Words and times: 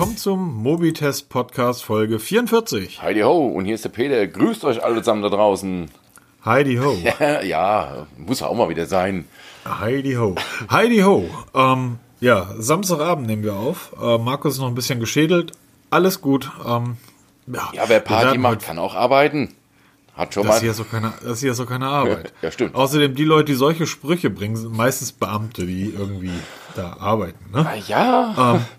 Willkommen 0.00 0.16
zum 0.16 0.62
Mobitest 0.62 1.28
Podcast 1.28 1.84
Folge 1.84 2.18
44. 2.18 3.02
Heidi 3.02 3.20
ho, 3.20 3.48
und 3.48 3.66
hier 3.66 3.74
ist 3.74 3.84
der 3.84 3.90
Peter. 3.90 4.26
Grüßt 4.26 4.64
euch 4.64 4.82
alle 4.82 5.02
zusammen 5.02 5.20
da 5.20 5.28
draußen. 5.28 5.90
Heidi 6.42 6.76
ho. 6.76 6.96
ja, 7.42 8.06
muss 8.16 8.40
auch 8.40 8.54
mal 8.54 8.70
wieder 8.70 8.86
sein. 8.86 9.26
Heidi 9.68 10.14
ho. 10.14 10.36
Heidi 10.70 11.00
ho. 11.00 11.28
Ähm, 11.52 11.98
ja, 12.18 12.48
Samstagabend 12.56 13.26
nehmen 13.26 13.42
wir 13.42 13.56
auf. 13.56 13.94
Äh, 14.00 14.16
Markus 14.16 14.54
ist 14.54 14.60
noch 14.60 14.68
ein 14.68 14.74
bisschen 14.74 15.00
geschädelt. 15.00 15.52
Alles 15.90 16.22
gut. 16.22 16.50
Ähm, 16.66 16.96
ja, 17.46 17.68
ja, 17.74 17.82
wer 17.86 18.00
Party 18.00 18.38
macht, 18.38 18.62
kann 18.62 18.78
auch 18.78 18.94
arbeiten. 18.94 19.54
Hat 20.16 20.32
schon 20.32 20.44
das 20.44 20.56
mal. 20.56 20.60
Hier 20.62 20.70
ist 20.70 20.78
so 20.78 20.84
keine, 20.84 21.12
das 21.22 21.40
hier 21.40 21.50
ist 21.50 21.58
so 21.58 21.66
keine 21.66 21.88
Arbeit. 21.88 22.32
Ja, 22.40 22.50
stimmt. 22.50 22.74
Außerdem, 22.74 23.14
die 23.14 23.24
Leute, 23.24 23.52
die 23.52 23.54
solche 23.54 23.86
Sprüche 23.86 24.30
bringen, 24.30 24.56
sind 24.56 24.74
meistens 24.74 25.12
Beamte, 25.12 25.66
die 25.66 25.92
irgendwie 25.94 26.32
da 26.74 26.96
arbeiten. 26.98 27.50
Ne? 27.52 27.68
Ah, 27.68 27.76
ja. 27.86 28.54
Ähm, 28.54 28.64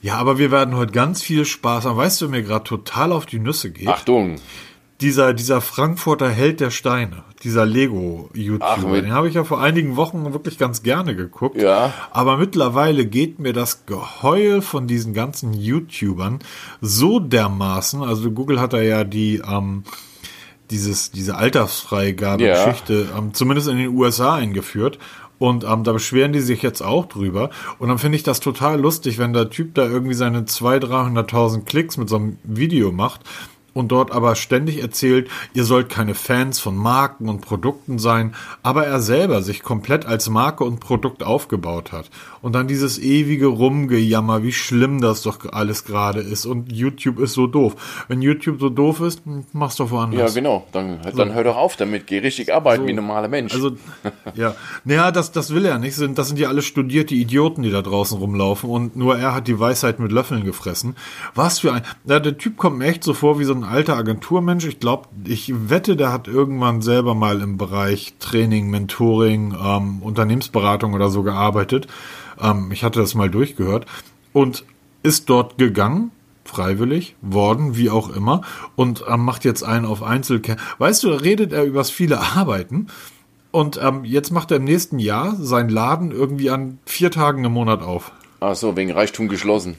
ja, 0.00 0.14
aber 0.16 0.38
wir 0.38 0.50
werden 0.50 0.76
heute 0.76 0.92
ganz 0.92 1.22
viel 1.22 1.44
Spaß 1.44 1.84
haben. 1.84 1.96
Weißt 1.96 2.20
du, 2.20 2.28
mir 2.28 2.42
gerade 2.42 2.64
total 2.64 3.12
auf 3.12 3.26
die 3.26 3.38
Nüsse 3.38 3.70
geht? 3.70 3.88
Achtung. 3.88 4.36
Dieser, 5.00 5.32
dieser 5.32 5.60
Frankfurter 5.60 6.28
Held 6.28 6.58
der 6.58 6.70
Steine, 6.72 7.22
dieser 7.44 7.64
Lego-YouTuber, 7.64 9.00
den 9.00 9.12
habe 9.12 9.28
ich 9.28 9.34
ja 9.34 9.44
vor 9.44 9.60
einigen 9.60 9.94
Wochen 9.94 10.32
wirklich 10.32 10.58
ganz 10.58 10.82
gerne 10.82 11.14
geguckt. 11.14 11.60
Ja. 11.62 11.92
Aber 12.10 12.36
mittlerweile 12.36 13.06
geht 13.06 13.38
mir 13.38 13.52
das 13.52 13.86
Geheul 13.86 14.60
von 14.60 14.88
diesen 14.88 15.14
ganzen 15.14 15.52
YouTubern 15.54 16.40
so 16.80 17.20
dermaßen, 17.20 18.02
also 18.02 18.32
Google 18.32 18.60
hat 18.60 18.72
da 18.72 18.80
ja 18.80 19.04
die, 19.04 19.40
ähm, 19.48 19.84
dieses, 20.70 21.12
diese 21.12 21.36
Altersfreigabe-Geschichte, 21.36 23.06
Ja. 23.10 23.18
ähm, 23.18 23.34
zumindest 23.34 23.68
in 23.68 23.78
den 23.78 23.88
USA 23.96 24.34
eingeführt. 24.34 24.98
Und 25.38 25.64
ähm, 25.64 25.84
da 25.84 25.92
beschweren 25.92 26.32
die 26.32 26.40
sich 26.40 26.62
jetzt 26.62 26.82
auch 26.82 27.06
drüber. 27.06 27.50
Und 27.78 27.88
dann 27.88 27.98
finde 27.98 28.16
ich 28.16 28.22
das 28.22 28.40
total 28.40 28.80
lustig, 28.80 29.18
wenn 29.18 29.32
der 29.32 29.50
Typ 29.50 29.74
da 29.74 29.86
irgendwie 29.86 30.14
seine 30.14 30.42
200.000, 30.42 31.28
300.000 31.28 31.64
Klicks 31.64 31.96
mit 31.96 32.08
so 32.08 32.16
einem 32.16 32.38
Video 32.42 32.92
macht 32.92 33.20
und 33.78 33.88
dort 33.88 34.10
aber 34.12 34.34
ständig 34.34 34.82
erzählt, 34.82 35.28
ihr 35.54 35.64
sollt 35.64 35.88
keine 35.88 36.14
Fans 36.14 36.60
von 36.60 36.76
Marken 36.76 37.28
und 37.28 37.40
Produkten 37.40 37.98
sein, 37.98 38.34
aber 38.62 38.86
er 38.86 39.00
selber 39.00 39.42
sich 39.42 39.62
komplett 39.62 40.04
als 40.06 40.28
Marke 40.28 40.64
und 40.64 40.80
Produkt 40.80 41.22
aufgebaut 41.22 41.92
hat. 41.92 42.10
Und 42.42 42.54
dann 42.54 42.68
dieses 42.68 42.98
ewige 42.98 43.46
Rumgejammer, 43.46 44.42
wie 44.42 44.52
schlimm 44.52 45.00
das 45.00 45.22
doch 45.22 45.38
alles 45.52 45.84
gerade 45.84 46.20
ist 46.20 46.46
und 46.46 46.70
YouTube 46.72 47.18
ist 47.18 47.32
so 47.34 47.46
doof. 47.46 48.04
Wenn 48.08 48.22
YouTube 48.22 48.60
so 48.60 48.68
doof 48.68 49.00
ist, 49.00 49.24
hm, 49.24 49.44
mach's 49.52 49.76
doch 49.76 49.86
Ja, 49.86 49.92
woanders. 49.92 50.34
genau. 50.34 50.66
Dann, 50.72 50.98
dann 51.16 51.32
hör 51.34 51.44
doch 51.44 51.56
auf 51.56 51.76
damit. 51.76 52.06
Geh 52.06 52.18
richtig 52.18 52.52
arbeiten 52.54 52.86
wie 52.86 52.90
ein 52.90 52.96
normaler 52.96 53.28
Mensch. 53.28 53.54
Also, 53.54 53.72
ja. 54.34 54.54
Naja, 54.84 55.10
das, 55.10 55.32
das 55.32 55.52
will 55.54 55.64
er 55.64 55.78
nicht. 55.78 55.94
Sind- 55.94 56.18
Das 56.18 56.28
sind 56.28 56.38
ja 56.38 56.48
alle 56.48 56.62
studierte 56.62 57.14
Idioten, 57.14 57.62
die 57.62 57.70
da 57.70 57.82
draußen 57.82 58.18
rumlaufen 58.18 58.68
und 58.70 58.96
nur 58.96 59.18
er 59.18 59.34
hat 59.34 59.46
die 59.48 59.58
Weisheit 59.58 59.98
mit 60.00 60.12
Löffeln 60.12 60.44
gefressen. 60.44 60.96
Was 61.34 61.60
für 61.60 61.72
ein. 61.72 61.82
Ja, 62.06 62.18
der 62.20 62.36
Typ 62.38 62.56
kommt 62.56 62.78
mir 62.78 62.86
echt 62.86 63.04
so 63.04 63.14
vor 63.14 63.38
wie 63.38 63.44
so 63.44 63.52
ein 63.54 63.64
alter 63.68 63.96
Agenturmensch. 63.96 64.66
Ich 64.66 64.80
glaube, 64.80 65.08
ich 65.24 65.52
wette, 65.70 65.96
der 65.96 66.12
hat 66.12 66.28
irgendwann 66.28 66.82
selber 66.82 67.14
mal 67.14 67.40
im 67.40 67.56
Bereich 67.56 68.14
Training, 68.18 68.70
Mentoring, 68.70 69.54
ähm, 69.62 70.02
Unternehmensberatung 70.02 70.94
oder 70.94 71.10
so 71.10 71.22
gearbeitet. 71.22 71.86
Ähm, 72.40 72.70
ich 72.72 72.84
hatte 72.84 73.00
das 73.00 73.14
mal 73.14 73.30
durchgehört 73.30 73.86
und 74.32 74.64
ist 75.02 75.30
dort 75.30 75.58
gegangen 75.58 76.10
freiwillig 76.48 77.14
worden, 77.20 77.76
wie 77.76 77.90
auch 77.90 78.08
immer, 78.08 78.40
und 78.74 79.04
ähm, 79.06 79.20
macht 79.20 79.44
jetzt 79.44 79.62
einen 79.62 79.84
auf 79.84 80.02
Einzelke. 80.02 80.56
Weißt 80.78 81.04
du, 81.04 81.10
da 81.10 81.16
redet 81.16 81.52
er 81.52 81.64
übers 81.64 81.90
viele 81.90 82.20
Arbeiten 82.20 82.88
und 83.50 83.78
ähm, 83.82 84.04
jetzt 84.04 84.30
macht 84.32 84.50
er 84.50 84.56
im 84.56 84.64
nächsten 84.64 84.98
Jahr 84.98 85.36
seinen 85.36 85.68
Laden 85.68 86.10
irgendwie 86.10 86.50
an 86.50 86.78
vier 86.86 87.10
Tagen 87.10 87.44
im 87.44 87.52
Monat 87.52 87.82
auf. 87.82 88.12
Ach 88.40 88.54
so, 88.54 88.76
wegen 88.76 88.92
Reichtum 88.92 89.28
geschlossen. 89.28 89.76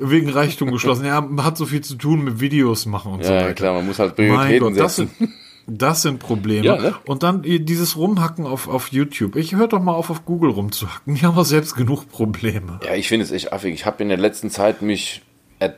Wegen 0.00 0.28
Reichtum 0.30 0.70
geschlossen. 0.72 1.04
Er 1.04 1.22
hat 1.44 1.56
so 1.56 1.66
viel 1.66 1.80
zu 1.82 1.96
tun 1.96 2.24
mit 2.24 2.40
Videos 2.40 2.86
machen 2.86 3.12
und 3.12 3.24
so 3.24 3.32
Ja, 3.32 3.40
weiter. 3.42 3.54
klar, 3.54 3.74
man 3.74 3.86
muss 3.86 3.98
halt 3.98 4.16
Mein 4.18 4.28
Prioritäten 4.28 4.68
Gott, 4.74 4.78
das 4.78 4.96
setzen. 4.96 5.14
sind, 5.18 5.30
das 5.66 6.02
sind 6.02 6.18
Probleme. 6.18 6.64
Ja, 6.66 6.76
ne? 6.76 6.94
Und 7.06 7.22
dann 7.22 7.42
dieses 7.42 7.96
Rumhacken 7.96 8.46
auf, 8.46 8.68
auf 8.68 8.88
YouTube. 8.88 9.36
Ich 9.36 9.54
höre 9.54 9.68
doch 9.68 9.80
mal 9.82 9.92
auf, 9.92 10.10
auf 10.10 10.24
Google 10.24 10.50
rumzuhacken. 10.50 11.14
Die 11.14 11.22
haben 11.24 11.36
auch 11.38 11.44
selbst 11.44 11.76
genug 11.76 12.08
Probleme. 12.10 12.80
Ja, 12.84 12.94
ich 12.94 13.08
finde 13.08 13.24
es 13.24 13.30
echt 13.30 13.52
affig. 13.52 13.74
Ich 13.74 13.86
habe 13.86 14.02
in 14.02 14.08
der 14.08 14.18
letzten 14.18 14.50
Zeit 14.50 14.82
mich 14.82 15.22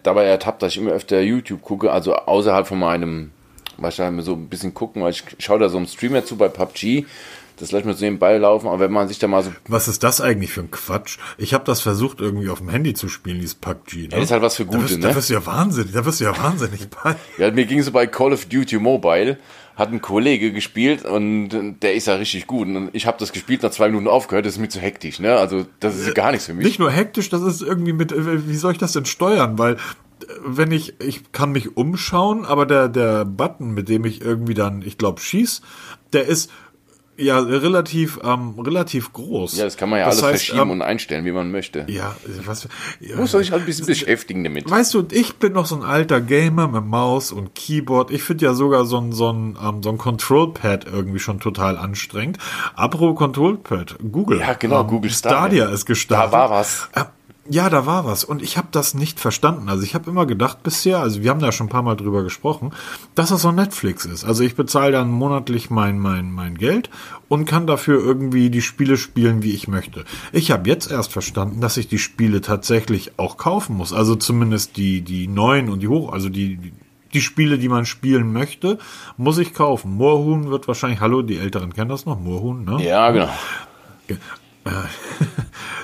dabei 0.05 0.25
ertappt, 0.25 0.63
dass 0.63 0.73
ich 0.73 0.79
immer 0.79 0.93
öfter 0.93 1.21
YouTube 1.21 1.61
gucke, 1.63 1.91
also 1.91 2.15
außerhalb 2.15 2.67
von 2.69 2.79
meinem, 2.79 3.33
wahrscheinlich 3.79 4.25
so 4.25 4.35
ein 4.35 4.49
bisschen 4.49 4.75
gucken, 4.75 5.03
weil 5.03 5.11
ich 5.11 5.25
schaue 5.39 5.59
da 5.59 5.69
so 5.69 5.77
einem 5.77 5.87
Streamer 5.89 6.25
zu 6.25 6.37
bei 6.37 6.49
PUBG. 6.49 7.05
Das 7.63 7.71
lässt 7.71 7.87
mir 7.87 7.95
so 7.95 8.05
nebenbei 8.05 8.37
laufen, 8.39 8.67
aber 8.67 8.81
wenn 8.81 8.91
man 8.91 9.07
sich 9.07 9.21
da 9.21 9.29
mal 9.29 9.45
so. 9.45 9.53
Was 9.69 9.87
ist 9.87 10.03
das 10.03 10.21
eigentlich 10.21 10.51
für 10.51 10.63
ein 10.63 10.73
Quatsch? 10.73 11.19
Ich 11.39 11.55
habe 11.55 11.63
das 11.63 11.81
versucht, 11.81 12.21
irgendwie 12.21 12.49
auf 12.49 12.59
dem 12.59 12.69
Handy 12.69 12.93
zu 12.93 13.09
spielen, 13.09 13.37
dieses 13.37 13.55
PUBG. 13.55 13.97
Ne? 13.97 14.03
Ja, 14.03 14.17
das 14.17 14.25
ist 14.25 14.31
halt 14.33 14.43
was 14.43 14.57
für 14.57 14.65
da 14.65 14.73
Gute, 14.73 14.83
wirst, 14.83 14.99
ne? 14.99 15.07
Da 15.07 15.15
wirst 15.15 15.31
du 15.31 15.35
ja 15.35 15.47
wahnsinnig, 15.47 15.93
da 15.93 16.05
wirst 16.05 16.19
du 16.19 16.25
ja 16.25 16.37
wahnsinnig 16.37 16.89
bei. 16.91 17.15
Ja, 17.39 17.53
mir 17.53 17.65
ging 17.65 17.81
so 17.81 17.93
bei 17.93 18.09
Call 18.09 18.33
of 18.33 18.47
Duty 18.47 18.81
Mobile, 18.81 19.39
hat 19.77 19.93
ein 19.93 20.03
Kollege 20.03 20.53
gespielt 20.53 21.05
und 21.05 21.51
der 21.83 21.95
ist 21.95 22.09
ja 22.09 22.17
richtig 22.17 22.49
gut. 22.49 22.67
Und 22.67 22.91
ich 22.95 23.07
habe 23.07 23.19
das 23.21 23.33
gespielt, 23.33 23.63
nach 23.63 23.71
zwei 23.71 23.87
Minuten 23.87 24.09
aufgehört, 24.09 24.45
das 24.45 24.55
ist 24.55 24.59
mir 24.59 24.69
zu 24.69 24.81
hektisch, 24.81 25.21
ne? 25.21 25.37
Also 25.37 25.65
das 25.79 25.97
ist 25.97 26.17
gar 26.17 26.33
nichts 26.33 26.47
für 26.47 26.55
mich. 26.55 26.65
Nicht 26.65 26.81
nur 26.81 26.91
hektisch, 26.91 27.29
das 27.29 27.43
ist 27.43 27.63
irgendwie 27.63 27.93
mit, 27.93 28.11
äh, 28.11 28.49
wie 28.49 28.57
soll 28.57 28.73
ich 28.73 28.79
das 28.79 28.91
denn 28.91 29.05
steuern? 29.05 29.57
Weil, 29.61 29.75
äh, 29.75 29.77
wenn 30.45 30.73
ich, 30.73 31.01
ich 31.01 31.31
kann 31.31 31.53
mich 31.53 31.77
umschauen, 31.77 32.45
aber 32.45 32.67
der, 32.67 32.89
der 32.89 33.25
Button, 33.25 33.71
mit 33.71 33.89
dem 33.89 34.05
ich 34.05 34.21
irgendwie 34.21 34.55
dann, 34.55 34.83
ich 34.83 34.99
glaube, 34.99 35.21
schieß, 35.21 35.63
der 36.13 36.27
ist 36.27 36.51
ja 37.23 37.39
relativ, 37.39 38.19
ähm, 38.23 38.59
relativ 38.59 39.13
groß. 39.13 39.57
Ja, 39.57 39.65
das 39.65 39.77
kann 39.77 39.89
man 39.89 39.99
ja 40.01 40.07
Das 40.07 40.23
alles 40.23 40.35
heißt, 40.35 40.45
verschieben 40.47 40.69
ähm, 40.69 40.71
und 40.71 40.83
einstellen, 40.83 41.25
wie 41.25 41.33
man 41.33 41.51
möchte. 41.51 41.87
Ja, 41.89 42.17
was, 42.45 42.69
ja, 43.01 43.17
Muss 43.17 43.33
sich 43.33 43.53
halt 43.53 43.63
ein 43.63 43.67
bisschen 43.67 43.87
beschäftigen 43.87 44.45
damit. 44.45 44.71
Weißt 44.71 44.95
du, 44.95 45.07
ich 45.11 45.37
bin 45.37 45.53
noch 45.53 45.67
so 45.67 45.77
ein 45.77 45.83
alter 45.83 46.21
Gamer 46.21 46.69
mit 46.69 46.85
Maus 46.85 47.33
und 47.33 47.55
Keyboard. 47.55 48.11
Ich 48.11 48.23
finde 48.23 48.45
ja 48.45 48.55
sogar 48.55 48.85
so 48.85 48.99
ein, 48.99 49.13
so 49.13 49.33
ein, 49.33 49.57
ähm, 49.63 49.83
so 49.83 49.91
ein 49.91 49.99
Control-Pad 49.99 50.87
irgendwie 50.87 51.19
schon 51.19 51.41
total 51.41 51.77
anstrengend. 51.77 52.39
Apropos 52.75 53.17
Control-Pad, 53.17 53.97
Google. 54.11 54.41
Ja, 54.41 54.55
genau, 54.55 54.83
ähm, 54.83 54.87
Google 54.89 55.11
Stadia 55.11 55.39
Stadia. 55.39 55.69
ist 55.69 55.87
gestartet. 55.87 56.33
Da 56.33 56.39
war 56.39 56.51
was. 56.51 56.89
Äh, 56.95 57.05
Ja, 57.49 57.69
da 57.69 57.87
war 57.87 58.05
was. 58.05 58.23
Und 58.23 58.41
ich 58.41 58.57
habe 58.57 58.69
das 58.71 58.95
nicht 58.95 59.19
verstanden. 59.19 59.69
Also 59.69 59.83
ich 59.83 59.97
habe 59.97 60.09
immer 60.09 60.27
gedacht 60.27 60.63
bisher, 60.63 61.01
also 61.01 61.23
wir 61.23 61.31
haben 61.31 61.41
da 61.41 61.51
schon 61.51 61.67
ein 61.67 61.71
paar 61.71 61.83
Mal 61.83 61.97
drüber 61.97 62.23
gesprochen, 62.23 62.73
dass 63.17 63.31
das 63.31 63.43
so 63.43 63.51
Netflix 63.51 64.05
ist. 64.05 64.25
Also 64.25 64.45
ich 64.45 64.55
bezahle 64.55 64.93
dann 64.93 65.11
monatlich 65.11 65.69
mein, 65.69 65.99
mein, 65.99 66.31
mein 66.31 66.57
Geld 66.57 66.89
und 67.27 67.45
kann 67.45 67.67
dafür 67.67 68.01
irgendwie 68.01 68.49
die 68.49 68.63
Spiele 68.63 68.97
spielen, 68.97 69.43
wie 69.43 69.53
ich 69.53 69.67
möchte. 69.67 70.05
Ich 70.31 70.53
habe 70.53 70.69
jetzt 70.69 70.89
erst 70.89 71.13
verstanden, 71.13 71.61
dass 71.61 71.77
ich 71.77 71.89
die 71.89 71.99
Spiele 71.99 72.43
tatsächlich 72.43 73.19
auch 73.19 73.37
kaufen 73.39 73.77
muss. 73.77 73.93
Also 73.93 74.15
zumindest 74.15 74.77
die, 74.77 75.01
die 75.01 75.27
neuen 75.27 75.69
und 75.69 75.81
die 75.81 75.89
hoch, 75.89 76.13
also 76.13 76.29
die, 76.29 76.57
die 76.57 76.73
die 77.13 77.21
Spiele, 77.21 77.59
die 77.59 77.69
man 77.69 77.85
spielen 77.85 78.33
möchte, 78.33 78.79
muss 79.19 79.37
ich 79.37 79.53
kaufen. 79.53 79.97
Moorhuhn 79.97 80.49
wird 80.49 80.67
wahrscheinlich, 80.67 81.01
hallo, 81.01 81.21
die 81.21 81.37
Älteren 81.37 81.75
kennen 81.75 81.91
das 81.91 82.07
noch, 82.07 82.19
Moorhuhn, 82.19 82.65
ne? 82.65 82.83
Ja, 82.83 83.11
genau. 83.11 83.29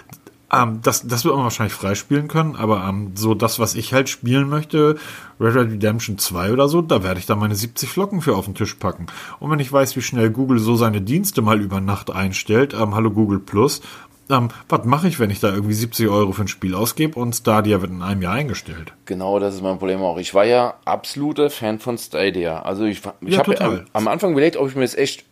Ähm, 0.52 0.80
das, 0.82 1.06
das 1.06 1.24
wird 1.24 1.34
man 1.34 1.44
wahrscheinlich 1.44 1.74
freispielen 1.74 2.28
können, 2.28 2.56
aber 2.56 2.84
ähm, 2.88 3.12
so 3.14 3.34
das, 3.34 3.58
was 3.58 3.74
ich 3.74 3.92
halt 3.92 4.08
spielen 4.08 4.48
möchte, 4.48 4.96
Red 5.38 5.54
Dead 5.54 5.72
Redemption 5.72 6.16
2 6.18 6.52
oder 6.52 6.68
so, 6.68 6.80
da 6.80 7.02
werde 7.02 7.20
ich 7.20 7.26
dann 7.26 7.38
meine 7.38 7.54
70 7.54 7.88
Flocken 7.88 8.22
für 8.22 8.34
auf 8.34 8.46
den 8.46 8.54
Tisch 8.54 8.74
packen. 8.74 9.06
Und 9.40 9.50
wenn 9.50 9.58
ich 9.60 9.72
weiß, 9.72 9.94
wie 9.96 10.02
schnell 10.02 10.30
Google 10.30 10.58
so 10.58 10.74
seine 10.76 11.02
Dienste 11.02 11.42
mal 11.42 11.60
über 11.60 11.80
Nacht 11.80 12.10
einstellt, 12.10 12.72
ähm, 12.74 12.94
hallo 12.94 13.10
Google 13.10 13.40
Plus, 13.40 13.82
ähm, 14.30 14.48
was 14.68 14.84
mache 14.84 15.08
ich, 15.08 15.20
wenn 15.20 15.30
ich 15.30 15.40
da 15.40 15.52
irgendwie 15.52 15.74
70 15.74 16.08
Euro 16.08 16.32
für 16.32 16.42
ein 16.42 16.48
Spiel 16.48 16.74
ausgebe 16.74 17.18
und 17.18 17.34
Stadia 17.34 17.80
wird 17.80 17.90
in 17.90 18.02
einem 18.02 18.22
Jahr 18.22 18.34
eingestellt? 18.34 18.94
Genau, 19.06 19.38
das 19.38 19.54
ist 19.54 19.62
mein 19.62 19.78
Problem 19.78 20.02
auch. 20.02 20.18
Ich 20.18 20.34
war 20.34 20.44
ja 20.44 20.74
absoluter 20.84 21.48
Fan 21.50 21.78
von 21.78 21.96
Stadia. 21.96 22.60
Also 22.62 22.84
ich, 22.84 23.00
ich 23.24 23.34
Ja, 23.34 23.38
habe 23.38 23.58
am, 23.60 23.80
am 23.94 24.08
Anfang 24.08 24.32
überlegt, 24.32 24.56
ob 24.56 24.68
ich 24.68 24.74
mir 24.74 24.82
das 24.82 24.94
echt 24.94 25.24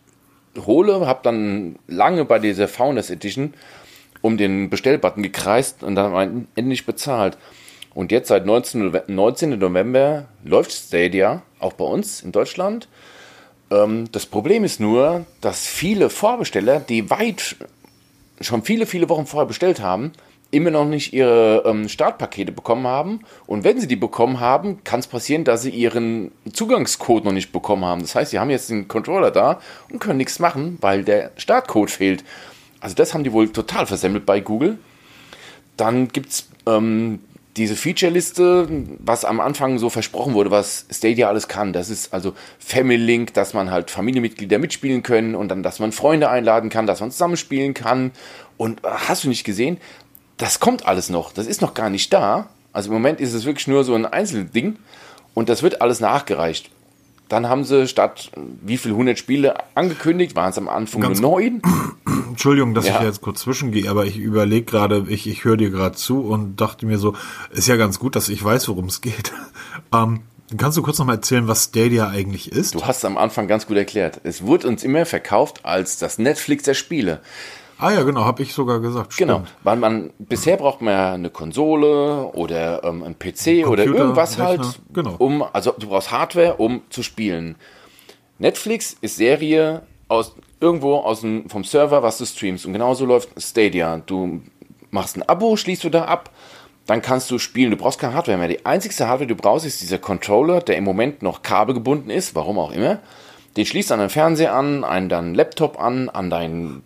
hole, 0.59 1.06
habe 1.06 1.21
dann 1.22 1.78
lange 1.87 2.25
bei 2.25 2.38
dieser 2.38 2.69
Founders 2.69 3.11
Edition 3.11 3.52
um 4.26 4.37
den 4.37 4.69
Bestellbutton 4.69 5.23
gekreist 5.23 5.82
und 5.82 5.94
dann 5.94 6.49
endlich 6.55 6.84
bezahlt. 6.84 7.38
Und 7.94 8.12
jetzt 8.12 8.28
seit 8.28 8.44
19. 8.44 8.93
Nove- 8.93 9.05
19. 9.06 9.58
November 9.58 10.26
läuft 10.44 10.73
Stadia, 10.73 11.43
auch 11.61 11.73
bei 11.73 11.84
uns 11.84 12.23
in 12.23 12.32
Deutschland. 12.32 12.88
Ähm, 13.70 14.05
das 14.12 14.26
Problem 14.26 14.64
ist 14.64 14.81
nur, 14.81 15.25
dass 15.40 15.67
viele 15.67 16.11
Vorbesteller, 16.11 16.81
die 16.81 17.08
weit 17.08 17.56
schon 18.40 18.62
viele, 18.62 18.84
viele 18.84 19.08
Wochen 19.08 19.25
vorher 19.25 19.46
bestellt 19.46 19.81
haben, 19.81 20.12
immer 20.50 20.70
noch 20.70 20.84
nicht 20.84 21.12
ihre 21.12 21.62
ähm, 21.64 21.88
Startpakete 21.88 22.52
bekommen 22.52 22.87
haben. 22.87 23.20
Und 23.46 23.64
wenn 23.64 23.81
sie 23.81 23.88
die 23.88 23.96
bekommen 23.96 24.40
haben, 24.40 24.84
kann 24.84 25.00
es 25.00 25.06
passieren, 25.06 25.44
dass 25.44 25.62
sie 25.62 25.70
ihren 25.70 26.32
Zugangscode 26.52 27.25
noch 27.25 27.32
nicht 27.32 27.52
bekommen 27.52 27.84
haben. 27.84 28.02
Das 28.02 28.14
heißt, 28.14 28.31
sie 28.31 28.38
haben 28.38 28.50
jetzt 28.50 28.70
den 28.70 28.88
Controller 28.88 29.31
da 29.31 29.61
und 29.90 30.00
können 30.00 30.19
nichts 30.19 30.38
machen, 30.38 30.79
weil 30.81 31.02
der 31.02 31.32
Startcode 31.37 31.90
fehlt. 31.90 32.25
Also 32.81 32.94
das 32.94 33.14
haben 33.14 33.25
die 33.25 33.32
wohl 33.32 33.49
total 33.49 33.87
versemmelt 33.87 34.26
bei 34.26 34.40
Google. 34.40 34.78
Dann 35.76 36.08
gibt 36.08 36.31
es 36.31 36.49
ähm, 36.67 37.20
diese 37.56 37.75
Feature-Liste, 37.75 38.69
was 38.99 39.25
am 39.25 39.40
Anfang 39.40 39.78
so 39.78 39.88
versprochen 39.88 40.34
wurde, 40.34 40.50
was 40.50 40.87
Stadia 40.90 41.28
alles 41.28 41.49
kann. 41.49 41.73
Das 41.73 41.88
ist 41.88 42.12
also 42.12 42.34
Family 42.58 43.02
Link, 43.02 43.34
dass 43.34 43.55
man 43.55 43.70
halt 43.70 43.90
Familienmitglieder 43.90 44.58
mitspielen 44.58 45.02
können 45.02 45.34
und 45.34 45.49
dann, 45.49 45.62
dass 45.62 45.78
man 45.78 45.93
Freunde 45.93 46.28
einladen 46.28 46.69
kann, 46.69 46.87
dass 46.87 47.00
man 47.00 47.11
zusammenspielen 47.11 47.73
kann. 47.73 48.12
Und 48.56 48.84
äh, 48.84 48.88
hast 49.08 49.25
du 49.25 49.29
nicht 49.29 49.44
gesehen? 49.44 49.79
Das 50.37 50.61
kommt 50.61 50.87
alles 50.87 51.08
noch. 51.08 51.32
Das 51.32 51.46
ist 51.46 51.62
noch 51.62 51.72
gar 51.75 51.88
nicht 51.88 52.12
da. 52.12 52.50
Also 52.72 52.88
im 52.88 52.94
Moment 52.94 53.20
ist 53.20 53.32
es 53.32 53.46
wirklich 53.46 53.69
nur 53.69 53.84
so 53.84 53.94
ein 53.94 54.05
Einzelding 54.05 54.76
und 55.32 55.49
das 55.49 55.62
wird 55.62 55.81
alles 55.81 56.00
nachgereicht. 56.00 56.70
Dann 57.28 57.49
haben 57.49 57.64
sie 57.64 57.88
statt 57.88 58.31
wie 58.62 58.76
viel 58.76 58.93
100 58.93 59.19
Spiele 59.19 59.56
angekündigt, 59.75 60.37
waren 60.37 60.50
es 60.50 60.58
am 60.58 60.69
Anfang 60.69 61.00
Ganz- 61.00 61.20
nur 61.20 61.32
neun. 61.40 61.61
Entschuldigung, 62.31 62.75
dass 62.75 62.87
Ja. 62.87 62.99
ich 62.99 63.02
jetzt 63.06 63.20
kurz 63.20 63.40
zwischengehe, 63.40 63.90
aber 63.90 64.05
ich 64.06 64.17
überlege 64.19 64.64
gerade, 64.67 65.06
ich, 65.08 65.26
ich 65.26 65.44
höre 65.44 65.56
dir 65.56 65.70
gerade 65.70 65.96
zu 65.96 66.20
und 66.20 66.56
dachte 66.61 66.87
mir 66.87 66.99
so, 66.99 67.14
ist 67.50 67.67
ja 67.67 67.76
ganz 67.76 67.99
gut, 67.99 68.14
dass 68.14 68.28
ich 68.28 68.44
weiß, 68.44 68.69
worum 68.69 68.84
es 68.87 69.00
geht. 69.00 69.32
ähm, 69.93 70.20
kannst 70.56 70.76
du 70.78 70.82
kurz 70.82 70.99
noch 70.99 71.06
mal 71.06 71.14
erzählen, 71.14 71.49
was 71.49 71.64
Stadia 71.64 72.08
eigentlich 72.08 72.52
ist? 72.52 72.75
Du 72.75 72.84
hast 72.84 72.99
es 72.99 73.05
am 73.05 73.17
Anfang 73.19 73.49
ganz 73.49 73.67
gut 73.67 73.76
erklärt. 73.76 74.20
Es 74.22 74.43
wurde 74.43 74.69
uns 74.69 74.84
immer 74.84 75.05
verkauft 75.06 75.64
als 75.64 75.99
das 75.99 76.19
Netflix 76.19 76.62
der 76.64 76.75
Spiele. 76.75 77.20
Ah 77.78 77.90
ja, 77.90 78.02
genau, 78.02 78.25
habe 78.25 78.43
ich 78.43 78.52
sogar 78.52 78.81
gesagt. 78.81 79.17
Genau, 79.17 79.40
Stimmt. 79.40 79.55
weil 79.62 79.76
man 79.76 80.11
bisher 80.19 80.56
braucht 80.56 80.82
man 80.82 80.94
ja 80.94 81.12
eine 81.14 81.31
Konsole 81.31 82.31
oder 82.32 82.84
ähm, 82.84 83.02
ein 83.02 83.19
PC 83.19 83.67
oder 83.67 83.84
Computer, 83.84 83.99
irgendwas 83.99 84.38
Rechner, 84.38 84.64
halt, 84.64 84.81
genau. 84.93 85.14
um 85.19 85.43
also 85.43 85.73
du 85.78 85.88
brauchst 85.88 86.11
Hardware, 86.11 86.56
um 86.56 86.82
zu 86.90 87.02
spielen. 87.02 87.56
Netflix 88.38 88.96
ist 89.00 89.17
Serie 89.17 89.82
aus 90.08 90.34
irgendwo 90.61 90.96
aus 90.96 91.20
dem, 91.20 91.49
vom 91.49 91.64
Server, 91.64 92.02
was 92.02 92.19
du 92.19 92.26
streamst 92.26 92.67
und 92.67 92.73
genauso 92.73 93.05
läuft 93.05 93.31
Stadia. 93.40 94.02
Du 94.05 94.43
machst 94.90 95.17
ein 95.17 95.22
Abo, 95.29 95.56
schließt 95.56 95.84
du 95.84 95.90
da 95.90 96.05
ab, 96.05 96.31
dann 96.87 97.02
kannst 97.02 97.31
du 97.31 97.38
spielen. 97.38 97.70
Du 97.70 97.76
brauchst 97.76 97.99
keine 97.99 98.14
Hardware 98.14 98.38
mehr. 98.38 98.49
Die 98.49 98.64
einzigste 98.64 99.06
Hardware, 99.06 99.26
die 99.26 99.34
du 99.34 99.40
brauchst, 99.40 99.67
ist 99.67 99.82
dieser 99.82 99.99
Controller, 99.99 100.61
der 100.61 100.76
im 100.76 100.84
Moment 100.84 101.22
noch 101.22 101.43
kabelgebunden 101.43 102.11
ist, 102.11 102.34
warum 102.34 102.58
auch 102.58 102.72
immer. 102.72 103.00
Den 103.56 103.67
schließt 103.67 103.90
an 103.93 103.99
deinen 103.99 104.11
Fernseher 104.11 104.55
an, 104.55 104.84
an 104.84 105.08
deinen 105.08 105.34
Laptop 105.34 105.81
an, 105.81 106.08
an 106.08 106.31
dein 106.31 106.82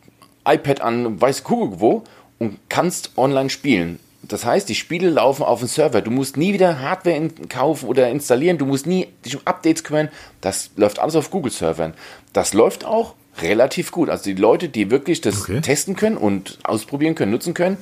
iPad 0.47 0.81
an, 0.81 1.21
weiß 1.21 1.45
Kugel 1.45 1.81
wo 1.81 2.05
und 2.39 2.59
kannst 2.69 3.13
online 3.17 3.51
spielen. 3.51 3.99
Das 4.23 4.45
heißt, 4.45 4.69
die 4.69 4.75
Spiele 4.75 5.09
laufen 5.11 5.43
auf 5.43 5.61
dem 5.61 5.69
Server. 5.69 6.03
Du 6.03 6.11
musst 6.11 6.37
nie 6.37 6.53
wieder 6.53 6.81
Hardware 6.81 7.29
kaufen 7.49 7.89
oder 7.89 8.09
installieren. 8.11 8.59
Du 8.59 8.67
musst 8.67 8.87
nie 8.87 9.09
dich 9.25 9.35
um 9.37 9.43
Updates 9.45 9.83
kümmern. 9.83 10.09
Das 10.41 10.71
läuft 10.77 10.99
alles 10.99 11.17
auf 11.17 11.31
Google-Servern. 11.31 11.95
Das 12.33 12.53
läuft 12.53 12.85
auch 12.85 13.15
relativ 13.41 13.91
gut. 13.93 14.11
Also 14.11 14.25
die 14.25 14.35
Leute, 14.35 14.69
die 14.69 14.91
wirklich 14.91 15.21
das 15.21 15.41
Okay. 15.43 15.61
testen 15.61 15.97
können 15.97 16.17
und 16.17 16.59
ausprobieren 16.63 17.15
können, 17.15 17.33
nutzen 17.33 17.55
können, 17.55 17.79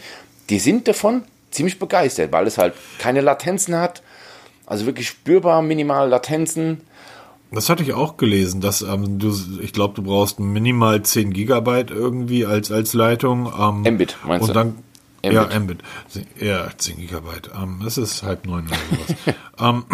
die 0.49 0.59
sind 0.59 0.89
davon 0.89 1.23
ziemlich 1.51 1.79
begeistert, 1.79 2.33
weil 2.33 2.47
es 2.47 2.57
halt 2.57 2.75
keine 2.99 3.21
Latenzen 3.21 3.77
hat. 3.77 4.03
Also 4.67 4.87
wirklich 4.87 5.09
spürbar 5.09 5.61
minimal 5.63 6.09
Latenzen. 6.09 6.83
Das 7.51 7.69
hatte 7.71 7.83
ich 7.83 7.95
auch 7.95 8.17
gelesen, 8.19 8.61
dass 8.61 8.83
ähm, 8.83 9.19
du, 9.19 9.35
ich 9.63 9.73
glaube, 9.73 9.95
du 9.95 10.03
brauchst 10.03 10.39
minimal 10.39 11.03
10 11.03 11.33
Gigabyte 11.33 11.91
irgendwie 11.91 12.45
als, 12.45 12.71
als 12.71 12.93
Leitung. 12.93 13.51
Ähm, 13.59 13.95
Mbit, 13.95 14.19
meinst 14.27 14.43
und 14.43 14.49
du? 14.49 14.55
dann, 14.55 14.69
Mbit. 15.23 15.33
Ja, 15.33 15.59
Mbit. 15.61 15.79
Ja, 16.39 16.69
10 16.77 16.97
Gigabyte. 16.99 17.51
Ähm, 17.61 17.81
das 17.83 17.97
ist 17.97 18.23
halb 18.23 18.47
neun 18.47 18.67
oder 18.67 18.77
sowas. 19.57 19.85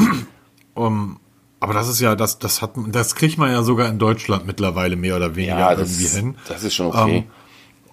ähm, 0.75 1.17
aber 1.61 1.75
das 1.75 1.89
ist 1.89 2.01
ja, 2.01 2.17
das, 2.17 2.39
das 2.41 2.61
hat, 2.61 2.73
das 2.89 3.15
kriegt 3.15 3.39
man 3.39 3.51
ja 3.51 3.62
sogar 3.62 3.89
in 3.89 3.99
Deutschland 3.99 4.47
mittlerweile 4.47 4.97
mehr 4.97 5.17
oder 5.17 5.37
weniger 5.37 5.59
Ja, 5.59 5.75
das, 5.75 5.93
irgendwie 6.01 6.17
hin. 6.17 6.35
das 6.49 6.62
ist 6.65 6.75
schon 6.75 6.87
okay. 6.89 7.17
Ähm, 7.19 7.25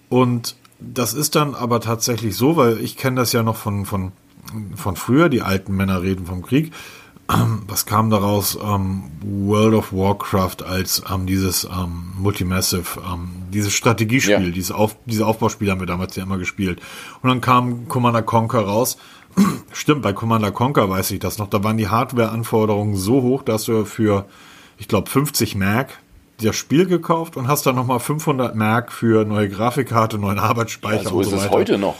Und 0.10 0.56
das 0.80 1.14
ist 1.14 1.36
dann 1.36 1.54
aber 1.54 1.80
tatsächlich 1.80 2.36
so, 2.36 2.58
weil 2.58 2.80
ich 2.80 2.98
kenne 2.98 3.18
das 3.18 3.32
ja 3.32 3.44
noch 3.44 3.56
von, 3.56 3.86
von, 3.86 4.12
von 4.76 4.96
früher, 4.96 5.30
die 5.30 5.42
alten 5.44 5.76
Männer 5.76 6.02
reden 6.02 6.26
vom 6.26 6.42
Krieg. 6.42 6.74
Was 7.68 7.86
kam 7.86 8.10
daraus? 8.10 8.58
Ähm, 8.62 9.04
World 9.24 9.74
of 9.76 9.94
Warcraft 9.94 10.64
als 10.68 11.02
ähm, 11.10 11.26
dieses 11.26 11.64
ähm, 11.64 12.12
Multimassive, 12.20 13.00
ähm, 13.10 13.30
dieses 13.54 13.72
Strategiespiel, 13.74 14.48
Ja. 14.48 14.52
dieses 14.52 14.72
Auf, 14.72 14.98
diese 15.06 15.26
Aufbauspiele 15.26 15.72
haben 15.72 15.80
wir 15.80 15.88
damals 15.88 16.16
ja 16.18 16.24
immer 16.24 16.38
gespielt. 16.38 16.82
Und 17.22 17.30
dann 17.30 17.40
kam 17.40 17.88
Commander 17.88 18.22
Conquer 18.22 18.62
raus. 18.66 18.98
Stimmt, 19.72 20.02
bei 20.02 20.12
Commander 20.12 20.52
Conquer 20.52 20.90
weiß 20.90 21.12
ich 21.12 21.20
das 21.20 21.38
noch. 21.38 21.48
Da 21.48 21.64
waren 21.64 21.78
die 21.78 21.88
Hardware-Anforderungen 21.88 22.98
so 22.98 23.22
hoch, 23.22 23.44
dass 23.44 23.64
du 23.64 23.86
für, 23.86 24.26
ich 24.78 24.90
glaube, 24.90 25.10
50 25.10 25.56
Mark 25.56 26.00
das 26.44 26.56
Spiel 26.58 26.86
gekauft 26.86 27.38
und 27.38 27.48
hast 27.48 27.66
dann 27.66 27.76
nochmal 27.76 28.00
500 28.02 28.56
Mark 28.56 28.92
für 28.92 29.24
neue 29.24 29.48
Grafikkarte, 29.48 30.18
neuen 30.18 30.40
Arbeitsspeicher 30.40 31.04
Ja, 31.04 31.10
so 31.10 31.16
und 31.18 31.22
ist 31.22 31.30
so 31.30 31.36
es 31.38 31.44
weiter. 31.44 31.54
heute 31.54 31.78
noch. 31.78 31.96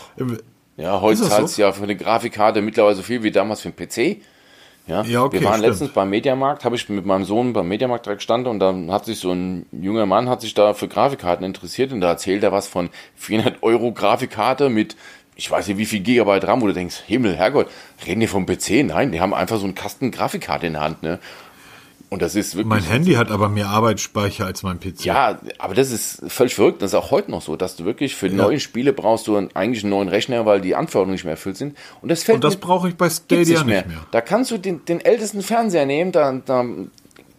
Ja, 0.76 1.00
heute 1.00 1.22
Ist 1.22 1.30
zahlst 1.30 1.56
du 1.56 1.62
ja 1.62 1.72
für 1.72 1.84
eine 1.84 1.96
Grafikkarte 1.96 2.60
mittlerweile 2.60 2.96
so 2.96 3.02
viel 3.02 3.22
wie 3.22 3.30
damals 3.30 3.60
für 3.60 3.68
einen 3.68 3.76
PC. 3.76 4.20
Ja, 4.86 5.02
Ja, 5.02 5.22
okay, 5.22 5.40
wir 5.40 5.44
waren 5.44 5.58
stimmt. 5.58 5.68
letztens 5.68 5.90
beim 5.92 6.10
Mediamarkt, 6.10 6.64
habe 6.64 6.74
ich 6.76 6.88
mit 6.88 7.06
meinem 7.06 7.24
Sohn 7.24 7.52
beim 7.52 7.68
Mediamarkt 7.68 8.06
direkt 8.06 8.20
gestanden 8.20 8.50
und 8.50 8.58
dann 8.58 8.90
hat 8.90 9.04
sich 9.04 9.18
so 9.20 9.32
ein 9.32 9.66
junger 9.70 10.06
Mann 10.06 10.28
hat 10.28 10.40
sich 10.40 10.54
da 10.54 10.74
für 10.74 10.88
Grafikkarten 10.88 11.44
interessiert 11.46 11.92
und 11.92 12.00
da 12.00 12.08
erzählt 12.08 12.42
er 12.42 12.52
was 12.52 12.66
von 12.66 12.90
400 13.16 13.62
Euro 13.62 13.92
Grafikkarte 13.92 14.68
mit 14.68 14.96
ich 15.34 15.50
weiß 15.50 15.66
nicht 15.68 15.78
wie 15.78 15.86
viel 15.86 16.00
Gigabyte 16.00 16.46
RAM, 16.46 16.60
wo 16.60 16.66
du 16.66 16.74
denkst, 16.74 17.04
Himmel, 17.06 17.34
Herrgott, 17.34 17.68
reden 18.06 18.20
die 18.20 18.26
vom 18.26 18.44
PC? 18.44 18.84
Nein, 18.84 19.12
die 19.12 19.20
haben 19.20 19.32
einfach 19.32 19.56
so 19.58 19.64
einen 19.64 19.74
Kasten 19.74 20.10
Grafikkarte 20.10 20.66
in 20.66 20.74
der 20.74 20.82
Hand, 20.82 21.02
ne? 21.02 21.18
Und 22.12 22.20
das 22.20 22.34
ist 22.34 22.56
wirklich 22.56 22.68
Mein 22.68 22.82
Handy 22.82 23.14
hat 23.14 23.30
aber 23.30 23.48
mehr 23.48 23.68
Arbeitsspeicher 23.68 24.44
als 24.44 24.62
mein 24.62 24.78
PC. 24.78 25.06
ja, 25.06 25.38
aber 25.58 25.74
das 25.74 25.90
ist 25.90 26.22
völlig 26.28 26.54
verrückt. 26.54 26.82
Das 26.82 26.90
ist 26.90 26.94
auch 26.94 27.10
heute 27.10 27.30
noch 27.30 27.40
so, 27.40 27.56
dass 27.56 27.74
du 27.74 27.86
wirklich 27.86 28.16
für 28.16 28.28
neue 28.28 28.60
Spiele 28.60 28.92
brauchst 28.92 29.28
du 29.28 29.36
einen, 29.36 29.48
eigentlich 29.54 29.82
einen 29.82 29.92
neuen 29.92 30.08
Rechner, 30.08 30.44
weil 30.44 30.60
die 30.60 30.74
Anforderungen 30.74 31.12
nicht 31.12 31.24
mehr 31.24 31.30
erfüllt 31.30 31.56
sind. 31.56 31.74
Und 32.02 32.10
das 32.10 32.22
fällt 32.22 32.36
Und 32.36 32.44
das 32.44 32.56
brauche 32.56 32.90
ich 32.90 32.96
bei 32.96 33.08
Stadia 33.08 33.64
nicht 33.64 33.66
mehr. 33.66 33.84
Da 34.10 34.20
kannst 34.20 34.50
du 34.50 34.58
den, 34.58 34.84
den 34.84 35.00
ältesten 35.00 35.40
Fernseher 35.40 35.86
nehmen, 35.86 36.12
da, 36.12 36.38
da 36.44 36.66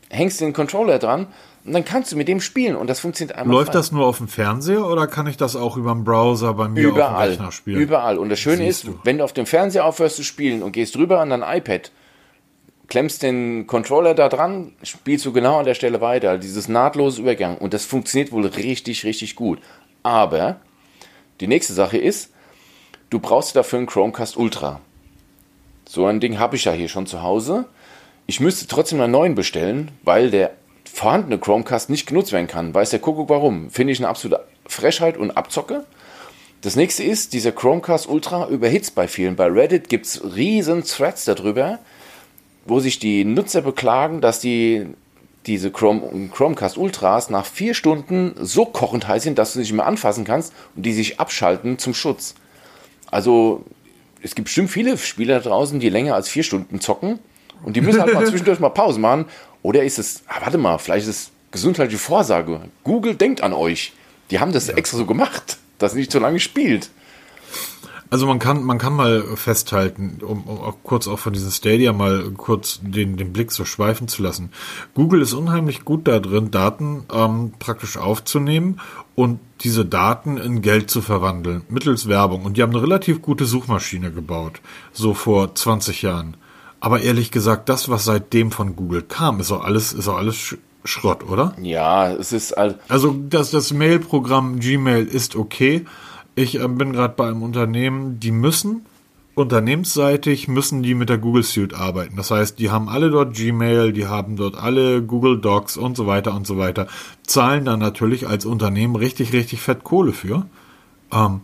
hängst 0.10 0.42
du 0.42 0.46
den 0.46 0.54
Controller 0.54 0.98
dran 0.98 1.28
und 1.66 1.74
dann 1.74 1.86
kannst 1.86 2.12
du 2.12 2.16
mit 2.16 2.28
dem 2.28 2.42
spielen 2.42 2.76
und 2.76 2.88
das 2.88 3.00
funktioniert 3.00 3.38
einmal 3.38 3.58
Läuft 3.58 3.76
das 3.76 3.92
nur 3.92 4.08
auf 4.08 4.18
dem 4.18 4.28
Fernseher 4.28 4.88
oder 4.88 5.06
kann 5.06 5.28
ich 5.28 5.38
das 5.38 5.56
auch 5.56 5.78
über 5.78 5.94
den 5.94 6.04
Browser 6.04 6.56
bei 6.56 6.68
mir 6.68 6.88
auf 6.88 6.96
dem 6.96 6.96
überall. 6.96 7.30
Rechner 7.30 7.52
spielen? 7.52 7.80
Überall. 7.80 8.18
Und 8.18 8.30
das 8.30 8.40
Schöne 8.40 8.66
Siehst 8.66 8.86
ist, 8.86 8.88
du. 8.88 9.00
wenn 9.04 9.20
du 9.20 9.24
auf 9.24 9.34
dem 9.34 9.46
Fernseher 9.46 9.86
aufhörst 9.86 10.16
zu 10.16 10.24
spielen 10.24 10.64
und 10.64 10.72
gehst 10.72 10.98
rüber 10.98 11.20
an 11.20 11.30
dein 11.30 11.44
iPad, 11.44 11.92
klemmst 12.94 13.24
den 13.24 13.66
Controller 13.66 14.14
da 14.14 14.30
dran, 14.30 14.72
spielst 14.84 15.26
du 15.26 15.34
genau 15.34 15.58
an 15.58 15.66
der 15.66 15.74
Stelle 15.74 16.00
weiter. 16.00 16.38
Dieses 16.38 16.68
nahtlose 16.68 17.24
Übergang. 17.24 17.58
Und 17.58 17.74
das 17.74 17.86
funktioniert 17.86 18.32
wohl 18.32 18.46
richtig, 18.46 19.04
richtig 19.04 19.36
gut. 19.36 19.58
Aber 20.04 20.58
die 21.40 21.48
nächste 21.48 21.74
Sache 21.74 21.98
ist, 21.98 22.30
du 23.10 23.18
brauchst 23.18 23.56
dafür 23.56 23.80
einen 23.80 23.88
Chromecast 23.88 24.38
Ultra. 24.38 24.80
So 25.90 26.06
ein 26.06 26.20
Ding 26.20 26.38
habe 26.38 26.56
ich 26.56 26.66
ja 26.66 26.72
hier 26.72 26.88
schon 26.88 27.08
zu 27.08 27.24
Hause. 27.24 27.66
Ich 28.28 28.40
müsste 28.40 28.68
trotzdem 28.68 29.02
einen 29.02 29.12
neuen 29.12 29.34
bestellen, 29.34 29.90
weil 30.04 30.30
der 30.30 30.52
vorhandene 30.86 31.40
Chromecast 31.40 31.90
nicht 31.90 32.06
genutzt 32.06 32.32
werden 32.32 32.46
kann. 32.46 32.76
Weiß 32.76 32.92
der 32.92 33.00
Kuckuck 33.00 33.28
warum? 33.28 33.72
Finde 33.72 33.94
ich 33.94 33.98
eine 33.98 34.10
absolute 34.10 34.46
Frechheit 34.68 35.18
und 35.18 35.32
Abzocke. 35.32 35.88
Das 36.62 36.76
nächste 36.76 37.04
ist, 37.04 37.34
dieser 37.34 37.54
Chromecast 37.54 38.08
Ultra 38.08 38.50
überhitzt 38.50 38.94
bei 38.94 39.08
vielen. 39.08 39.36
Bei 39.36 39.48
Reddit 39.48 39.90
gibt 39.90 40.06
es 40.06 40.36
riesen 40.36 40.84
Threads 40.84 41.26
darüber, 41.26 41.80
wo 42.66 42.80
sich 42.80 43.00
die 43.00 43.26
Nutzer 43.26 43.62
beklagen, 43.62 44.22
dass 44.22 44.40
die 44.40 44.88
diese 45.46 45.72
Chrome, 45.72 46.30
Chromecast 46.34 46.78
Ultras 46.78 47.30
nach 47.30 47.46
vier 47.46 47.74
Stunden 47.74 48.34
so 48.40 48.66
kochend 48.66 49.08
heiß 49.08 49.24
sind, 49.24 49.38
dass 49.38 49.52
du 49.52 49.60
sie 49.60 49.64
nicht 49.64 49.74
mehr 49.74 49.86
anfassen 49.86 50.24
kannst 50.24 50.54
und 50.76 50.86
die 50.86 50.94
sich 50.94 51.20
abschalten 51.20 51.78
zum 51.78 51.94
Schutz. 51.94 52.36
Also 53.12 53.66
es 54.22 54.36
gibt 54.36 54.46
bestimmt 54.46 54.70
viele 54.70 54.98
Spieler 54.98 55.42
draußen, 55.42 55.80
die 55.80 55.90
länger 55.90 56.16
als 56.16 56.30
vier 56.30 56.44
Stunden 56.44 56.80
zocken 56.80 57.20
und 57.64 57.76
die 57.76 57.82
müssen 57.82 58.02
halt 58.02 58.14
mal 58.14 58.26
zwischendurch 58.30 58.60
mal 58.60 58.70
Pause 58.70 59.00
machen. 59.00 59.26
Oder 59.62 59.84
ist 59.84 60.00
es, 60.00 60.24
ah, 60.28 60.42
warte 60.42 60.58
mal, 60.58 60.78
vielleicht 60.78 61.08
ist 61.08 61.16
es 61.16 61.32
gesundheitliche 61.52 62.00
Vorsage. 62.00 62.62
Google 62.84 63.16
denkt 63.16 63.42
an 63.42 63.54
euch. 63.54 63.94
Die 64.32 64.40
haben 64.40 64.52
das 64.52 64.70
extra 64.70 64.98
so 64.98 65.06
gemacht, 65.06 65.58
dass 65.78 65.94
ihr 65.94 66.00
nicht 66.00 66.12
so 66.12 66.20
lange 66.20 66.40
spielt. 66.40 66.90
Also 68.14 68.28
man 68.28 68.38
kann, 68.38 68.64
man 68.64 68.78
kann 68.78 68.94
mal 68.94 69.24
festhalten, 69.36 70.20
um, 70.22 70.44
um 70.44 70.60
auch 70.60 70.76
kurz 70.84 71.08
auch 71.08 71.18
von 71.18 71.34
diesem 71.34 71.50
Stadia 71.50 71.94
mal 71.94 72.30
kurz 72.38 72.80
den, 72.84 73.18
den 73.18 73.34
Blick 73.34 73.52
so 73.52 73.66
schweifen 73.66 74.08
zu 74.08 74.22
lassen. 74.22 74.52
Google 74.94 75.20
ist 75.24 75.34
unheimlich 75.34 75.84
gut 75.84 76.08
da 76.08 76.20
drin, 76.20 76.52
Daten 76.52 77.06
ähm, 77.12 77.54
praktisch 77.58 77.98
aufzunehmen 77.98 78.80
und 79.16 79.40
diese 79.62 79.84
Daten 79.84 80.38
in 80.38 80.62
Geld 80.62 80.92
zu 80.92 81.02
verwandeln, 81.02 81.64
mittels 81.70 82.08
Werbung. 82.08 82.44
Und 82.46 82.56
die 82.56 82.62
haben 82.62 82.70
eine 82.74 82.84
relativ 82.84 83.20
gute 83.24 83.46
Suchmaschine 83.46 84.12
gebaut, 84.12 84.62
so 84.92 85.16
vor 85.16 85.56
20 85.56 86.04
Jahren. 86.04 86.38
Aber 86.82 87.02
ehrlich 87.02 87.32
gesagt, 87.32 87.68
das, 87.68 87.90
was 87.90 88.06
seitdem 88.06 88.52
von 88.52 88.76
Google 88.76 89.02
kam, 89.02 89.40
ist 89.40 89.52
auch 89.52 89.64
alles, 89.64 89.92
ist 89.92 90.08
auch 90.08 90.18
alles 90.18 90.36
Sch 90.36 90.58
Schrott, 90.86 91.24
oder? 91.28 91.56
Ja, 91.62 92.12
es 92.12 92.32
ist 92.32 92.56
all- 92.56 92.78
Also 92.90 93.16
das, 93.28 93.50
das 93.50 93.74
Mail-Programm 93.74 94.60
Gmail 94.60 95.06
ist 95.08 95.36
okay. 95.36 95.86
Ich 96.36 96.60
äh, 96.60 96.68
bin 96.68 96.94
gerade 96.94 97.14
bei 97.16 97.28
einem 97.28 97.44
Unternehmen, 97.44 98.20
die 98.20 98.32
müssen, 98.32 98.86
unternehmensseitig 99.36 100.48
müssen 100.48 100.84
die 100.84 100.94
mit 100.94 101.10
der 101.10 101.18
Google 101.18 101.44
Suite 101.44 101.74
arbeiten. 101.74 102.16
Das 102.16 102.32
heißt, 102.32 102.60
die 102.60 102.70
haben 102.70 102.90
alle 102.90 103.10
dort 103.10 103.36
Gmail, 103.36 103.94
die 103.94 104.08
haben 104.08 104.36
dort 104.36 104.56
alle 104.56 105.02
Google 105.02 105.40
Docs 105.40 105.78
und 105.78 105.98
so 105.98 106.06
weiter 106.06 106.36
und 106.36 106.46
so 106.46 106.58
weiter. 106.58 106.88
Zahlen 107.26 107.66
dann 107.66 107.80
natürlich 107.80 108.28
als 108.28 108.46
Unternehmen 108.46 108.96
richtig, 108.96 109.34
richtig 109.34 109.62
fett 109.62 109.84
Kohle 109.84 110.14
für. 110.14 110.46
Ähm, 111.12 111.42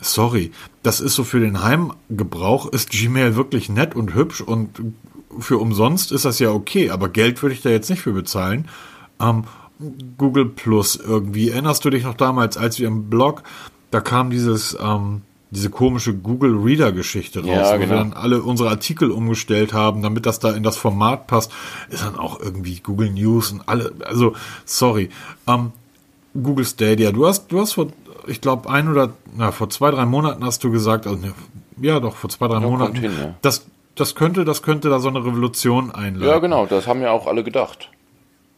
sorry, 0.00 0.50
das 0.82 1.00
ist 1.00 1.14
so 1.14 1.24
für 1.24 1.40
den 1.40 1.62
Heimgebrauch, 1.62 2.66
ist 2.66 2.90
Gmail 2.90 3.36
wirklich 3.36 3.68
nett 3.68 3.94
und 3.94 4.14
hübsch 4.14 4.40
und 4.40 4.80
für 5.38 5.58
umsonst 5.58 6.10
ist 6.10 6.24
das 6.24 6.40
ja 6.40 6.50
okay, 6.50 6.90
aber 6.90 7.08
Geld 7.08 7.40
würde 7.42 7.54
ich 7.54 7.62
da 7.62 7.70
jetzt 7.70 7.90
nicht 7.90 8.02
für 8.02 8.12
bezahlen. 8.12 8.68
Ähm, 9.20 9.44
Google 10.18 10.46
Plus 10.46 10.96
irgendwie. 10.96 11.50
Erinnerst 11.50 11.84
du 11.84 11.90
dich 11.90 12.04
noch 12.04 12.14
damals, 12.14 12.56
als 12.56 12.78
wir 12.78 12.88
im 12.88 13.08
Blog, 13.08 13.42
da 13.90 14.00
kam 14.00 14.30
dieses, 14.30 14.76
ähm, 14.80 15.22
diese 15.50 15.70
komische 15.70 16.14
Google 16.14 16.56
Reader 16.56 16.92
Geschichte 16.92 17.40
raus, 17.40 17.48
Ja, 17.48 17.74
wo 17.74 17.78
genau. 17.78 17.90
wir 17.90 17.96
dann 17.96 18.12
alle 18.12 18.42
unsere 18.42 18.70
Artikel 18.70 19.10
umgestellt 19.10 19.72
haben, 19.72 20.02
damit 20.02 20.26
das 20.26 20.38
da 20.38 20.52
in 20.52 20.62
das 20.62 20.76
Format 20.76 21.26
passt, 21.26 21.50
ist 21.90 22.04
dann 22.04 22.16
auch 22.16 22.40
irgendwie 22.40 22.78
Google 22.80 23.10
News 23.10 23.50
und 23.52 23.68
alle, 23.68 23.92
also 24.04 24.34
sorry. 24.64 25.10
Ähm, 25.48 25.72
Google 26.40 26.64
Stadia, 26.64 27.10
du 27.10 27.26
hast, 27.26 27.50
du 27.50 27.60
hast 27.60 27.72
vor, 27.72 27.88
ich 28.28 28.40
glaube, 28.40 28.70
ein 28.70 28.88
oder, 28.88 29.12
na, 29.36 29.50
vor 29.50 29.68
zwei, 29.70 29.90
drei 29.90 30.06
Monaten 30.06 30.44
hast 30.44 30.62
du 30.62 30.70
gesagt, 30.70 31.08
also, 31.08 31.18
ne, 31.18 31.32
ja 31.80 31.98
doch, 31.98 32.14
vor 32.14 32.30
zwei, 32.30 32.46
drei 32.46 32.60
kommt 32.60 32.66
Monaten, 32.70 32.96
hin, 32.96 33.12
ja. 33.18 33.34
das, 33.42 33.66
das 33.96 34.14
könnte, 34.14 34.44
das 34.44 34.62
könnte 34.62 34.88
da 34.88 35.00
so 35.00 35.08
eine 35.08 35.24
Revolution 35.24 35.90
einleiten. 35.90 36.28
Ja, 36.28 36.38
genau, 36.38 36.66
das 36.66 36.86
haben 36.86 37.02
ja 37.02 37.10
auch 37.10 37.26
alle 37.26 37.42
gedacht. 37.42 37.90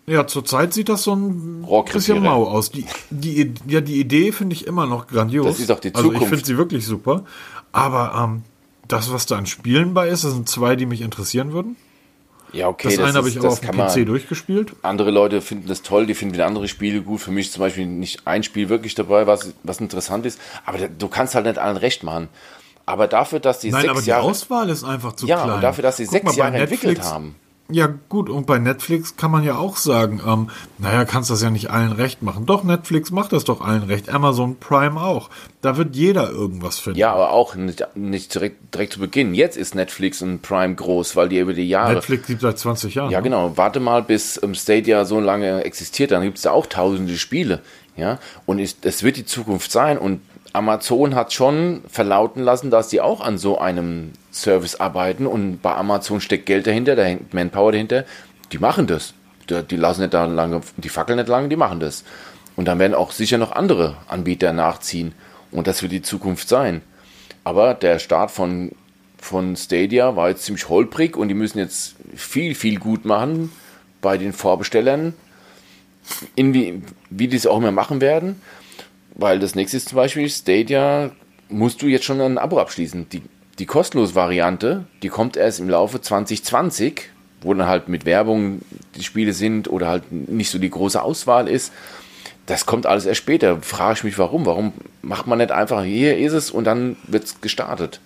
Ja, 0.07 0.27
zurzeit 0.27 0.75
sieht 0.75 0.89
das 0.89 1.05
so 1.05 1.15
ein 1.15 1.65
bisschen 1.93 2.23
mau 2.23 2.45
aus. 2.49 2.71
Die, 2.73 2.87
die, 3.11 3.53
ja, 3.69 3.81
die 3.81 4.01
Idee 4.01 4.33
finde 4.33 4.55
ich 4.55 4.67
immer 4.67 4.87
noch 4.87 5.07
grandios. 5.07 5.47
Das 5.47 5.61
ist 5.61 5.71
auch 5.71 5.79
die 5.79 5.95
Also 5.95 6.09
ich 6.09 6.15
Zukunft. 6.15 6.29
finde 6.35 6.45
sie 6.47 6.57
wirklich 6.59 6.85
super. 6.85 7.25
Aber 7.71 8.13
ähm, 8.23 8.43
das, 8.89 9.13
was 9.13 9.27
da 9.27 9.37
an 9.39 9.47
Spielen 9.47 9.95
bei 9.95 10.09
ist, 10.09 10.25
das 10.25 10.33
sind 10.33 10.49
zwei, 10.49 10.75
die 10.75 10.87
mich 10.87 11.03
interessieren 11.03 11.53
würden. 11.53 11.77
Ja, 12.53 12.69
okay, 12.69 12.95
Das, 12.97 12.99
eine 13.07 13.17
habe 13.17 13.29
ich 13.31 13.39
auch 13.41 13.45
auf 13.45 13.61
dem 13.61 13.71
PC 13.79 14.05
durchgespielt. 14.05 14.73
Andere 14.83 15.11
Leute 15.11 15.41
finden 15.41 15.69
das 15.69 15.81
toll, 15.83 16.05
die 16.07 16.15
finden 16.15 16.35
wieder 16.35 16.47
andere 16.47 16.69
Spiele 16.69 17.01
gut. 17.01 17.21
Für 17.21 17.31
mich 17.31 17.51
zum 17.53 17.61
Beispiel 17.61 17.87
nicht 17.87 18.27
ein 18.27 18.43
Spiel 18.43 18.69
wirklich 18.69 18.95
dabei, 18.95 19.27
was, 19.27 19.55
was 19.63 19.81
interessant 19.81 20.27
ist. 20.27 20.39
Aber 20.67 20.79
du 20.89 21.09
kannst 21.09 21.35
halt 21.37 21.47
nicht 21.47 21.59
allen 21.59 21.77
recht 21.79 22.03
machen. 22.03 22.29
Aber 22.85 23.07
dafür, 23.07 23.39
dass 23.41 23.61
die 23.61 23.71
Nein, 23.71 23.83
sechs 23.83 23.91
aber 23.93 24.03
die 24.03 24.09
Jahre, 24.09 24.25
Auswahl 24.25 24.69
ist 24.69 24.83
einfach 24.85 25.15
zu 25.15 25.27
ja, 25.27 25.45
klein. 25.45 25.55
und 25.55 25.61
dafür, 25.63 25.83
dass 25.83 25.97
sie 25.97 26.05
Guck 26.05 26.13
sechs 26.13 26.25
mal, 26.25 26.37
Jahre 26.37 26.57
entwickelt 26.59 26.95
Netflix- 26.99 27.11
haben. 27.11 27.37
Ja, 27.73 27.89
gut, 28.09 28.29
und 28.29 28.47
bei 28.47 28.59
Netflix 28.59 29.17
kann 29.17 29.31
man 29.31 29.45
ja 29.45 29.57
auch 29.57 29.77
sagen, 29.77 30.21
ähm, 30.27 30.51
naja, 30.79 31.05
kannst 31.05 31.31
das 31.31 31.43
ja 31.43 31.51
nicht 31.51 31.71
allen 31.71 31.93
recht 31.93 32.23
machen. 32.23 32.47
Doch, 32.47 32.65
Netflix 32.65 33.11
macht 33.11 33.33
das 33.33 33.45
doch 33.45 33.61
allen 33.61 33.85
recht. 33.85 34.11
Amazon 34.11 34.57
Prime 34.57 35.01
auch. 35.01 35.31
Da 35.61 35.77
wird 35.77 35.97
jeder 35.97 36.31
irgendwas 36.31 36.79
finden. 36.79 36.99
Ja, 36.99 37.13
aber 37.13 37.31
auch 37.31 37.55
nicht, 37.55 37.87
nicht 37.95 38.35
direkt, 38.35 38.75
direkt 38.75 38.95
zu 38.95 39.01
Beginn. 39.01 39.35
Jetzt 39.35 39.57
ist 39.57 39.75
Netflix 39.75 40.21
und 40.23 40.43
Prime 40.43 40.75
groß, 40.75 41.17
weil 41.17 41.29
die 41.29 41.39
über 41.39 41.55
die 41.55 41.69
Jahre. 41.69 41.95
Netflix 41.95 42.27
gibt 42.27 42.43
seit 42.43 42.59
20 42.59 42.95
Jahren. 42.95 43.11
Ja, 43.11 43.19
ne? 43.19 43.25
genau. 43.25 43.57
Warte 43.57 43.81
mal, 43.81 44.03
bis 44.03 44.43
ähm, 44.43 44.55
Stadia 44.55 45.05
so 45.05 45.21
lange 45.21 45.65
existiert, 45.65 46.11
dann 46.11 46.23
gibt 46.23 46.37
es 46.37 46.43
da 46.43 46.51
auch 46.51 46.67
tausende 46.67 47.17
Spiele. 47.17 47.61
Ja, 47.97 48.19
und 48.47 48.59
es 48.59 49.03
wird 49.03 49.17
die 49.17 49.27
Zukunft 49.27 49.71
sein. 49.71 49.99
Und 49.99 50.21
Amazon 50.53 51.15
hat 51.15 51.33
schon 51.33 51.83
verlauten 51.89 52.43
lassen, 52.43 52.71
dass 52.71 52.89
die 52.89 53.01
auch 53.01 53.21
an 53.21 53.39
so 53.39 53.59
einem 53.59 54.13
Service 54.33 54.77
arbeiten. 54.77 55.27
Und 55.27 55.63
bei 55.63 55.75
Amazon 55.75 56.21
steckt 56.21 56.47
Geld 56.47 56.67
dahinter, 56.67 56.97
da 56.97 57.05
hängt 57.05 57.35
Manpower 57.35 57.73
dahinter. 57.73 58.05
Die 58.51 58.59
machen 58.59 58.87
das. 58.87 59.15
Die, 59.49 59.77
lassen 59.77 60.03
nicht 60.03 60.15
da 60.15 60.25
lange, 60.25 60.63
die 60.77 60.89
fackeln 60.89 61.19
nicht 61.19 61.29
lange, 61.29 61.49
die 61.49 61.57
machen 61.57 61.81
das. 61.81 62.05
Und 62.57 62.67
dann 62.67 62.79
werden 62.79 62.95
auch 62.95 63.13
sicher 63.13 63.39
noch 63.39 63.53
andere 63.53 63.97
Anbieter 64.09 64.53
nachziehen. 64.53 65.13
Und 65.51 65.67
das 65.67 65.83
wird 65.83 65.93
die 65.93 66.03
Zukunft 66.03 66.49
sein. 66.49 66.83
Aber 67.45 67.75
der 67.75 67.99
Start 67.99 68.31
von, 68.31 68.73
von 69.19 69.57
Stadia 69.57 70.17
war 70.17 70.29
jetzt 70.29 70.45
ziemlich 70.45 70.69
holprig 70.69 71.17
und 71.17 71.29
die 71.29 71.35
müssen 71.35 71.59
jetzt 71.59 71.97
viel, 72.15 72.55
viel 72.55 72.79
gut 72.79 73.05
machen 73.05 73.53
bei 74.01 74.17
den 74.17 74.33
Vorbestellern, 74.33 75.15
wie, 76.37 76.83
wie 77.11 77.29
die 77.29 77.37
es 77.37 77.47
auch 77.47 77.59
immer 77.59 77.73
machen 77.73 78.01
werden. 78.01 78.41
Weil 79.15 79.39
das 79.39 79.55
nächste 79.55 79.77
ist 79.77 79.91
zum 79.91 79.97
Beispiel 79.97 80.29
Stadia, 80.29 81.11
musst 81.49 81.83
du 81.83 81.87
jetzt 81.87 82.05
schon 82.05 82.21
ein 82.21 82.39
Abo 82.39 82.59
abschließen. 82.59 83.09
Die, 83.11 83.23
die 83.59 83.67
kostenlose 83.67 84.15
Variante, 84.15 84.85
die 85.03 85.09
kommt 85.09 85.37
erst 85.37 85.61
im 85.61 85.69
Laufe 85.69 86.01
2020, 86.01 87.11
wo 87.43 87.53
dann 87.55 87.67
halt 87.67 87.89
mit 87.89 88.07
Werbung 88.07 88.63
die 88.97 89.03
Spiele 89.03 89.33
sind 89.33 89.69
oder 89.69 89.89
halt 89.89 90.11
nicht 90.11 90.51
so 90.51 90.59
die 90.59 90.71
große 90.71 91.03
Auswahl 91.03 91.49
ist. 91.49 91.73
Das 92.47 92.67
kommt 92.67 92.87
alles 92.87 93.07
erst 93.07 93.19
später. 93.19 93.61
Frage 93.63 93.99
ich 93.99 94.05
mich, 94.05 94.19
warum? 94.19 94.47
Warum 94.47 94.73
macht 95.03 95.27
man 95.27 95.39
nicht 95.39 95.53
einfach, 95.53 95.85
hier 95.85 96.17
ist 96.19 96.33
es 96.33 96.51
und 96.51 96.65
dann 96.65 96.97
wird 97.07 97.25
es 97.25 97.41
gestartet? 97.41 98.01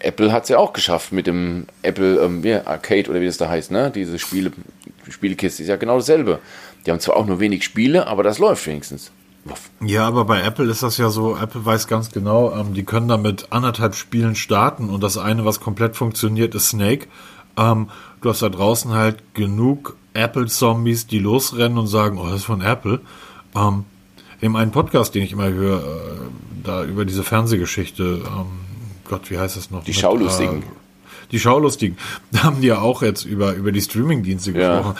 Apple 0.00 0.30
hat 0.30 0.44
es 0.44 0.48
ja 0.48 0.58
auch 0.58 0.72
geschafft 0.72 1.12
mit 1.12 1.26
dem 1.26 1.66
Apple 1.82 2.20
ähm, 2.20 2.44
wie, 2.44 2.54
Arcade 2.54 3.10
oder 3.10 3.20
wie 3.20 3.26
das 3.26 3.36
da 3.36 3.48
heißt, 3.48 3.72
ne? 3.72 3.90
Diese 3.92 4.18
Spiele, 4.18 4.52
Spielekiste 5.08 5.62
ist 5.62 5.68
ja 5.68 5.76
genau 5.76 5.96
dasselbe. 5.96 6.38
Die 6.86 6.92
haben 6.92 7.00
zwar 7.00 7.16
auch 7.16 7.26
nur 7.26 7.40
wenig 7.40 7.64
Spiele, 7.64 8.06
aber 8.06 8.22
das 8.22 8.38
läuft 8.38 8.64
wenigstens. 8.66 9.10
Ja, 9.80 10.06
aber 10.06 10.24
bei 10.24 10.42
Apple 10.42 10.66
ist 10.70 10.82
das 10.82 10.98
ja 10.98 11.10
so, 11.10 11.36
Apple 11.36 11.64
weiß 11.64 11.86
ganz 11.86 12.10
genau, 12.10 12.54
ähm, 12.54 12.74
die 12.74 12.84
können 12.84 13.08
da 13.08 13.16
mit 13.16 13.50
anderthalb 13.50 13.94
Spielen 13.94 14.34
starten 14.34 14.90
und 14.90 15.02
das 15.02 15.16
eine, 15.16 15.44
was 15.44 15.60
komplett 15.60 15.96
funktioniert, 15.96 16.54
ist 16.54 16.68
Snake. 16.68 17.06
Ähm, 17.56 17.88
du 18.20 18.30
hast 18.30 18.42
da 18.42 18.48
draußen 18.48 18.92
halt 18.92 19.34
genug 19.34 19.96
Apple-Zombies, 20.14 21.06
die 21.06 21.18
losrennen 21.18 21.78
und 21.78 21.86
sagen, 21.86 22.18
oh, 22.18 22.24
das 22.26 22.36
ist 22.40 22.44
von 22.44 22.60
Apple. 22.60 23.00
Ähm, 23.54 23.84
in 24.40 24.54
einem 24.56 24.70
Podcast, 24.70 25.14
den 25.14 25.22
ich 25.22 25.32
immer 25.32 25.48
höre, 25.48 25.80
äh, 25.80 25.84
da 26.62 26.84
über 26.84 27.04
diese 27.04 27.22
Fernsehgeschichte, 27.22 28.22
ähm, 28.26 28.46
Gott, 29.08 29.30
wie 29.30 29.38
heißt 29.38 29.56
das 29.56 29.70
noch? 29.70 29.84
Die 29.84 29.94
Schaulustigen. 29.94 30.62
Äh, 30.62 30.66
die 31.32 31.40
Schaulustigen. 31.40 31.96
Da 32.32 32.44
haben 32.44 32.60
die 32.60 32.68
ja 32.68 32.80
auch 32.80 33.02
jetzt 33.02 33.24
über, 33.24 33.54
über 33.54 33.72
die 33.72 33.80
Streaming-Dienste 33.80 34.52
Ja. 34.52 34.76
gesprochen. 34.76 34.96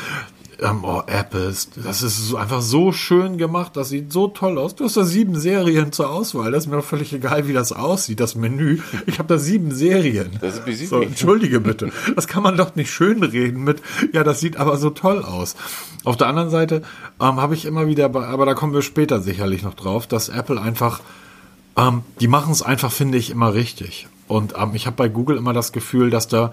Ähm, 0.60 0.80
oh, 0.82 1.02
Apple, 1.06 1.54
das 1.84 2.02
ist 2.02 2.28
so, 2.28 2.36
einfach 2.36 2.62
so 2.62 2.90
schön 2.90 3.38
gemacht, 3.38 3.76
das 3.76 3.90
sieht 3.90 4.12
so 4.12 4.26
toll 4.26 4.58
aus. 4.58 4.74
Du 4.74 4.84
hast 4.84 4.96
da 4.96 5.04
sieben 5.04 5.38
Serien 5.38 5.92
zur 5.92 6.10
Auswahl. 6.10 6.50
Das 6.50 6.64
ist 6.64 6.70
mir 6.70 6.76
doch 6.76 6.84
völlig 6.84 7.12
egal, 7.12 7.46
wie 7.46 7.52
das 7.52 7.70
aussieht, 7.72 8.18
das 8.18 8.34
Menü. 8.34 8.80
Ich 9.06 9.20
habe 9.20 9.28
da 9.28 9.38
sieben 9.38 9.70
Serien. 9.72 10.30
Das 10.40 10.54
ist 10.54 10.64
besiegt 10.64 10.90
so. 10.90 11.00
Entschuldige 11.00 11.60
bitte. 11.60 11.92
Das 12.16 12.26
kann 12.26 12.42
man 12.42 12.56
doch 12.56 12.74
nicht 12.74 12.90
schön 12.90 13.22
reden 13.22 13.62
mit, 13.62 13.80
ja, 14.12 14.24
das 14.24 14.40
sieht 14.40 14.56
aber 14.56 14.78
so 14.78 14.90
toll 14.90 15.22
aus. 15.22 15.54
Auf 16.04 16.16
der 16.16 16.26
anderen 16.26 16.50
Seite 16.50 16.82
ähm, 17.20 17.36
habe 17.40 17.54
ich 17.54 17.64
immer 17.64 17.86
wieder, 17.86 18.08
bei- 18.08 18.26
aber 18.26 18.44
da 18.44 18.54
kommen 18.54 18.72
wir 18.74 18.82
später 18.82 19.20
sicherlich 19.20 19.62
noch 19.62 19.74
drauf, 19.74 20.08
dass 20.08 20.28
Apple 20.28 20.60
einfach 20.60 21.00
ähm, 21.76 22.02
die 22.20 22.26
machen 22.26 22.50
es 22.50 22.62
einfach, 22.62 22.90
finde 22.90 23.18
ich, 23.18 23.30
immer 23.30 23.54
richtig. 23.54 24.08
Und 24.26 24.54
ähm, 24.58 24.70
ich 24.74 24.86
habe 24.86 24.96
bei 24.96 25.08
Google 25.08 25.36
immer 25.36 25.52
das 25.52 25.70
Gefühl, 25.70 26.10
dass 26.10 26.26
da, 26.26 26.52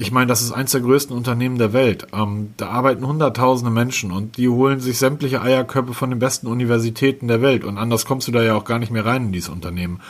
ich 0.00 0.12
meine, 0.12 0.28
das 0.28 0.40
ist 0.40 0.52
eins 0.52 0.72
der 0.72 0.80
größten 0.80 1.14
Unternehmen 1.14 1.58
der 1.58 1.74
Welt. 1.74 2.06
Ähm, 2.14 2.54
da 2.56 2.68
arbeiten 2.70 3.06
hunderttausende 3.06 3.70
Menschen 3.70 4.12
und 4.12 4.38
die 4.38 4.48
holen 4.48 4.80
sich 4.80 4.96
sämtliche 4.96 5.42
Eierköpfe 5.42 5.92
von 5.92 6.08
den 6.08 6.18
besten 6.18 6.46
Universitäten 6.46 7.28
der 7.28 7.42
Welt. 7.42 7.64
Und 7.64 7.76
anders 7.76 8.06
kommst 8.06 8.26
du 8.26 8.32
da 8.32 8.42
ja 8.42 8.54
auch 8.54 8.64
gar 8.64 8.78
nicht 8.78 8.90
mehr 8.90 9.04
rein 9.04 9.26
in 9.26 9.32
dieses 9.32 9.50
Unternehmen. 9.50 10.00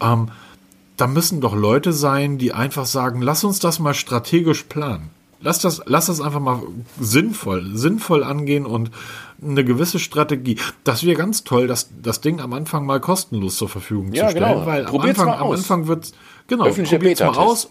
Ähm, 0.00 0.28
da 0.96 1.06
müssen 1.06 1.42
doch 1.42 1.54
Leute 1.54 1.92
sein, 1.92 2.38
die 2.38 2.54
einfach 2.54 2.86
sagen, 2.86 3.20
lass 3.20 3.44
uns 3.44 3.58
das 3.58 3.78
mal 3.80 3.92
strategisch 3.92 4.62
planen. 4.62 5.10
Lass 5.42 5.58
das, 5.58 5.82
lass 5.84 6.06
das 6.06 6.22
einfach 6.22 6.40
mal 6.40 6.62
sinnvoll, 6.98 7.76
sinnvoll 7.76 8.24
angehen 8.24 8.64
und 8.64 8.90
eine 9.42 9.62
gewisse 9.62 9.98
Strategie. 9.98 10.56
Das 10.84 11.04
wäre 11.04 11.18
ganz 11.18 11.44
toll, 11.44 11.66
das, 11.66 11.90
das 12.02 12.22
Ding 12.22 12.40
am 12.40 12.54
Anfang 12.54 12.86
mal 12.86 12.98
kostenlos 12.98 13.56
zur 13.58 13.68
Verfügung 13.68 14.10
Ja, 14.14 14.24
zu 14.24 14.30
stellen, 14.30 14.54
genau. 14.54 14.66
weil 14.66 14.86
am 14.86 15.00
Anfang, 15.00 15.28
am. 15.28 15.50
Anfang 15.50 15.86
wird's, 15.86 16.14
genau, 16.46 16.64
probiert's 16.64 17.20
mal 17.20 17.36
aus. 17.36 17.68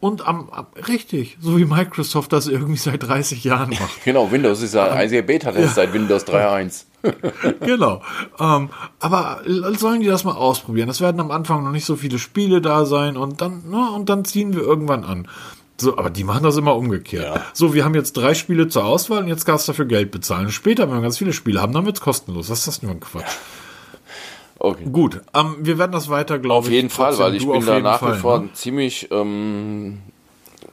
Und 0.00 0.26
am, 0.26 0.48
am, 0.48 0.66
richtig, 0.88 1.36
so 1.42 1.58
wie 1.58 1.66
Microsoft 1.66 2.32
das 2.32 2.46
irgendwie 2.46 2.78
seit 2.78 3.02
30 3.02 3.44
Jahren 3.44 3.70
macht. 3.70 3.90
Genau, 4.04 4.32
Windows 4.32 4.62
ist 4.62 4.74
ja 4.74 4.86
ein 4.86 4.98
einziger 4.98 5.22
Beta-Test 5.22 5.74
seit 5.74 5.92
Windows 5.92 6.26
3.1. 6.26 6.84
genau. 7.60 8.02
Ähm, 8.38 8.70
aber 8.98 9.42
sollen 9.76 10.00
die 10.00 10.06
das 10.06 10.24
mal 10.24 10.34
ausprobieren? 10.34 10.88
Es 10.88 11.02
werden 11.02 11.20
am 11.20 11.30
Anfang 11.30 11.64
noch 11.64 11.70
nicht 11.70 11.84
so 11.84 11.96
viele 11.96 12.18
Spiele 12.18 12.62
da 12.62 12.86
sein 12.86 13.18
und 13.18 13.42
dann, 13.42 13.62
na, 13.68 13.90
und 13.90 14.08
dann 14.08 14.24
ziehen 14.24 14.54
wir 14.54 14.62
irgendwann 14.62 15.04
an. 15.04 15.28
So, 15.78 15.96
aber 15.96 16.10
die 16.10 16.24
machen 16.24 16.42
das 16.42 16.56
immer 16.56 16.76
umgekehrt. 16.76 17.36
Ja. 17.36 17.42
So, 17.54 17.72
wir 17.72 17.84
haben 17.84 17.94
jetzt 17.94 18.14
drei 18.16 18.34
Spiele 18.34 18.68
zur 18.68 18.84
Auswahl 18.84 19.22
und 19.22 19.28
jetzt 19.28 19.46
kannst 19.46 19.66
du 19.66 19.72
dafür 19.72 19.86
Geld 19.86 20.10
bezahlen. 20.10 20.50
Später, 20.50 20.88
wenn 20.88 20.96
wir 20.96 21.02
ganz 21.02 21.18
viele 21.18 21.32
Spiele 21.32 21.60
haben, 21.60 21.72
dann 21.72 21.86
wird's 21.86 22.02
kostenlos. 22.02 22.50
Was 22.50 22.60
ist 22.60 22.68
das 22.68 22.82
nur 22.82 22.92
ein 22.92 23.00
Quatsch? 23.00 23.36
Okay. 24.62 24.84
Gut, 24.92 25.22
ähm, 25.34 25.56
wir 25.60 25.78
werden 25.78 25.92
das 25.92 26.10
weiter, 26.10 26.38
glaube 26.38 26.66
ich. 26.66 26.72
Auf 26.72 26.74
jeden 26.74 26.90
Fall, 26.90 27.18
weil 27.18 27.34
ich 27.34 27.48
bin 27.48 27.64
da 27.64 27.80
nach 27.80 28.02
wie 28.02 28.18
vor 28.18 28.40
ne? 28.40 28.52
ziemlich 28.52 29.10
ähm, 29.10 30.00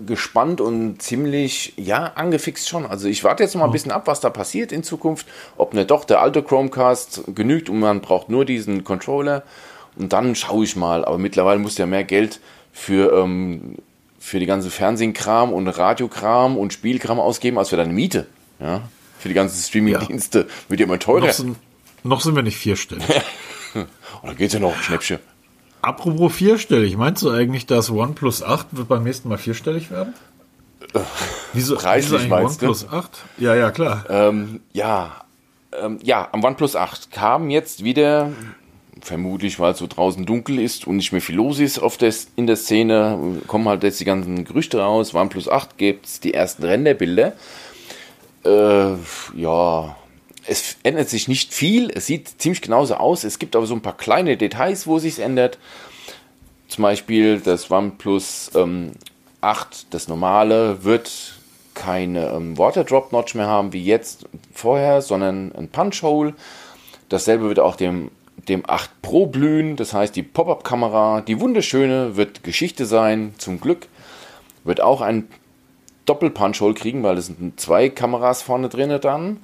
gespannt 0.05 0.59
und 0.59 1.01
ziemlich, 1.01 1.71
ja, 1.77 2.11
angefixt 2.15 2.67
schon. 2.67 2.85
Also 2.85 3.07
ich 3.07 3.23
warte 3.23 3.43
jetzt 3.43 3.55
mal 3.55 3.63
ein 3.63 3.71
bisschen 3.71 3.93
ab, 3.93 4.03
was 4.05 4.19
da 4.19 4.29
passiert 4.29 4.73
in 4.73 4.83
Zukunft. 4.83 5.25
Ob 5.55 5.73
nicht 5.73 5.89
doch 5.89 6.03
der 6.03 6.19
alte 6.19 6.43
Chromecast 6.43 7.23
genügt 7.33 7.69
und 7.69 7.79
man 7.79 8.01
braucht 8.01 8.27
nur 8.27 8.43
diesen 8.43 8.83
Controller. 8.83 9.43
Und 9.95 10.11
dann 10.11 10.35
schaue 10.35 10.65
ich 10.65 10.75
mal. 10.75 11.05
Aber 11.05 11.17
mittlerweile 11.17 11.59
muss 11.59 11.77
ja 11.77 11.85
mehr 11.85 12.03
Geld 12.03 12.41
für, 12.73 13.13
ähm, 13.13 13.77
für 14.19 14.39
die 14.39 14.47
ganze 14.47 14.69
Fernsehkram 14.69 15.53
und 15.53 15.65
Radiokram 15.69 16.57
und 16.57 16.73
Spielkram 16.73 17.21
ausgeben, 17.21 17.57
als 17.57 17.69
für 17.69 17.77
deine 17.77 17.93
Miete. 17.93 18.27
Ja? 18.59 18.81
Für 19.17 19.29
die 19.29 19.33
ganzen 19.33 19.63
Streamingdienste 19.63 20.47
wird 20.67 20.81
ja 20.81 20.85
immer 20.85 20.99
teurer. 20.99 21.27
Noch 21.27 21.33
sind, 21.33 21.57
noch 22.03 22.19
sind 22.19 22.35
wir 22.35 22.43
nicht 22.43 22.57
vierstellig. 22.57 23.05
Oder 24.23 24.35
geht's 24.35 24.53
ja 24.53 24.59
noch, 24.59 24.75
Schnäppchen. 24.81 25.19
Apropos 25.81 26.33
vierstellig, 26.33 26.97
meinst 26.97 27.21
du 27.23 27.29
eigentlich, 27.29 27.65
dass 27.65 27.89
OnePlus 27.89 28.43
8 28.43 28.67
wird 28.71 28.87
beim 28.87 29.03
nächsten 29.03 29.29
Mal 29.29 29.37
vierstellig 29.37 29.91
werden? 29.91 30.13
Wieso, 31.53 31.75
preislich 31.75 32.21
wieso 32.21 32.29
meinst 32.29 32.61
du? 32.61 32.67
OnePlus 32.67 32.89
8? 32.91 33.11
Ja, 33.37 33.55
ja, 33.55 33.71
klar. 33.71 34.05
Ähm, 34.09 34.61
ja, 34.73 35.21
ähm, 35.79 35.99
ja, 36.03 36.27
am 36.31 36.43
OnePlus 36.43 36.75
8 36.75 37.11
kam 37.11 37.49
jetzt 37.49 37.83
wieder, 37.83 38.31
vermutlich 39.01 39.59
weil 39.59 39.73
es 39.73 39.79
so 39.79 39.87
draußen 39.87 40.25
dunkel 40.25 40.59
ist 40.59 40.87
und 40.87 40.97
nicht 40.97 41.11
mehr 41.11 41.21
viel 41.21 41.35
los 41.35 41.59
ist 41.59 41.79
auf 41.79 41.97
der, 41.97 42.13
in 42.35 42.47
der 42.47 42.55
Szene, 42.55 43.41
kommen 43.47 43.67
halt 43.67 43.83
jetzt 43.83 43.99
die 43.99 44.05
ganzen 44.05 44.45
Gerüchte 44.45 44.79
raus. 44.79 45.13
OnePlus 45.13 45.47
8 45.47 45.77
gibt 45.77 46.23
die 46.23 46.33
ersten 46.33 46.63
Renderbilder. 46.63 47.33
Äh, 48.45 48.93
ja, 49.35 49.95
es 50.47 50.77
ändert 50.83 51.09
sich 51.09 51.27
nicht 51.27 51.53
viel. 51.53 51.91
Es 51.93 52.05
sieht 52.05 52.41
ziemlich 52.41 52.61
genauso 52.61 52.95
aus. 52.95 53.23
Es 53.23 53.39
gibt 53.39 53.55
aber 53.55 53.65
so 53.65 53.75
ein 53.75 53.81
paar 53.81 53.97
kleine 53.97 54.37
Details, 54.37 54.87
wo 54.87 54.99
sich 54.99 55.19
ändert. 55.19 55.57
zum 56.67 56.83
Beispiel 56.83 57.39
das 57.39 57.69
OnePlus 57.69 58.51
ähm, 58.55 58.91
8, 59.41 59.93
das 59.93 60.07
normale, 60.07 60.83
wird 60.83 61.37
keine 61.73 62.29
ähm, 62.29 62.57
Water 62.57 62.83
Drop 62.83 63.11
Notch 63.11 63.35
mehr 63.35 63.47
haben 63.47 63.71
wie 63.71 63.83
jetzt 63.83 64.25
vorher, 64.53 65.01
sondern 65.01 65.53
ein 65.53 65.69
Punch 65.69 66.01
Hole. 66.01 66.33
Dasselbe 67.09 67.47
wird 67.47 67.59
auch 67.59 67.75
dem, 67.75 68.09
dem 68.49 68.63
8 68.67 69.01
Pro 69.01 69.27
blühen. 69.27 69.75
Das 69.75 69.93
heißt, 69.93 70.15
die 70.15 70.23
Pop-Up-Kamera, 70.23 71.21
die 71.21 71.39
wunderschöne, 71.39 72.17
wird 72.17 72.43
Geschichte 72.43 72.85
sein, 72.85 73.33
zum 73.37 73.61
Glück. 73.61 73.87
Wird 74.63 74.81
auch 74.81 75.01
ein 75.01 75.27
Doppel-Punch-Hole 76.05 76.73
kriegen, 76.73 77.03
weil 77.03 77.17
es 77.17 77.27
sind 77.27 77.59
zwei 77.59 77.89
Kameras 77.89 78.41
vorne 78.41 78.69
drin 78.69 78.97
dann. 79.01 79.37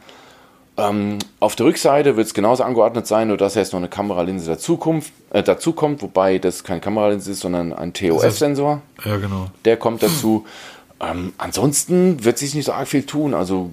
Ähm, 0.75 1.19
auf 1.39 1.55
der 1.55 1.67
Rückseite 1.67 2.17
wird 2.17 2.27
es 2.27 2.33
genauso 2.33 2.63
angeordnet 2.63 3.05
sein, 3.05 3.27
nur 3.27 3.37
dass 3.37 3.53
jetzt 3.53 3.73
noch 3.73 3.79
eine 3.79 3.89
Kameralinse 3.89 4.49
dazu, 4.49 4.79
äh, 5.29 5.43
dazu 5.43 5.73
kommt, 5.73 6.01
wobei 6.01 6.39
das 6.39 6.63
keine 6.63 6.81
Kameralinse 6.81 7.31
ist, 7.31 7.41
sondern 7.41 7.73
ein 7.73 7.93
TOF-Sensor. 7.93 8.81
Ja, 9.05 9.17
genau. 9.17 9.47
Der 9.65 9.77
kommt 9.77 10.01
dazu. 10.01 10.45
Ähm, 10.99 11.33
ansonsten 11.37 12.23
wird 12.23 12.37
sich 12.37 12.55
nicht 12.55 12.65
so 12.65 12.73
arg 12.73 12.87
viel 12.87 13.05
tun. 13.05 13.33
Also 13.33 13.69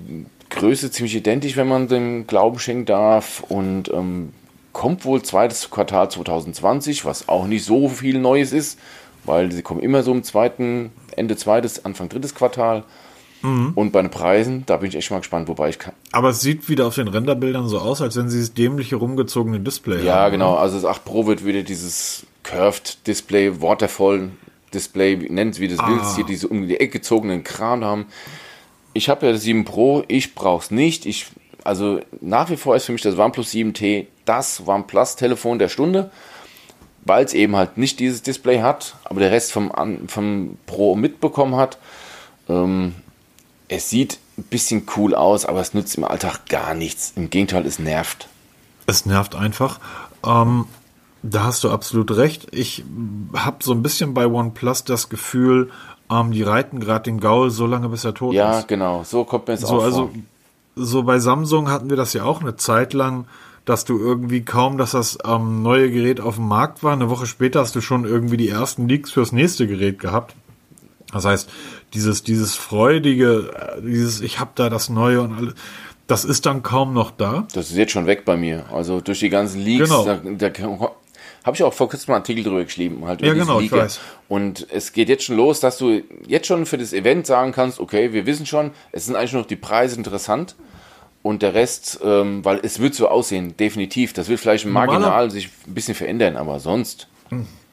Größe 0.51 0.91
ziemlich 0.91 1.15
identisch, 1.15 1.57
wenn 1.57 1.69
man 1.69 1.89
dem 1.89 2.27
Glauben 2.27 2.59
schenken 2.59 2.87
darf. 2.87 3.45
Und 3.49 3.89
ähm, 3.93 4.33
kommt 4.73 5.05
wohl 5.05 5.23
zweites 5.23 5.71
Quartal 5.71 6.11
2020, 6.11 7.05
was 7.05 7.29
auch 7.29 7.47
nicht 7.47 7.65
so 7.65 7.89
viel 7.89 8.19
Neues 8.19 8.53
ist, 8.53 8.79
weil 9.25 9.51
sie 9.53 9.63
kommen 9.63 9.81
immer 9.81 10.03
so 10.03 10.13
im 10.13 10.23
zweiten, 10.23 10.93
Ende 11.17 11.37
zweites, 11.37 11.85
Anfang 11.85 12.09
drittes 12.09 12.35
Quartal. 12.35 12.85
Mhm. 13.43 13.73
Und 13.75 13.93
bei 13.93 14.03
den 14.03 14.11
Preisen, 14.11 14.65
da 14.67 14.77
bin 14.77 14.89
ich 14.89 14.97
echt 14.97 15.11
mal 15.11 15.19
gespannt, 15.19 15.49
wobei 15.49 15.71
ich 15.71 15.79
kann. 15.79 15.95
Aber 16.13 16.31
es 16.31 16.41
sieht 16.41 16.69
wieder 16.69 16.87
auf 16.87 16.95
den 16.95 17.09
Renderbildern 17.09 17.69
so 17.69 17.79
aus, 17.79 18.03
als 18.03 18.17
wenn 18.17 18.29
sie 18.29 18.41
das 18.41 18.53
dämliche 18.53 18.97
rumgezogene 18.97 19.61
Display 19.61 20.05
ja, 20.05 20.15
haben. 20.15 20.23
Ja, 20.23 20.29
genau. 20.29 20.55
Also 20.57 20.77
das 20.77 20.85
8 20.85 21.05
Pro 21.05 21.27
wird 21.27 21.45
wieder 21.45 21.63
dieses 21.63 22.27
Curved 22.43 23.07
Display, 23.07 23.61
Waterfall 23.61 24.31
Display, 24.75 25.17
nennt 25.17 25.55
es 25.55 25.61
wie 25.61 25.69
du 25.69 25.75
es 25.75 25.81
ah. 25.81 25.89
willst, 25.89 26.17
hier 26.17 26.25
diese 26.25 26.49
um 26.49 26.67
die 26.67 26.79
Ecke 26.79 26.99
gezogenen 26.99 27.43
Kran 27.45 27.85
haben. 27.85 28.07
Ich 28.93 29.09
habe 29.09 29.27
ja 29.27 29.33
das 29.33 29.43
7 29.43 29.65
Pro, 29.65 30.05
ich 30.09 30.35
brauche 30.35 30.65
es 30.65 30.71
nicht. 30.71 31.07
Ich, 31.07 31.27
also 31.65 32.01
nach 32.21 32.51
wie 32.51 32.57
vor 32.57 32.77
ist 32.77 32.85
für 32.85 32.93
mich 32.93 33.03
das 33.03 33.17
OnePlus 33.17 33.53
7T 33.53 34.07
das 34.25 34.63
OnePlus-Telefon 34.67 35.59
der 35.59 35.69
Stunde, 35.69 36.11
weil 37.05 37.25
es 37.25 37.35
eben 37.35 37.57
halt 37.57 37.79
nicht 37.79 37.99
dieses 37.99 38.23
Display 38.23 38.61
hat, 38.61 38.97
aber 39.05 39.21
der 39.21 39.33
Rest 39.33 39.53
vom, 39.53 39.73
vom 40.07 40.59
Pro 40.67 40.95
mitbekommen 40.95 41.57
hat. 41.57 41.79
Ähm, 42.49 42.95
es 43.71 43.89
sieht 43.89 44.19
ein 44.37 44.43
bisschen 44.45 44.83
cool 44.97 45.15
aus, 45.15 45.47
aber 45.47 45.61
es 45.61 45.75
nützt 45.75 45.97
im 45.97 46.05
Alltag 46.05 46.47
gar 46.49 46.75
nichts. 46.75 47.13
Im 47.15 47.31
Gegenteil, 47.31 47.65
es 47.67 47.79
nervt. 47.79 48.29
Es 48.87 49.07
nervt 49.07 49.37
einfach. 49.37 49.79
Ähm, 50.27 50.67
da 51.23 51.45
hast 51.45 51.63
du 51.63 51.71
absolut 51.71 52.11
recht. 52.17 52.49
Ich 52.51 52.85
habe 53.33 53.59
so 53.63 53.73
ein 53.73 53.83
bisschen 53.83 54.13
bei 54.13 54.27
OnePlus 54.27 54.85
das 54.85 55.09
Gefühl, 55.09 55.71
ähm, 56.11 56.33
die 56.33 56.43
reiten 56.43 56.81
gerade 56.81 57.05
den 57.05 57.21
Gaul 57.21 57.51
so 57.51 57.67
lange, 57.67 57.89
bis 57.91 58.05
er 58.05 58.13
tot 58.13 58.35
ja, 58.35 58.51
ist. 58.51 58.63
Ja, 58.63 58.67
genau. 58.67 59.05
So 59.05 59.23
kommt 59.23 59.47
mir 59.47 59.55
es 59.55 59.61
so, 59.61 59.69
auch 59.69 59.85
also, 59.85 60.09
vor. 60.09 60.11
So 60.75 61.03
bei 61.05 61.21
Samsung 61.21 61.71
hatten 61.71 61.91
wir 61.91 61.97
das 61.97 62.13
ja 62.13 62.25
auch 62.25 62.41
eine 62.41 62.57
Zeit 62.57 62.93
lang, 62.93 63.27
dass 63.65 63.85
du 63.85 64.01
irgendwie 64.01 64.45
kaum, 64.45 64.79
dass 64.79 64.93
das 64.93 65.19
ähm, 65.25 65.63
neue 65.63 65.93
Gerät 65.93 66.21
auf 66.21 66.37
dem 66.37 66.49
Markt 66.49 66.83
war. 66.83 66.93
Eine 66.93 67.09
Woche 67.09 67.27
später 67.27 67.61
hast 67.61 67.77
du 67.77 67.81
schon 67.81 68.05
irgendwie 68.05 68.37
die 68.37 68.49
ersten 68.49 68.89
Leaks 68.89 69.13
fürs 69.13 69.31
nächste 69.31 69.69
Gerät 69.69 70.01
gehabt. 70.01 70.35
Das 71.13 71.25
heißt, 71.25 71.51
dieses, 71.95 72.23
dieses 72.23 72.55
freudige, 72.55 73.51
äh, 73.79 73.83
dieses, 73.83 74.21
ich 74.21 74.39
habe 74.39 74.51
da 74.55 74.71
das 74.71 74.89
Neue 74.89 75.23
und 75.23 75.33
alles 75.33 75.55
das 76.11 76.25
ist 76.25 76.45
dann 76.45 76.65
kaum 76.65 76.93
noch 76.93 77.13
da. 77.13 77.47
Das 77.55 77.71
ist 77.71 77.77
jetzt 77.77 77.93
schon 77.93 78.07
weg 78.07 78.25
bei 78.25 78.37
mir. 78.37 78.65
Also 78.73 79.01
durch 79.01 79.21
die 79.21 79.29
ganzen 79.29 79.61
Leaks, 79.61 79.89
genau. 79.89 80.05
da, 80.05 80.17
da 80.17 80.51
habe 81.45 81.57
ich 81.57 81.63
auch 81.63 81.73
vor 81.73 81.89
kurzem 81.89 82.13
einen 82.15 82.23
Artikel 82.23 82.43
drüber 82.43 82.65
geschrieben. 82.65 83.07
Halt 83.07 83.23
ja, 83.23 83.33
genau, 83.33 83.61
ich 83.61 83.71
weiß. 83.71 84.01
Und 84.29 84.67
es 84.71 84.93
geht 84.93 85.09
jetzt 85.09 85.25
schon 85.25 85.37
los, 85.37 85.61
dass 85.61 85.79
du 85.79 86.03
jetzt 86.27 86.49
schon 86.49 86.67
für 86.67 86.79
das 86.79 86.93
Event 86.93 87.27
sagen 87.27 87.53
kannst, 87.53 87.79
okay, 87.79 88.13
wir 88.13 88.27
wissen 88.27 88.45
schon, 88.45 88.73
es 88.91 89.07
sind 89.07 89.15
eigentlich 89.15 89.33
nur 89.33 89.43
noch 89.43 89.49
die 89.49 89.57
Preise 89.57 89.97
interessant 89.97 90.57
und 91.23 91.43
der 91.43 91.55
Rest, 91.55 92.01
ähm, 92.03 92.45
weil 92.45 92.59
es 92.63 92.81
wird 92.81 92.95
so 92.95 93.09
aussehen, 93.09 93.57
definitiv. 93.57 94.13
Das 94.13 94.29
wird 94.29 94.41
vielleicht 94.41 94.67
marginal 94.67 95.31
sich 95.31 95.49
ein 95.67 95.75
bisschen 95.75 95.95
verändern, 95.95 96.37
aber 96.37 96.59
sonst. 96.59 97.07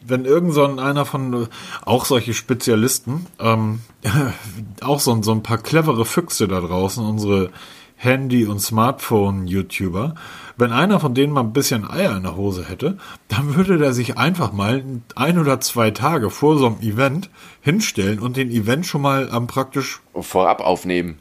Wenn 0.05 0.25
irgend 0.25 0.53
so 0.53 0.63
einer 0.63 1.05
von, 1.05 1.47
auch 1.85 2.05
solche 2.05 2.33
Spezialisten, 2.33 3.25
ähm, 3.39 3.81
auch 4.81 4.99
so, 4.99 5.21
so 5.21 5.31
ein 5.31 5.43
paar 5.43 5.57
clevere 5.57 6.05
Füchse 6.05 6.47
da 6.47 6.61
draußen, 6.61 7.05
unsere 7.05 7.51
Handy- 7.97 8.45
und 8.45 8.59
Smartphone-YouTuber, 8.59 10.13
wenn 10.55 10.71
einer 10.71 10.99
von 10.99 11.13
denen 11.13 11.33
mal 11.33 11.41
ein 11.41 11.53
bisschen 11.53 11.89
Eier 11.89 12.15
in 12.15 12.23
der 12.23 12.35
Hose 12.35 12.67
hätte, 12.67 12.97
dann 13.27 13.55
würde 13.55 13.77
der 13.77 13.93
sich 13.93 14.17
einfach 14.17 14.53
mal 14.53 14.83
ein 15.15 15.39
oder 15.39 15.59
zwei 15.59 15.91
Tage 15.91 16.29
vor 16.29 16.57
so 16.57 16.67
einem 16.67 16.81
Event 16.81 17.29
hinstellen 17.61 18.19
und 18.19 18.37
den 18.37 18.51
Event 18.51 18.85
schon 18.85 19.01
mal 19.01 19.29
am 19.31 19.47
praktisch 19.47 19.99
vorab 20.19 20.61
aufnehmen. 20.61 21.19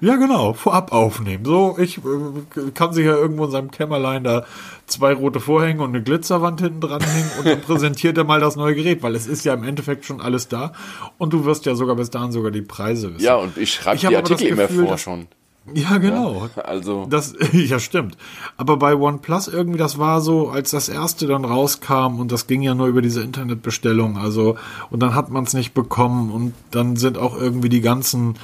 Ja, 0.00 0.16
genau, 0.16 0.52
vorab 0.52 0.92
aufnehmen. 0.92 1.44
So, 1.44 1.76
ich 1.78 1.98
äh, 1.98 2.70
kann 2.74 2.92
sich 2.92 3.06
ja 3.06 3.14
irgendwo 3.14 3.44
in 3.44 3.50
seinem 3.50 3.70
Kämmerlein 3.70 4.24
da 4.24 4.44
zwei 4.86 5.12
rote 5.12 5.40
Vorhänge 5.40 5.82
und 5.82 5.90
eine 5.90 6.02
Glitzerwand 6.02 6.60
hinten 6.60 6.80
dranhängen 6.80 7.30
und 7.38 7.46
dann 7.46 7.60
präsentiert 7.66 8.16
er 8.18 8.24
mal 8.24 8.40
das 8.40 8.56
neue 8.56 8.74
Gerät, 8.74 9.02
weil 9.02 9.14
es 9.14 9.26
ist 9.26 9.44
ja 9.44 9.54
im 9.54 9.64
Endeffekt 9.64 10.04
schon 10.04 10.20
alles 10.20 10.48
da 10.48 10.72
und 11.18 11.32
du 11.32 11.44
wirst 11.44 11.66
ja 11.66 11.74
sogar 11.74 11.96
bis 11.96 12.10
dahin 12.10 12.32
sogar 12.32 12.50
die 12.50 12.62
Preise 12.62 13.14
wissen. 13.14 13.24
Ja, 13.24 13.36
und 13.36 13.56
ich 13.56 13.72
schreibe 13.72 13.98
die 13.98 14.16
Artikel 14.16 14.48
immer 14.48 14.68
vor 14.68 14.98
schon. 14.98 15.28
Ja, 15.74 15.98
genau. 15.98 16.48
Ja, 16.56 16.62
also. 16.62 17.06
Das, 17.08 17.34
ja, 17.52 17.78
stimmt. 17.78 18.16
Aber 18.56 18.76
bei 18.76 18.94
OnePlus 18.94 19.48
irgendwie, 19.48 19.78
das 19.78 19.98
war 19.98 20.20
so, 20.20 20.48
als 20.48 20.70
das 20.70 20.88
erste 20.88 21.26
dann 21.26 21.44
rauskam 21.44 22.20
und 22.20 22.32
das 22.32 22.46
ging 22.46 22.62
ja 22.62 22.74
nur 22.74 22.86
über 22.86 23.02
diese 23.02 23.22
Internetbestellung, 23.22 24.16
also, 24.16 24.56
und 24.90 25.00
dann 25.00 25.14
hat 25.14 25.30
man 25.30 25.44
es 25.44 25.54
nicht 25.54 25.74
bekommen 25.74 26.30
und 26.30 26.54
dann 26.70 26.96
sind 26.96 27.18
auch 27.18 27.38
irgendwie 27.38 27.68
die 27.68 27.80
ganzen 27.80 28.36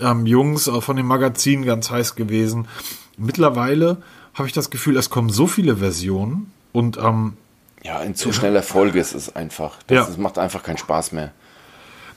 ähm, 0.00 0.26
Jungs 0.26 0.70
von 0.80 0.96
dem 0.96 1.06
Magazin 1.06 1.64
ganz 1.64 1.90
heiß 1.90 2.14
gewesen. 2.14 2.68
Mittlerweile 3.16 3.98
habe 4.34 4.48
ich 4.48 4.54
das 4.54 4.70
Gefühl, 4.70 4.96
es 4.96 5.10
kommen 5.10 5.30
so 5.30 5.46
viele 5.46 5.76
Versionen 5.76 6.52
und 6.72 6.98
ähm, 6.98 7.34
ja, 7.82 8.00
in 8.00 8.14
zu 8.14 8.32
schneller 8.32 8.62
Folge 8.62 8.98
ist 8.98 9.14
es 9.14 9.36
einfach. 9.36 9.76
Das, 9.86 9.96
ja. 9.96 10.04
das 10.04 10.16
macht 10.16 10.38
einfach 10.38 10.62
keinen 10.62 10.78
Spaß 10.78 11.12
mehr 11.12 11.32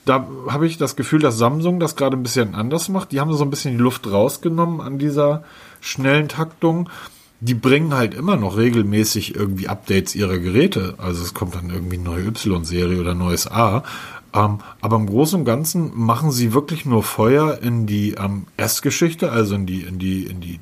da 0.08 0.26
habe 0.48 0.66
ich 0.66 0.78
das 0.78 0.96
Gefühl, 0.96 1.20
dass 1.20 1.36
Samsung 1.36 1.80
das 1.80 1.94
gerade 1.94 2.16
ein 2.16 2.22
bisschen 2.22 2.54
anders 2.54 2.88
macht. 2.88 3.12
Die 3.12 3.20
haben 3.20 3.32
so 3.34 3.44
ein 3.44 3.50
bisschen 3.50 3.72
die 3.72 3.82
Luft 3.82 4.10
rausgenommen 4.10 4.80
an 4.80 4.98
dieser 4.98 5.44
schnellen 5.80 6.28
Taktung. 6.28 6.88
Die 7.40 7.54
bringen 7.54 7.94
halt 7.94 8.14
immer 8.14 8.36
noch 8.36 8.56
regelmäßig 8.56 9.36
irgendwie 9.36 9.68
Updates 9.68 10.14
ihrer 10.14 10.38
Geräte. 10.38 10.94
Also 10.96 11.22
es 11.22 11.34
kommt 11.34 11.54
dann 11.54 11.70
irgendwie 11.70 11.96
eine 11.96 12.04
neue 12.04 12.26
Y-Serie 12.26 13.00
oder 13.00 13.14
neues 13.14 13.46
A. 13.50 13.84
Ähm, 14.34 14.58
aber 14.80 14.96
im 14.96 15.06
Großen 15.06 15.40
und 15.40 15.44
Ganzen 15.44 15.90
machen 15.94 16.30
sie 16.30 16.52
wirklich 16.52 16.84
nur 16.84 17.02
Feuer 17.02 17.58
in 17.62 17.86
die 17.86 18.12
ähm, 18.12 18.46
S-Geschichte, 18.56 19.32
also 19.32 19.54
in 19.54 19.66
die, 19.66 19.82
in 19.82 19.98
die, 19.98 20.24
in 20.24 20.40
die 20.40 20.60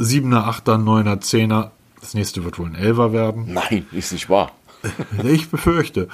7er, 0.00 0.44
8er, 0.44 0.82
9er, 0.82 1.20
10er. 1.20 1.70
Das 2.00 2.14
nächste 2.14 2.44
wird 2.44 2.58
wohl 2.58 2.66
ein 2.66 2.76
11er 2.76 3.12
werden. 3.12 3.52
Nein, 3.52 3.86
ist 3.92 4.12
nicht 4.12 4.28
wahr. 4.28 4.52
ich 5.22 5.48
befürchte. 5.48 6.08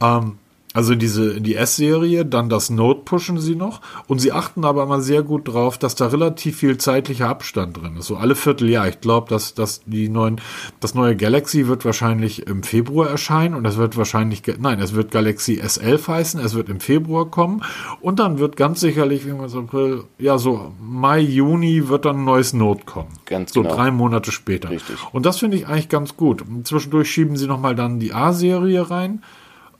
Ähm, 0.00 0.38
also 0.72 0.94
diese, 0.94 1.40
die 1.40 1.56
S-Serie, 1.56 2.24
dann 2.24 2.48
das 2.48 2.70
Note 2.70 3.00
pushen 3.04 3.40
sie 3.40 3.56
noch 3.56 3.80
und 4.06 4.20
sie 4.20 4.30
achten 4.30 4.64
aber 4.64 4.84
immer 4.84 5.00
sehr 5.00 5.24
gut 5.24 5.48
drauf, 5.48 5.78
dass 5.78 5.96
da 5.96 6.06
relativ 6.06 6.58
viel 6.58 6.78
zeitlicher 6.78 7.28
Abstand 7.28 7.76
drin 7.76 7.96
ist. 7.96 8.06
So 8.06 8.16
alle 8.16 8.36
Vierteljahr. 8.36 8.88
Ich 8.88 9.00
glaube, 9.00 9.28
dass, 9.28 9.54
dass 9.54 9.80
die 9.84 10.08
neuen, 10.08 10.40
das 10.78 10.94
neue 10.94 11.16
Galaxy 11.16 11.66
wird 11.66 11.84
wahrscheinlich 11.84 12.46
im 12.46 12.62
Februar 12.62 13.08
erscheinen 13.08 13.56
und 13.56 13.64
es 13.64 13.78
wird 13.78 13.96
wahrscheinlich, 13.96 14.42
nein, 14.60 14.78
es 14.78 14.94
wird 14.94 15.10
Galaxy 15.10 15.60
S11 15.60 16.06
heißen, 16.06 16.40
es 16.40 16.54
wird 16.54 16.68
im 16.68 16.78
Februar 16.78 17.28
kommen 17.28 17.64
und 18.00 18.20
dann 18.20 18.38
wird 18.38 18.56
ganz 18.56 18.78
sicherlich, 18.78 19.26
wie 19.26 19.32
man 19.32 19.48
so 19.48 19.58
April, 19.60 20.04
ja, 20.18 20.38
so 20.38 20.72
Mai, 20.80 21.18
Juni 21.18 21.88
wird 21.88 22.04
dann 22.04 22.20
ein 22.20 22.24
neues 22.24 22.52
Note 22.52 22.84
kommen. 22.84 23.10
Ganz 23.26 23.52
so 23.52 23.62
genau. 23.62 23.74
drei 23.74 23.90
Monate 23.90 24.30
später. 24.30 24.70
Richtig. 24.70 24.98
Und 25.12 25.26
das 25.26 25.40
finde 25.40 25.56
ich 25.56 25.66
eigentlich 25.66 25.88
ganz 25.88 26.16
gut. 26.16 26.44
Zwischendurch 26.62 27.10
schieben 27.10 27.36
sie 27.36 27.48
nochmal 27.48 27.74
dann 27.74 27.98
die 27.98 28.12
A-Serie 28.12 28.88
rein. 28.88 29.22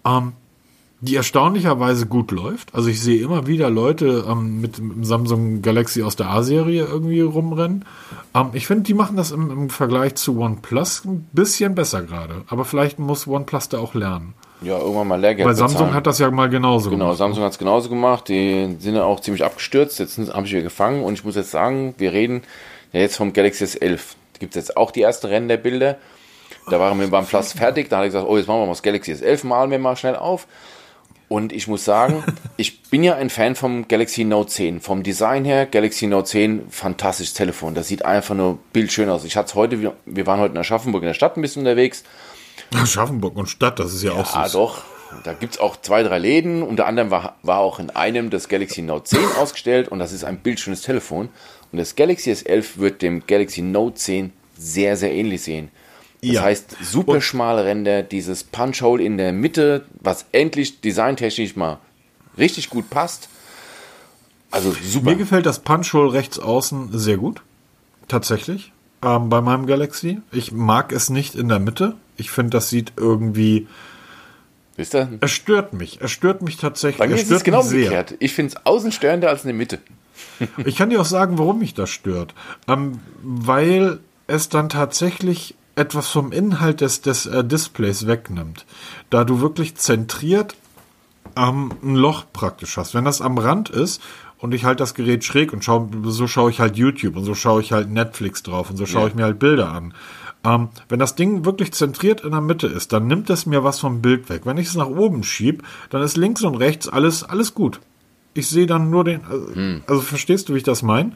Ähm, 0.04 0.32
die 1.00 1.16
erstaunlicherweise 1.16 2.06
gut 2.06 2.30
läuft. 2.30 2.74
Also 2.74 2.88
ich 2.88 3.00
sehe 3.00 3.22
immer 3.22 3.46
wieder 3.46 3.70
Leute 3.70 4.24
ähm, 4.28 4.60
mit 4.60 4.76
dem 4.78 5.02
Samsung 5.02 5.62
Galaxy 5.62 6.02
aus 6.02 6.16
der 6.16 6.28
A-Serie 6.28 6.84
irgendwie 6.84 7.22
rumrennen. 7.22 7.86
Ähm, 8.34 8.50
ich 8.52 8.66
finde, 8.66 8.82
die 8.82 8.94
machen 8.94 9.16
das 9.16 9.30
im, 9.30 9.50
im, 9.50 9.70
Vergleich 9.70 10.16
zu 10.16 10.38
OnePlus 10.38 11.04
ein 11.06 11.26
bisschen 11.32 11.74
besser 11.74 12.02
gerade. 12.02 12.42
Aber 12.48 12.66
vielleicht 12.66 12.98
muss 12.98 13.26
OnePlus 13.26 13.70
da 13.70 13.78
auch 13.78 13.94
lernen. 13.94 14.34
Ja, 14.62 14.78
irgendwann 14.78 15.08
mal 15.08 15.18
Lehrgeld 15.18 15.48
Weil 15.48 15.54
Samsung 15.54 15.78
bezahlen. 15.78 15.94
hat 15.94 16.06
das 16.06 16.18
ja 16.18 16.30
mal 16.30 16.50
genauso 16.50 16.90
genau, 16.90 17.04
gemacht. 17.04 17.16
Genau, 17.16 17.28
Samsung 17.28 17.44
hat 17.44 17.52
es 17.52 17.58
genauso 17.58 17.88
gemacht. 17.88 18.28
Die 18.28 18.76
sind 18.78 18.94
ja 18.94 19.04
auch 19.04 19.20
ziemlich 19.20 19.42
abgestürzt. 19.42 19.98
Jetzt 19.98 20.18
habe 20.18 20.46
ich 20.46 20.52
wieder 20.52 20.62
gefangen 20.62 21.02
und 21.02 21.14
ich 21.14 21.24
muss 21.24 21.34
jetzt 21.34 21.50
sagen, 21.50 21.94
wir 21.96 22.12
reden 22.12 22.42
ja 22.92 23.00
jetzt 23.00 23.16
vom 23.16 23.32
Galaxy 23.32 23.64
S11. 23.64 23.96
Da 24.34 24.38
gibt 24.38 24.54
es 24.54 24.56
jetzt 24.56 24.76
auch 24.76 24.90
die 24.90 25.00
ersten 25.00 25.28
Rennen 25.28 25.48
der 25.48 25.56
Bilder. 25.56 25.96
Da 26.68 26.78
waren 26.78 27.00
wir 27.00 27.08
beim 27.08 27.24
Plus 27.24 27.54
fertig. 27.54 27.88
Da 27.88 27.96
habe 27.96 28.06
ich 28.06 28.12
gesagt, 28.12 28.28
oh, 28.28 28.36
jetzt 28.36 28.48
machen 28.48 28.60
wir 28.60 28.66
mal 28.66 28.72
das 28.72 28.82
Galaxy 28.82 29.12
S11, 29.12 29.46
malen 29.46 29.70
wir 29.70 29.78
mal 29.78 29.96
schnell 29.96 30.16
auf. 30.16 30.46
Und 31.30 31.52
ich 31.52 31.68
muss 31.68 31.84
sagen, 31.84 32.24
ich 32.56 32.82
bin 32.82 33.04
ja 33.04 33.14
ein 33.14 33.30
Fan 33.30 33.54
vom 33.54 33.86
Galaxy 33.86 34.24
Note 34.24 34.50
10. 34.50 34.80
Vom 34.80 35.04
Design 35.04 35.44
her, 35.44 35.64
Galaxy 35.64 36.08
Note 36.08 36.28
10, 36.28 36.68
fantastisches 36.70 37.34
Telefon. 37.34 37.76
Das 37.76 37.86
sieht 37.86 38.04
einfach 38.04 38.34
nur 38.34 38.58
bildschön 38.72 39.08
aus. 39.08 39.24
Ich 39.24 39.36
hatte 39.36 39.50
es 39.50 39.54
heute, 39.54 39.80
wir 39.80 40.26
waren 40.26 40.40
heute 40.40 40.54
in 40.54 40.58
Aschaffenburg 40.58 41.04
in 41.04 41.06
der 41.06 41.14
Stadt 41.14 41.36
ein 41.36 41.42
bisschen 41.42 41.60
unterwegs. 41.60 42.02
Schaffenburg 42.84 43.36
und 43.36 43.48
Stadt, 43.48 43.78
das 43.78 43.94
ist 43.94 44.02
ja, 44.02 44.10
auch 44.12 44.34
Ah, 44.34 44.44
süß. 44.44 44.52
doch. 44.54 44.82
Da 45.24 45.32
gibt's 45.32 45.58
auch 45.58 45.76
zwei, 45.80 46.02
drei 46.02 46.18
Läden. 46.18 46.62
Unter 46.64 46.86
anderem 46.86 47.10
war, 47.12 47.36
war 47.42 47.58
auch 47.58 47.78
in 47.78 47.90
einem 47.90 48.30
das 48.30 48.48
Galaxy 48.48 48.82
Note 48.82 49.04
10 49.04 49.20
ausgestellt 49.40 49.86
und 49.88 50.00
das 50.00 50.10
ist 50.12 50.24
ein 50.24 50.38
bildschönes 50.38 50.82
Telefon. 50.82 51.28
Und 51.70 51.78
das 51.78 51.94
Galaxy 51.94 52.32
S11 52.32 52.78
wird 52.78 53.02
dem 53.02 53.24
Galaxy 53.28 53.62
Note 53.62 53.94
10 53.94 54.32
sehr, 54.58 54.96
sehr 54.96 55.12
ähnlich 55.12 55.42
sehen. 55.42 55.70
Das 56.22 56.30
Ja. 56.32 56.42
heißt, 56.42 56.76
super 56.82 57.20
schmale 57.20 57.64
Ränder, 57.64 58.02
dieses 58.02 58.44
Punch-Hole 58.44 59.02
in 59.02 59.16
der 59.16 59.32
Mitte, 59.32 59.84
was 60.00 60.26
endlich 60.32 60.80
designtechnisch 60.80 61.56
mal 61.56 61.78
richtig 62.36 62.68
gut 62.70 62.90
passt. 62.90 63.28
Also 64.50 64.72
super. 64.82 65.10
Mir 65.10 65.16
gefällt 65.16 65.46
das 65.46 65.60
Punch-Hole 65.60 66.12
rechts 66.12 66.38
außen 66.38 66.90
sehr 66.98 67.16
gut. 67.16 67.42
Tatsächlich. 68.08 68.72
Ähm, 69.02 69.28
bei 69.30 69.40
meinem 69.40 69.66
Galaxy. 69.66 70.20
Ich 70.32 70.52
mag 70.52 70.92
es 70.92 71.08
nicht 71.08 71.34
in 71.34 71.48
der 71.48 71.60
Mitte. 71.60 71.94
Ich 72.16 72.30
finde, 72.30 72.50
das 72.50 72.68
sieht 72.68 72.92
irgendwie. 72.96 73.66
Wisst 74.76 74.94
ihr? 74.94 75.08
Es 75.20 75.30
stört 75.30 75.72
mich. 75.72 76.00
Es 76.02 76.10
stört 76.10 76.42
mich 76.42 76.56
tatsächlich. 76.56 76.98
Bei 76.98 77.06
mir 77.08 77.14
es 77.14 77.22
ist 77.22 77.30
es 77.30 77.44
genau 77.44 77.60
umgekehrt. 77.60 78.14
Ich 78.18 78.32
finde 78.34 78.54
es 78.56 78.66
außen 78.66 78.92
störender 78.92 79.28
als 79.30 79.44
in 79.44 79.48
der 79.48 79.56
Mitte. 79.56 79.78
Ich 80.66 80.76
kann 80.76 80.90
dir 80.90 81.00
auch 81.00 81.06
sagen, 81.06 81.38
warum 81.38 81.60
mich 81.60 81.72
das 81.74 81.88
stört. 81.88 82.34
Ähm, 82.68 83.00
weil 83.22 84.00
es 84.26 84.48
dann 84.48 84.68
tatsächlich 84.68 85.54
etwas 85.80 86.08
vom 86.08 86.30
Inhalt 86.32 86.80
des, 86.80 87.00
des 87.00 87.26
äh, 87.26 87.42
Displays 87.44 88.06
wegnimmt. 88.06 88.66
Da 89.10 89.24
du 89.24 89.40
wirklich 89.40 89.74
zentriert 89.76 90.54
ähm, 91.36 91.72
ein 91.82 91.94
Loch 91.96 92.24
praktisch 92.32 92.76
hast. 92.76 92.94
Wenn 92.94 93.04
das 93.04 93.20
am 93.20 93.38
Rand 93.38 93.70
ist 93.70 94.00
und 94.38 94.54
ich 94.54 94.64
halt 94.64 94.80
das 94.80 94.94
Gerät 94.94 95.24
schräg 95.24 95.52
und 95.52 95.64
schau, 95.64 95.88
so 96.04 96.26
schaue 96.26 96.50
ich 96.50 96.60
halt 96.60 96.76
YouTube 96.76 97.16
und 97.16 97.24
so 97.24 97.34
schaue 97.34 97.60
ich 97.60 97.72
halt 97.72 97.90
Netflix 97.90 98.42
drauf 98.42 98.70
und 98.70 98.76
so 98.76 98.86
schaue 98.86 99.02
Ja. 99.02 99.08
ich 99.08 99.14
mir 99.14 99.24
halt 99.24 99.38
Bilder 99.38 99.72
an. 99.72 99.94
Ähm, 100.42 100.68
wenn 100.88 100.98
das 100.98 101.14
Ding 101.16 101.44
wirklich 101.44 101.72
zentriert 101.72 102.22
in 102.22 102.30
der 102.30 102.40
Mitte 102.40 102.66
ist, 102.66 102.92
dann 102.92 103.06
nimmt 103.06 103.28
es 103.30 103.44
mir 103.46 103.62
was 103.64 103.78
vom 103.80 104.00
Bild 104.00 104.28
weg. 104.30 104.42
Wenn 104.46 104.56
ich 104.56 104.68
es 104.68 104.74
nach 104.74 104.86
oben 104.88 105.22
schieb, 105.22 105.62
dann 105.90 106.02
ist 106.02 106.16
links 106.16 106.42
und 106.42 106.54
rechts 106.56 106.88
alles, 106.88 107.22
alles 107.24 107.52
gut. 107.54 107.80
Ich 108.32 108.48
sehe 108.48 108.66
dann 108.66 108.90
nur 108.90 109.04
den, 109.04 109.24
also, 109.24 109.54
Hm. 109.54 109.82
also 109.86 110.00
verstehst 110.00 110.48
du, 110.48 110.54
wie 110.54 110.58
ich 110.58 110.62
das 110.62 110.82
meine? 110.82 111.12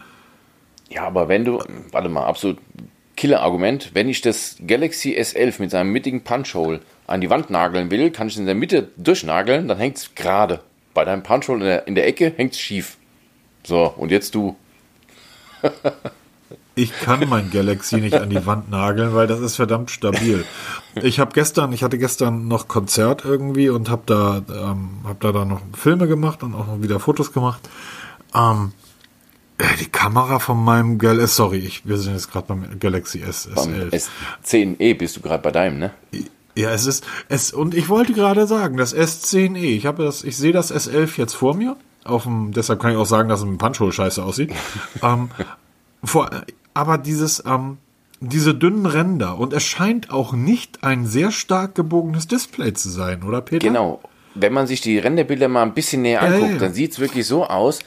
Ja, 0.91 1.07
aber 1.07 1.29
wenn 1.29 1.45
du, 1.45 1.63
warte 1.93 2.09
mal, 2.11 2.25
absolut 2.25 2.59
Killer-Argument, 3.17 3.91
wenn 3.95 4.09
ich 4.09 4.21
das 4.21 4.57
Galaxy 4.67 5.17
S11 5.17 5.61
mit 5.61 5.71
seinem 5.71 5.91
mittigen 5.91 6.23
Punch-Hole 6.23 6.81
an 7.07 7.21
die 7.21 7.31
Wand 7.31 7.51
nageln 7.51 7.91
will, 7.91 8.11
kann 8.11 8.29
ich 8.29 8.35
es 8.35 8.41
in 8.41 8.47
der 8.47 8.55
Mitte 8.55 8.89
durchnageln, 8.97 9.69
dann 9.69 9.79
hängt 9.79 9.99
es 9.99 10.15
gerade. 10.15 10.61
Bei 10.95 11.05
deinem 11.05 11.23
Punch-Hole 11.23 11.59
in 11.59 11.65
der, 11.65 11.87
in 11.89 11.95
der 11.95 12.07
Ecke 12.07 12.33
hängt 12.37 12.53
es 12.53 12.61
schief. 12.61 12.97
So, 13.65 13.93
und 13.97 14.11
jetzt 14.11 14.35
du. 14.35 14.57
Ich 16.77 16.93
kann 16.99 17.29
mein 17.29 17.53
Galaxy 17.53 18.01
nicht 18.01 18.17
an 18.17 18.31
die 18.31 18.47
Wand 18.47 18.69
nageln, 18.69 19.15
weil 19.15 19.29
das 19.29 19.39
ist 19.39 19.55
verdammt 19.55 19.93
stabil. 19.93 20.45
Ich 21.03 21.21
habe 21.21 21.31
gestern, 21.33 21.73
ich 21.73 21.85
hatte 21.85 21.99
gestern 21.99 22.49
noch 22.49 22.67
Konzert 22.67 23.25
irgendwie 23.25 23.69
und 23.69 23.89
habe 23.89 24.03
da, 24.07 24.43
ähm, 24.49 24.89
hab 25.05 25.21
da 25.21 25.31
dann 25.31 25.49
noch 25.49 25.61
Filme 25.73 26.09
gemacht 26.09 26.43
und 26.43 26.53
auch 26.55 26.67
noch 26.67 26.83
wieder 26.83 26.99
Fotos 26.99 27.33
gemacht. 27.33 27.69
Ähm, 28.35 28.73
äh, 28.73 28.84
die 29.81 29.87
Kamera 29.87 30.39
von 30.39 30.63
meinem 30.63 30.99
Galaxy, 30.99 31.35
sorry, 31.35 31.59
ich, 31.59 31.87
wir 31.87 31.97
sind 31.99 32.15
jetzt 32.15 32.31
gerade 32.31 32.47
beim 32.49 32.79
Galaxy 32.81 33.21
S, 33.21 33.49
Beim 33.55 33.73
S11. 33.73 34.09
S10e 34.45 34.99
bist 34.99 35.17
du 35.17 35.21
gerade 35.21 35.43
bei 35.43 35.53
deinem, 35.53 35.79
ne? 35.79 35.91
Ja, 36.57 36.71
es 36.71 36.87
ist 36.87 37.05
es 37.29 37.53
und 37.53 37.75
ich 37.75 37.89
wollte 37.89 38.13
gerade 38.13 38.47
sagen, 38.47 38.77
das 38.77 38.95
S10e. 38.95 39.59
Ich 39.59 39.87
habe 39.87 40.05
das, 40.05 40.25
ich 40.25 40.37
sehe 40.37 40.53
das 40.53 40.73
S11 40.73 41.19
jetzt 41.19 41.35
vor 41.35 41.55
mir. 41.55 41.77
Auf 42.05 42.25
dem, 42.25 42.53
deshalb 42.53 42.81
kann 42.81 42.93
ich 42.93 42.97
auch 42.97 43.07
sagen, 43.07 43.29
dass 43.29 43.41
es 43.41 43.47
mit 43.47 43.59
Punchhole 43.59 43.93
scheiße 43.93 44.23
aussieht. 44.23 44.53
ähm, 45.03 45.31
vor, 46.03 46.31
aber 46.75 46.99
dieses, 46.99 47.43
ähm, 47.47 47.79
diese 48.21 48.55
dünnen 48.55 48.87
Ränder 48.87 49.39
und 49.39 49.53
es 49.53 49.63
scheint 49.63 50.11
auch 50.11 50.33
nicht 50.33 50.85
ein 50.85 51.07
sehr 51.07 51.31
stark 51.31 51.75
gebogenes 51.75 52.29
Display 52.29 52.73
zu 52.73 52.89
sein, 52.89 53.23
oder 53.23 53.41
Peter? 53.41 53.67
Genau. 53.67 54.01
Wenn 54.35 54.53
man 54.53 54.67
sich 54.67 54.81
die 54.81 54.99
Renderbilder 54.99 55.49
mal 55.49 55.63
ein 55.63 55.75
bisschen 55.75 56.03
näher 56.03 56.21
Ja, 56.21 56.27
anguckt, 56.27 56.47
ja, 56.47 56.53
ja. 56.55 56.59
dann 56.59 56.75
sieht 56.75 56.93
es 56.93 56.99
wirklich 56.99 57.27
so 57.27 57.47
aus, 57.47 57.79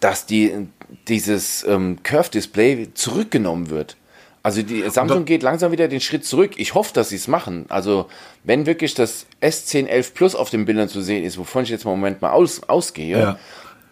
dass 0.00 0.26
die, 0.26 0.68
dieses 1.08 1.64
ähm, 1.64 1.98
Curve-Display 2.02 2.88
zurückgenommen 2.94 3.70
wird. 3.70 3.96
Also 4.42 4.62
die 4.62 4.88
Samsung 4.90 5.24
geht 5.24 5.42
langsam 5.42 5.72
wieder 5.72 5.88
den 5.88 6.00
Schritt 6.00 6.24
zurück. 6.24 6.52
Ich 6.56 6.74
hoffe, 6.74 6.92
dass 6.94 7.08
sie 7.08 7.16
es 7.16 7.26
machen. 7.26 7.66
Also 7.68 8.06
wenn 8.44 8.64
wirklich 8.64 8.94
das 8.94 9.26
S1011 9.42 10.14
Plus 10.14 10.34
auf 10.36 10.50
den 10.50 10.64
Bildern 10.66 10.88
zu 10.88 11.00
sehen 11.02 11.24
ist, 11.24 11.36
wovon 11.36 11.64
ich 11.64 11.70
jetzt 11.70 11.84
im 11.84 11.90
Moment 11.90 12.22
mal 12.22 12.30
aus, 12.30 12.62
ausgehe, 12.68 13.18
Ja. 13.18 13.38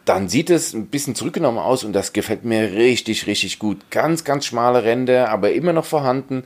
dann 0.05 0.29
sieht 0.29 0.51
es 0.51 0.73
ein 0.73 0.87
bisschen 0.87 1.17
zurückgenommen 1.17 1.59
aus 1.59 1.83
und 1.83 1.93
das 1.93 2.13
gefällt 2.13 2.45
mir 2.45 2.73
richtig, 2.73 3.27
richtig 3.27 3.59
gut. 3.59 3.91
Ganz, 3.91 4.23
ganz 4.23 4.47
schmale 4.47 4.85
Ränder, 4.85 5.29
aber 5.31 5.51
immer 5.53 5.73
noch 5.73 5.87
vorhanden. 5.87 6.45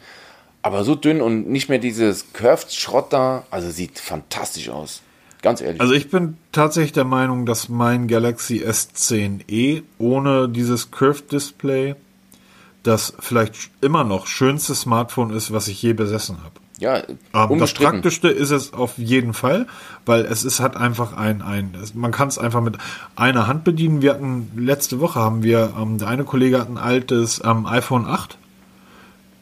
Aber 0.63 0.85
so 0.85 0.95
dünn 0.95 1.21
und 1.21 1.49
nicht 1.49 1.69
mehr 1.69 1.79
dieses 1.79 2.33
Curved-Schrott 2.33 3.13
da. 3.13 3.45
Also 3.51 3.71
sieht 3.71 3.99
fantastisch 3.99 4.71
aus. 4.71 5.03
Ganz 5.43 5.61
ehrlich. 5.61 5.81
Also 5.81 5.95
ich 5.95 6.11
bin 6.11 6.37
tatsächlich 6.53 6.93
der 6.93 7.05
Meinung, 7.05 7.47
dass 7.47 7.69
mein 7.69 8.09
Galaxy 8.09 8.65
S10e 8.65 9.83
ohne 9.99 10.49
dieses 10.49 10.91
Curved 10.91 11.31
Display 11.31 11.95
das 12.83 13.15
vielleicht 13.19 13.71
immer 13.81 14.05
noch 14.05 14.27
schönste 14.27 14.75
Smartphone 14.75 15.31
ist, 15.31 15.53
was 15.53 15.69
ich 15.69 15.83
je 15.83 15.93
besessen 15.93 16.39
habe. 16.43 16.55
ja, 16.79 17.03
Ähm, 17.35 17.59
das. 17.59 17.75
Praktischste 17.75 18.29
ist 18.29 18.51
es 18.51 18.73
auf 18.73 18.99
jeden 18.99 19.35
Fall, 19.35 19.67
weil 20.07 20.25
es 20.25 20.45
ist 20.45 20.61
hat 20.61 20.77
einfach 20.77 21.17
ein, 21.17 21.43
ein 21.43 21.77
man 21.95 22.13
kann 22.13 22.29
es 22.29 22.39
einfach 22.39 22.61
mit 22.61 22.79
einer 23.17 23.47
Hand 23.47 23.65
bedienen. 23.65 24.01
Wir 24.01 24.13
hatten 24.13 24.51
letzte 24.57 25.01
Woche 25.01 25.21
haben 25.21 25.43
wir, 25.43 25.75
ähm, 25.79 25.99
der 25.99 26.09
eine 26.09 26.25
Kollege 26.25 26.61
hat 26.61 26.69
ein 26.69 26.79
altes 26.79 27.43
ähm, 27.45 27.67
iPhone 27.67 28.07
8. 28.07 28.39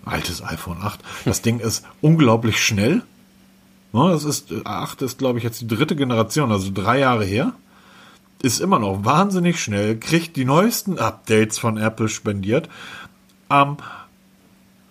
Altes 0.06 0.42
iPhone 0.42 0.78
8. 0.82 1.00
Das 1.24 1.42
Ding 1.42 1.60
ist 1.60 1.84
unglaublich 2.00 2.62
schnell. 2.62 3.02
Ne, 3.92 4.10
das 4.10 4.24
ist, 4.24 4.50
äh, 4.50 4.62
8 4.64 5.02
ist, 5.02 5.18
glaube 5.18 5.38
ich, 5.38 5.44
jetzt 5.44 5.60
die 5.60 5.66
dritte 5.66 5.96
Generation, 5.96 6.52
also 6.52 6.70
drei 6.72 6.98
Jahre 6.98 7.24
her. 7.24 7.52
Ist 8.42 8.60
immer 8.60 8.78
noch 8.78 9.04
wahnsinnig 9.04 9.60
schnell, 9.60 9.98
kriegt 9.98 10.36
die 10.36 10.44
neuesten 10.44 10.98
Updates 10.98 11.58
von 11.58 11.78
Apple 11.78 12.08
spendiert. 12.08 12.68
Ähm, 13.50 13.78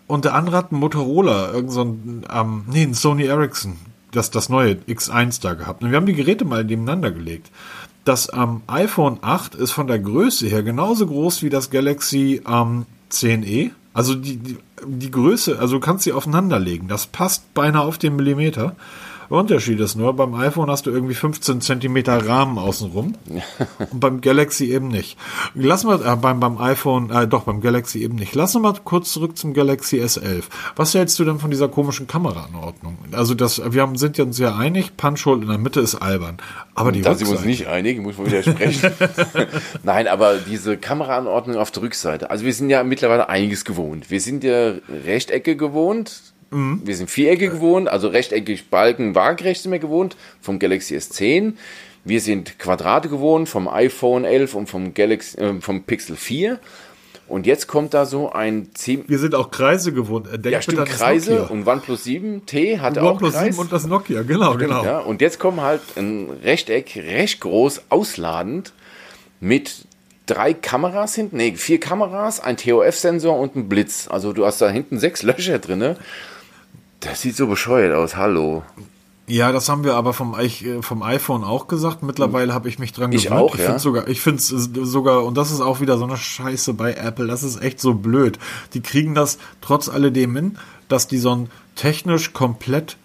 und 0.08 0.26
der 0.26 0.34
andere 0.34 0.58
hat 0.58 0.72
einen 0.72 0.80
Motorola, 0.80 1.52
irgend 1.52 1.72
so 1.72 1.84
ein, 1.84 2.26
ähm, 2.32 2.64
nee, 2.68 2.84
ein 2.84 2.94
Sony 2.94 3.26
Ericsson, 3.26 3.78
das, 4.12 4.32
das 4.32 4.50
neue 4.50 4.74
X1 4.74 5.42
da 5.42 5.54
gehabt. 5.54 5.84
Und 5.84 5.92
wir 5.92 5.98
haben 5.98 6.06
die 6.06 6.14
Geräte 6.14 6.46
mal 6.46 6.64
nebeneinander 6.64 7.12
gelegt. 7.12 7.52
Das 8.04 8.32
ähm, 8.34 8.62
iPhone 8.68 9.18
8 9.22 9.56
ist 9.56 9.72
von 9.72 9.88
der 9.88 10.00
Größe 10.00 10.48
her 10.48 10.62
genauso 10.62 11.08
groß 11.08 11.42
wie 11.42 11.50
das 11.50 11.72
Galaxy 11.72 12.42
ähm, 12.48 12.86
10e. 13.12 13.72
Also 13.94 14.14
die, 14.14 14.38
die, 14.38 14.58
die 14.86 15.12
Größe, 15.12 15.60
also 15.60 15.76
du 15.76 15.80
kannst 15.80 16.04
sie 16.04 16.14
aufeinander 16.14 16.60
legen. 16.60 16.88
Das 16.88 17.08
passt 17.08 17.54
beinahe 17.54 17.84
auf 17.84 17.98
den 17.98 18.16
Millimeter. 18.16 18.76
Der 19.28 19.38
Unterschied 19.38 19.80
ist 19.80 19.96
nur, 19.96 20.14
beim 20.16 20.36
iPhone 20.36 20.70
hast 20.70 20.86
du 20.86 20.92
irgendwie 20.92 21.16
15 21.16 21.60
Zentimeter 21.60 22.28
Rahmen 22.28 22.60
außenrum 22.60 23.16
und 23.92 24.00
beim 24.00 24.22
Galaxy 24.22 24.72
eben 24.72 24.88
nicht. 24.90 25.18
Lass 25.56 25.84
mal 25.84 26.00
äh, 26.06 26.16
beim, 26.16 26.40
beim 26.40 26.60
iPhone, 26.60 27.10
äh, 27.10 27.28
doch 27.28 27.44
beim 27.46 27.60
Galaxy 27.60 28.04
eben 28.04 28.18
nicht. 28.18 28.36
Lass 28.36 28.56
uns 28.56 28.62
mal 28.62 28.76
kurz 28.84 29.12
zurück 29.14 29.36
zum 29.36 29.56
Galaxy 29.56 30.00
S11. 30.00 30.44
Was 30.76 30.94
hältst 30.94 31.18
du 31.18 31.26
denn 31.26 31.40
von 31.40 31.50
dieser 31.50 31.70
komischen 31.70 32.06
Kameraanordnung? 32.06 33.00
Also 33.14 33.34
das, 33.34 33.60
wir 33.74 33.82
haben, 33.82 33.96
sind 33.98 34.20
uns 34.20 34.38
ja 34.38 34.56
einig, 34.56 34.96
Punchhole 34.96 35.42
in 35.42 35.48
der 35.48 35.58
Mitte 35.58 35.80
ist 35.80 35.96
albern. 35.96 36.38
Aber 36.76 36.92
die 36.92 37.02
da 37.02 37.16
sind 37.16 37.28
wir 37.28 37.32
uns 37.32 37.42
Rückseite- 37.42 37.48
nicht 37.48 37.68
einig, 37.68 38.02
muss 38.04 38.20
man 38.20 38.28
widersprechen. 38.28 38.92
Nein, 39.84 40.08
aber 40.08 40.36
diese 40.38 40.78
Kameraanordnung 40.78 41.56
auf 41.58 41.72
der 41.72 41.82
Rückseite. 41.82 42.30
Also 42.30 42.46
wir 42.46 42.54
sind 42.54 42.70
ja 42.70 42.84
mittlerweile 42.84 43.28
einiges 43.28 43.66
gewohnt. 43.66 44.12
Wir 44.12 44.22
sind 44.22 44.44
ja 44.44 44.65
Rechtecke 45.06 45.56
gewohnt. 45.56 46.34
Mhm. 46.52 46.82
Wir 46.84 46.96
sind 46.96 47.10
Vierecke 47.10 47.50
gewohnt, 47.50 47.88
also 47.88 48.08
rechteckig 48.08 48.70
Balken, 48.70 49.16
waagerecht 49.16 49.62
sind 49.62 49.72
wir 49.72 49.80
gewohnt 49.80 50.16
vom 50.42 50.60
Galaxy 50.60 50.96
S10. 50.96 51.54
Wir 52.04 52.22
sind 52.22 52.60
Quadrate 52.60 53.10
gewohnt 53.10 53.50
vom 53.50 53.68
iPhone 53.68 54.26
11 54.26 54.54
und 54.54 54.70
vom 54.70 54.94
Galaxy, 54.94 55.38
äh, 55.38 55.60
vom 55.60 55.84
Pixel 55.84 56.16
4. 56.16 56.60
Und 57.28 57.48
jetzt 57.48 57.68
kommt 57.68 57.96
da 57.96 58.06
so 58.06 58.32
ein 58.32 58.70
ziemlich 58.76 59.10
Wir 59.10 59.18
sind 59.18 59.34
auch 59.34 59.50
Kreise 59.50 59.92
gewohnt. 59.92 60.28
Denk 60.32 60.54
ja, 60.54 60.62
stimmt, 60.62 60.86
Kreise 60.86 61.48
und 61.48 61.68
OnePlus 61.68 62.04
7 62.04 62.46
T 62.46 62.80
hatte 62.80 63.02
auch 63.02 63.14
OnePlus 63.14 63.34
Kreis. 63.34 63.56
7 63.56 63.58
und 63.58 63.72
das 63.72 63.88
Nokia, 63.88 64.22
genau, 64.22 64.56
genau. 64.56 64.86
Ja, 64.86 65.00
und 65.00 65.22
jetzt 65.22 65.40
kommen 65.40 65.62
halt 65.62 65.82
ein 65.98 66.30
Rechteck, 66.44 66.96
recht 66.96 67.40
groß, 67.42 67.84
ausladend, 67.90 68.74
mit 69.40 69.85
drei 70.26 70.54
Kameras 70.54 71.16
hinten, 71.16 71.38
nee, 71.38 71.56
vier 71.56 71.80
Kameras, 71.80 72.40
ein 72.40 72.58
TOF-Sensor 72.58 73.38
und 73.40 73.56
ein 73.56 73.70
Blitz. 73.70 74.08
Also 74.10 74.34
du 74.34 74.46
hast 74.46 74.62
da 74.62 74.70
hinten 74.70 75.00
sechs 75.00 75.24
Löcher 75.24 75.60
drinne. 75.60 75.98
Das 77.00 77.22
sieht 77.22 77.36
so 77.36 77.48
bescheuert 77.48 77.94
aus, 77.94 78.16
hallo. 78.16 78.64
Ja, 79.28 79.52
das 79.52 79.70
haben 79.70 79.84
wir 79.84 79.96
aber 79.96 80.14
vom, 80.14 80.40
ich, 80.40 80.64
äh, 80.66 80.82
vom 80.84 81.02
iPhone 81.02 81.44
auch 81.44 81.68
gesagt. 81.68 82.04
Mittlerweile 82.04 82.54
habe 82.54 82.70
ich 82.70 82.78
mich 82.78 82.94
dran 82.94 83.12
Ich 83.12 83.26
gewöhnt. 83.26 83.42
auch, 83.42 83.56
ich 83.56 83.62
ja. 83.62 83.80
sogar, 83.80 84.08
ich 84.08 84.22
finde 84.22 84.38
es 84.38 84.48
sogar, 84.48 85.26
und 85.26 85.36
das 85.36 85.52
ist 85.52 85.62
auch 85.62 85.82
wieder 85.82 85.98
so 85.98 86.04
eine 86.06 86.18
Scheiße 86.18 86.76
bei 86.76 86.94
Apple, 86.94 87.26
das 87.26 87.42
ist 87.42 87.62
echt 87.62 87.80
so 87.80 87.96
blöd. 87.96 88.38
Die 88.74 88.82
kriegen 88.82 89.16
das 89.16 89.40
trotz 89.62 89.90
alledem 89.90 90.36
hin, 90.36 90.58
dass 90.90 91.08
die 91.08 91.18
so 91.18 91.36
ein 91.36 91.50
technisch 91.76 92.34
komplett 92.34 92.98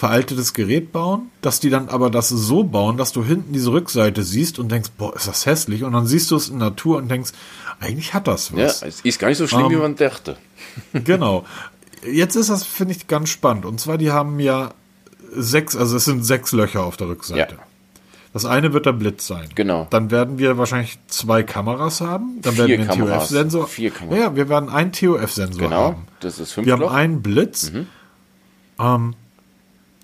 veraltetes 0.00 0.54
Gerät 0.54 0.92
bauen, 0.92 1.30
dass 1.42 1.60
die 1.60 1.68
dann 1.68 1.90
aber 1.90 2.08
das 2.08 2.30
so 2.30 2.64
bauen, 2.64 2.96
dass 2.96 3.12
du 3.12 3.22
hinten 3.22 3.52
diese 3.52 3.70
Rückseite 3.70 4.22
siehst 4.22 4.58
und 4.58 4.70
denkst, 4.72 4.90
boah, 4.96 5.14
ist 5.14 5.28
das 5.28 5.44
hässlich. 5.44 5.84
Und 5.84 5.92
dann 5.92 6.06
siehst 6.06 6.30
du 6.30 6.36
es 6.36 6.48
in 6.48 6.56
Natur 6.56 6.96
und 6.96 7.10
denkst, 7.10 7.32
eigentlich 7.80 8.14
hat 8.14 8.26
das 8.26 8.48
Ja, 8.50 8.64
was. 8.64 8.82
es 8.82 9.02
ist 9.02 9.18
gar 9.18 9.28
nicht 9.28 9.36
so 9.36 9.46
schlimm, 9.46 9.66
Ähm, 9.66 9.70
wie 9.72 9.76
man 9.76 9.96
dachte. 9.96 10.38
Genau. 11.04 11.44
jetzt 12.10 12.34
ist 12.34 12.48
das, 12.48 12.64
finde 12.64 12.94
ich, 12.94 13.08
ganz 13.08 13.28
spannend. 13.28 13.66
Und 13.66 13.78
zwar, 13.78 13.98
die 13.98 14.10
haben 14.10 14.40
ja 14.40 14.72
sechs, 15.32 15.76
also 15.76 15.96
es 15.98 16.06
sind 16.06 16.24
sechs 16.24 16.52
Löcher 16.52 16.82
auf 16.82 16.96
der 16.96 17.08
Rückseite. 17.08 17.56
Ja. 17.56 17.62
Das 18.32 18.46
eine 18.46 18.72
wird 18.72 18.86
der 18.86 18.92
Blitz 18.92 19.26
sein. 19.26 19.48
Genau. 19.54 19.86
Dann 19.90 20.10
werden 20.10 20.38
wir 20.38 20.56
wahrscheinlich 20.56 20.98
zwei 21.08 21.42
Kameras 21.42 22.00
haben. 22.00 22.38
Dann 22.40 22.54
Vier 22.54 22.68
werden 22.68 22.86
wir 22.86 22.92
einen. 22.94 23.08
TOF-Sensor. 23.18 23.66
Vier 23.66 23.90
Kameras. 23.90 24.18
Ja, 24.18 24.24
ja, 24.26 24.36
wir 24.36 24.48
werden 24.48 24.70
einen 24.70 24.92
TOF-Sensor 24.92 25.60
Genau, 25.60 25.76
haben. 25.88 26.06
das 26.20 26.38
ist 26.38 26.52
fünf 26.52 26.64
Wir 26.66 26.72
haben 26.72 26.80
Loch. 26.80 26.92
einen 26.92 27.20
Blitz. 27.22 27.70
Ähm, 28.78 29.14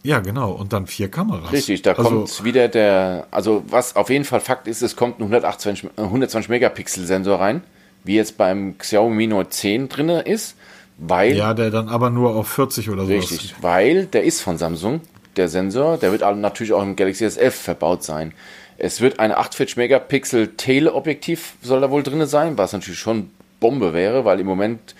ja, 0.06 0.20
genau. 0.20 0.52
Und 0.52 0.72
dann 0.72 0.86
vier 0.86 1.10
Kameras. 1.10 1.52
Richtig, 1.52 1.82
da 1.82 1.92
also, 1.92 2.02
kommt 2.02 2.44
wieder 2.44 2.68
der, 2.68 3.26
also 3.30 3.64
was 3.68 3.96
auf 3.96 4.08
jeden 4.08 4.24
Fall 4.24 4.40
Fakt 4.40 4.68
ist, 4.68 4.82
es 4.82 4.94
kommt 4.94 5.18
ein 5.18 5.24
128, 5.24 5.90
äh, 5.96 6.02
120 6.02 6.48
Megapixel 6.48 7.04
Sensor 7.04 7.40
rein, 7.40 7.62
wie 8.04 8.14
jetzt 8.14 8.38
beim 8.38 8.78
Xiaomi 8.78 9.26
Note 9.26 9.50
10 9.50 9.88
drin 9.88 10.08
ist, 10.08 10.56
weil, 10.96 11.36
Ja, 11.36 11.54
der 11.54 11.70
dann 11.70 11.88
aber 11.88 12.10
nur 12.10 12.36
auf 12.36 12.48
40 12.48 12.88
oder 12.88 13.04
so 13.04 13.12
richtig, 13.12 13.56
weil 13.60 14.06
der 14.06 14.22
ist 14.22 14.40
von 14.40 14.58
Samsung, 14.58 15.00
der 15.36 15.48
Sensor, 15.48 15.98
der 15.98 16.12
wird 16.12 16.22
natürlich 16.36 16.72
auch 16.72 16.82
im 16.82 16.94
Galaxy 16.94 17.26
S11 17.26 17.50
verbaut 17.50 18.04
sein. 18.04 18.32
Es 18.78 19.00
wird 19.00 19.18
ein 19.18 19.32
48 19.32 19.76
Megapixel 19.76 20.48
Teleobjektiv 20.56 21.54
soll 21.62 21.80
da 21.80 21.90
wohl 21.90 22.02
drin 22.02 22.24
sein, 22.26 22.56
was 22.56 22.72
natürlich 22.72 23.00
schon 23.00 23.30
Bombe 23.58 23.92
wäre, 23.92 24.24
weil 24.24 24.38
im 24.38 24.46
Moment 24.46 24.94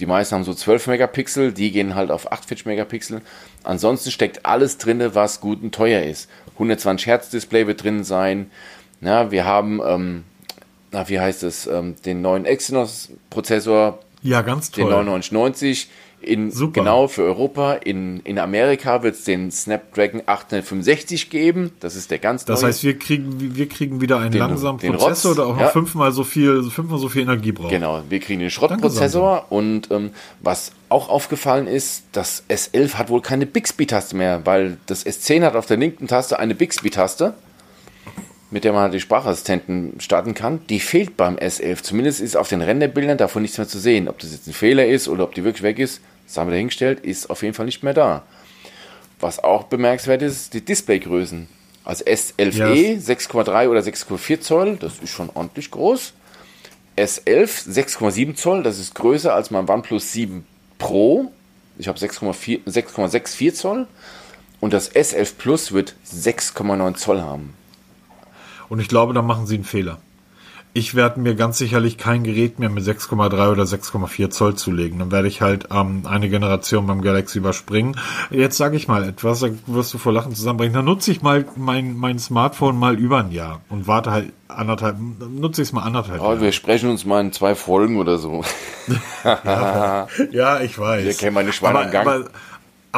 die 0.00 0.06
meisten 0.06 0.34
haben 0.34 0.44
so 0.44 0.54
12 0.54 0.86
Megapixel, 0.86 1.52
die 1.52 1.70
gehen 1.72 1.94
halt 1.94 2.10
auf 2.10 2.30
48 2.30 2.66
Megapixel. 2.66 3.20
Ansonsten 3.64 4.10
steckt 4.10 4.46
alles 4.46 4.78
drin, 4.78 5.02
was 5.14 5.40
gut 5.40 5.62
und 5.62 5.74
teuer 5.74 6.02
ist. 6.02 6.28
120 6.54 7.06
Hertz 7.06 7.30
Display 7.30 7.66
wird 7.66 7.82
drin 7.82 8.04
sein. 8.04 8.50
Ja, 9.00 9.30
wir 9.30 9.44
haben, 9.44 9.80
ähm, 9.84 10.24
na, 10.92 11.08
wie 11.08 11.20
heißt 11.20 11.42
es, 11.42 11.66
ähm, 11.66 11.96
den 12.04 12.22
neuen 12.22 12.44
Exynos 12.44 13.10
Prozessor, 13.30 13.98
Ja, 14.22 14.42
ganz 14.42 14.70
den 14.70 14.84
toll. 14.84 14.92
9990 14.92 15.88
in 16.20 16.50
Super. 16.50 16.80
genau 16.80 17.08
für 17.08 17.22
Europa. 17.22 17.74
In, 17.74 18.20
in 18.20 18.38
Amerika 18.38 19.02
wird 19.02 19.14
es 19.14 19.24
den 19.24 19.50
Snapdragon 19.50 20.22
865 20.26 21.30
geben. 21.30 21.72
Das 21.80 21.96
ist 21.96 22.10
der 22.10 22.18
ganz 22.18 22.44
Das 22.44 22.60
neue. 22.62 22.68
heißt, 22.70 22.84
wir 22.84 22.98
kriegen, 22.98 23.56
wir 23.56 23.68
kriegen 23.68 24.00
wieder 24.00 24.18
einen 24.18 24.30
Den- 24.32 24.40
langsamen 24.40 24.80
den 24.80 24.92
Prozessor, 24.94 25.34
der 25.34 25.46
auch 25.46 25.54
noch 25.54 25.60
ja. 25.60 25.68
fünfmal 25.68 26.12
so 26.12 26.24
viel, 26.24 26.62
fünfmal 26.70 26.98
so 26.98 27.08
viel 27.08 27.22
Energie 27.22 27.52
braucht. 27.52 27.70
Genau, 27.70 28.02
wir 28.08 28.20
kriegen 28.20 28.40
den 28.40 28.50
Schrottprozessor 28.50 29.46
und 29.50 29.90
ähm, 29.90 30.10
was 30.40 30.72
auch 30.88 31.08
aufgefallen 31.08 31.66
ist, 31.66 32.04
das 32.12 32.44
S11 32.48 32.94
hat 32.94 33.10
wohl 33.10 33.20
keine 33.20 33.46
Bixby-Taste 33.46 34.16
mehr, 34.16 34.40
weil 34.44 34.78
das 34.86 35.04
S10 35.06 35.42
hat 35.44 35.54
auf 35.54 35.66
der 35.66 35.76
linken 35.76 36.06
Taste 36.08 36.38
eine 36.38 36.54
Bixby-Taste, 36.54 37.34
mit 38.50 38.64
der 38.64 38.72
man 38.72 38.90
die 38.90 39.00
Sprachassistenten 39.00 40.00
starten 40.00 40.34
kann. 40.34 40.60
Die 40.68 40.80
fehlt 40.80 41.16
beim 41.16 41.36
S11. 41.36 41.82
Zumindest 41.82 42.20
ist 42.20 42.36
auf 42.36 42.48
den 42.48 42.62
Renderbildern 42.62 43.18
davon 43.18 43.42
nichts 43.42 43.58
mehr 43.58 43.68
zu 43.68 43.78
sehen. 43.78 44.08
Ob 44.08 44.18
das 44.18 44.32
jetzt 44.32 44.46
ein 44.46 44.54
Fehler 44.54 44.86
ist 44.86 45.08
oder 45.08 45.24
ob 45.24 45.34
die 45.34 45.44
wirklich 45.44 45.62
weg 45.62 45.78
ist, 45.78 46.00
das 46.26 46.36
haben 46.36 46.48
wir 46.48 46.52
dahingestellt, 46.52 47.00
ist 47.00 47.30
auf 47.30 47.42
jeden 47.42 47.54
Fall 47.54 47.66
nicht 47.66 47.82
mehr 47.82 47.94
da. 47.94 48.22
Was 49.20 49.42
auch 49.42 49.64
bemerkenswert 49.64 50.22
ist, 50.22 50.54
die 50.54 50.64
Displaygrößen. 50.64 51.48
Also 51.84 52.04
S11e 52.04 53.02
6,3 53.02 53.68
oder 53.68 53.80
6,4 53.80 54.40
Zoll, 54.40 54.76
das 54.76 54.98
ist 54.98 55.10
schon 55.10 55.30
ordentlich 55.32 55.70
groß. 55.70 56.12
S11 56.96 57.68
6,7 57.70 58.34
Zoll, 58.34 58.62
das 58.62 58.78
ist 58.78 58.94
größer 58.94 59.34
als 59.34 59.50
mein 59.50 59.68
OnePlus 59.68 60.12
7 60.12 60.44
Pro. 60.78 61.32
Ich 61.78 61.88
habe 61.88 61.98
6,4 61.98 62.64
6,64 62.66 63.54
Zoll. 63.54 63.86
Und 64.60 64.72
das 64.72 64.94
S11 64.94 65.34
Plus 65.38 65.72
wird 65.72 65.94
6,9 66.06 66.94
Zoll 66.96 67.22
haben. 67.22 67.54
Und 68.68 68.80
ich 68.80 68.88
glaube, 68.88 69.14
da 69.14 69.22
machen 69.22 69.46
sie 69.46 69.54
einen 69.56 69.64
Fehler. 69.64 69.98
Ich 70.74 70.94
werde 70.94 71.18
mir 71.18 71.34
ganz 71.34 71.56
sicherlich 71.58 71.96
kein 71.96 72.22
Gerät 72.24 72.58
mehr 72.58 72.68
mit 72.68 72.84
6,3 72.84 73.50
oder 73.50 73.62
6,4 73.64 74.28
Zoll 74.30 74.54
zulegen. 74.54 74.98
Dann 74.98 75.10
werde 75.10 75.26
ich 75.26 75.40
halt 75.40 75.68
ähm, 75.72 76.02
eine 76.04 76.28
Generation 76.28 76.86
beim 76.86 77.00
Galaxy 77.00 77.38
überspringen. 77.38 77.96
Jetzt 78.30 78.58
sage 78.58 78.76
ich 78.76 78.86
mal 78.86 79.02
etwas, 79.02 79.40
da 79.40 79.48
wirst 79.66 79.94
du 79.94 79.98
vor 79.98 80.12
Lachen 80.12 80.34
zusammenbringen. 80.34 80.74
Dann 80.74 80.84
nutze 80.84 81.10
ich 81.10 81.22
mal 81.22 81.46
mein, 81.56 81.96
mein 81.96 82.18
Smartphone 82.18 82.78
mal 82.78 82.96
über 82.98 83.18
ein 83.20 83.32
Jahr 83.32 83.62
und 83.70 83.86
warte 83.86 84.10
halt 84.10 84.32
anderthalb, 84.46 84.98
nutze 85.00 85.62
ich 85.62 85.68
es 85.68 85.72
mal 85.72 85.82
anderthalb 85.82 86.20
Oh, 86.20 86.24
Jahre. 86.24 86.40
wir 86.42 86.52
sprechen 86.52 86.90
uns 86.90 87.06
mal 87.06 87.22
in 87.22 87.32
zwei 87.32 87.54
Folgen 87.54 87.96
oder 87.96 88.18
so. 88.18 88.44
Ja, 89.24 90.60
ich 90.60 90.78
weiß. 90.78 91.04
Wir 91.04 91.14
kennen 91.14 91.34
meine 91.34 91.52
Schweine 91.52 91.78
aber. 91.80 92.00
Aber, 92.00 92.24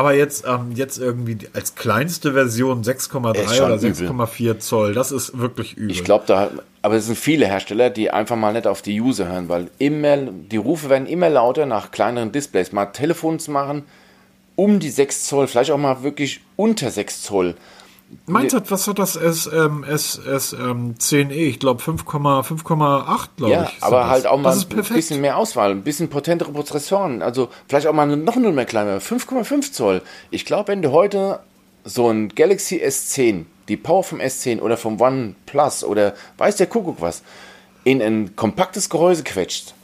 aber 0.01 0.15
jetzt, 0.15 0.47
ähm, 0.47 0.73
jetzt 0.75 0.97
irgendwie 0.97 1.37
als 1.53 1.75
kleinste 1.75 2.33
Version 2.33 2.83
6,3 2.83 3.37
Ist 3.37 3.55
schon 3.55 3.67
oder 3.67 3.77
übel. 3.77 4.09
6,4 4.09 4.59
Zoll, 4.59 4.95
das 4.95 5.13
ist 5.13 5.39
wirklich 5.39 5.77
übel. 5.77 5.91
Ich 5.91 6.05
glaube, 6.05 6.25
da, 6.27 6.51
aber 6.81 6.95
es 6.95 7.05
sind 7.05 7.19
viele 7.19 7.47
Hersteller, 7.47 7.91
die 7.91 8.11
einfach 8.11 8.37
mal 8.37 8.55
nicht 8.55 8.67
auf 8.67 8.81
die 8.81 8.99
User 8.99 9.29
hören, 9.29 9.51
weil 9.51 9.69
immer, 9.77 10.17
die 10.17 10.57
Rufe 10.57 10.89
werden 10.89 11.07
immer 11.07 11.29
lauter 11.29 11.67
nach 11.67 11.91
kleineren 11.91 12.33
Displays. 12.33 12.73
Mal 12.73 12.87
Telefon 12.87 13.39
zu 13.39 13.51
machen, 13.51 13.83
um 14.57 14.81
die 14.81 14.89
6 14.89 15.27
Zoll, 15.27 15.47
vielleicht 15.47 15.71
auch 15.71 15.77
mal 15.77 16.03
wirklich 16.03 16.41
unter 16.57 16.91
6 16.91 17.21
Zoll. 17.21 17.55
Meins 18.27 18.53
hat, 18.55 18.71
was 18.71 18.87
hat 18.89 18.99
das 18.99 19.15
S, 19.17 19.49
ähm, 19.53 19.85
S, 19.85 20.19
S, 20.19 20.53
ähm, 20.53 20.97
10e? 20.99 21.31
Ich 21.33 21.59
glaube 21.61 21.81
5,5,8, 21.83 23.29
glaube 23.37 23.53
Ja, 23.53 23.65
ich. 23.65 23.83
aber 23.83 24.01
das. 24.01 24.09
halt 24.09 24.27
auch 24.27 24.39
mal 24.39 24.53
ein 24.57 24.67
bisschen 24.95 25.21
mehr 25.21 25.37
Auswahl, 25.37 25.71
ein 25.71 25.83
bisschen 25.83 26.09
potentere 26.09 26.51
Prozessoren. 26.51 27.23
Also 27.23 27.49
vielleicht 27.69 27.87
auch 27.87 27.93
mal 27.93 28.07
noch 28.07 28.37
nur 28.37 28.53
mehr 28.53 28.65
kleiner, 28.67 29.01
5,5 29.01 29.73
Zoll. 29.73 30.03
Ich 30.31 30.45
glaube, 30.45 30.69
wenn 30.69 30.83
du 30.83 30.91
heute 30.93 31.41
so 31.85 32.09
ein 32.11 32.29
Galaxy 32.31 32.77
S10, 32.85 33.45
die 33.69 33.77
Power 33.77 34.03
vom 34.03 34.19
S10 34.21 34.61
oder 34.61 34.77
vom 34.77 35.01
OnePlus 35.01 35.85
oder 35.85 36.15
weiß 36.39 36.57
der 36.57 36.67
Kuckuck 36.67 37.01
was, 37.01 37.23
in 37.85 38.03
ein 38.03 38.35
kompaktes 38.37 38.91
Gehäuse 38.91 39.23
quetscht, 39.23 39.75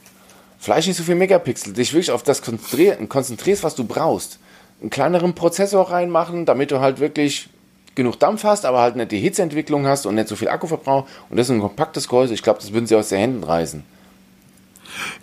vielleicht 0.59 0.87
nicht 0.87 0.97
so 0.97 1.03
viel 1.03 1.15
Megapixel, 1.15 1.73
dich 1.73 1.93
wirklich 1.93 2.11
auf 2.11 2.23
das 2.23 2.41
konzentrier- 2.43 2.97
konzentrierst, 3.07 3.63
was 3.63 3.75
du 3.75 3.85
brauchst, 3.85 4.39
einen 4.81 4.89
kleineren 4.89 5.33
Prozessor 5.33 5.89
reinmachen, 5.89 6.45
damit 6.45 6.71
du 6.71 6.79
halt 6.81 6.99
wirklich 6.99 7.49
genug 7.97 8.17
Dampf 8.19 8.45
hast, 8.45 8.65
aber 8.65 8.79
halt 8.79 8.95
nicht 8.95 9.11
die 9.11 9.19
Hitzeentwicklung 9.19 9.85
hast 9.85 10.05
und 10.05 10.15
nicht 10.15 10.29
so 10.29 10.37
viel 10.37 10.47
Akkuverbrauch 10.47 11.05
und 11.29 11.37
das 11.37 11.47
ist 11.47 11.55
ein 11.55 11.59
kompaktes 11.59 12.07
Gehäuse. 12.07 12.33
Ich 12.33 12.43
glaube, 12.43 12.59
das 12.61 12.71
würden 12.71 12.87
sie 12.87 12.95
aus 12.95 13.09
den 13.09 13.19
Händen 13.19 13.43
reißen. 13.43 13.83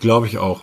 Glaube 0.01 0.27
ich 0.27 0.37
auch. 0.37 0.63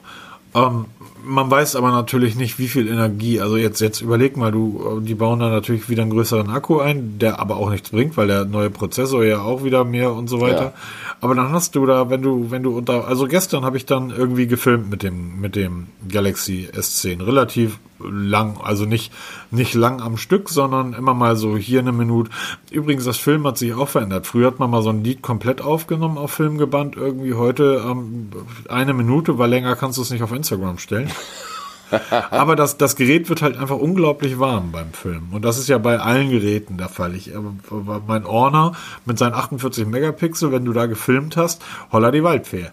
Ähm, 0.54 0.86
man 1.24 1.50
weiß 1.50 1.76
aber 1.76 1.92
natürlich 1.92 2.36
nicht, 2.36 2.60
wie 2.60 2.68
viel 2.68 2.88
Energie. 2.88 3.40
Also 3.40 3.58
jetzt, 3.58 3.80
jetzt 3.80 4.02
überleg 4.02 4.38
mal, 4.38 4.52
du, 4.52 5.00
die 5.02 5.16
bauen 5.16 5.40
da 5.40 5.50
natürlich 5.50 5.90
wieder 5.90 6.02
einen 6.02 6.12
größeren 6.12 6.50
Akku 6.50 6.80
ein, 6.80 7.20
der 7.20 7.40
aber 7.40 7.58
auch 7.58 7.70
nichts 7.70 7.90
bringt, 7.90 8.18
weil 8.18 8.28
der 8.28 8.46
neue 8.46 8.70
Prozessor 8.70 9.24
ja 9.24 9.42
auch 9.42 9.64
wieder 9.64 9.86
mehr 9.86 10.14
und 10.14 10.28
so 10.28 10.42
weiter. 10.42 10.64
Ja. 10.64 10.74
Aber 11.22 11.36
dann 11.36 11.52
hast 11.52 11.76
du 11.76 11.86
da, 11.86 12.10
wenn 12.10 12.22
du, 12.22 12.52
wenn 12.52 12.64
du 12.64 12.76
unter, 12.76 13.08
also 13.08 13.28
gestern 13.28 13.64
habe 13.64 13.78
ich 13.78 13.86
dann 13.86 14.10
irgendwie 14.10 14.48
gefilmt 14.48 14.90
mit 14.90 15.04
dem, 15.04 15.40
mit 15.40 15.56
dem 15.56 15.88
Galaxy 16.10 16.68
S10. 16.74 17.26
Relativ 17.26 17.80
lang, 18.10 18.60
also 18.62 18.86
nicht, 18.86 19.12
nicht 19.52 19.74
lang 19.74 20.02
am 20.02 20.18
Stück, 20.18 20.50
sondern 20.50 20.94
immer 20.94 21.14
mal 21.14 21.36
so 21.36 21.58
hier 21.58 21.80
eine 21.80 21.92
Minute. 21.92 22.32
Übrigens, 22.72 23.06
das 23.06 23.18
Film 23.18 23.46
hat 23.46 23.58
sich 23.58 23.74
auch 23.74 23.90
verändert. 23.90 24.28
Früher 24.28 24.48
hat 24.48 24.60
man 24.60 24.70
mal 24.70 24.82
so 24.82 24.90
ein 24.90 25.04
Lied 25.04 25.22
komplett 25.22 25.62
aufgenommen 25.62 26.18
auf 26.18 26.32
Film 26.32 26.58
gebannt, 26.58 26.96
irgendwie 26.96 27.34
heute 27.34 27.84
ähm, 27.86 28.30
eine 28.70 28.94
Minute, 28.94 29.38
weil 29.38 29.50
länger 29.50 29.76
kannst 29.76 29.98
du 29.98 30.02
es 30.02 30.12
nicht 30.12 30.24
auf 30.24 30.32
Instagram 30.32 30.78
stellen. 30.78 31.12
Aber 32.32 32.56
das, 32.56 32.78
das 32.78 32.96
Gerät 32.96 33.30
wird 33.30 33.42
halt 33.42 33.58
einfach 33.58 33.78
unglaublich 33.78 34.40
warm 34.40 34.72
beim 34.72 34.94
Film. 34.94 35.30
Und 35.32 35.44
das 35.44 35.58
ist 35.58 35.68
ja 35.68 35.78
bei 35.78 36.00
allen 36.00 36.30
Geräten 36.30 36.78
der 36.78 36.90
Fall. 36.90 37.16
Ich, 37.16 37.36
aber 37.36 38.02
mein 38.08 38.26
Orner 38.26 38.74
mit 39.06 39.18
seinen 39.18 39.34
48 39.34 39.86
Megapixel, 39.86 40.52
wenn 40.52 40.66
du 40.66 40.74
da 40.74 40.86
gefilmt 40.86 41.38
hast, 41.38 41.62
holla 41.92 42.12
die 42.12 42.24
Waldfee. 42.24 42.68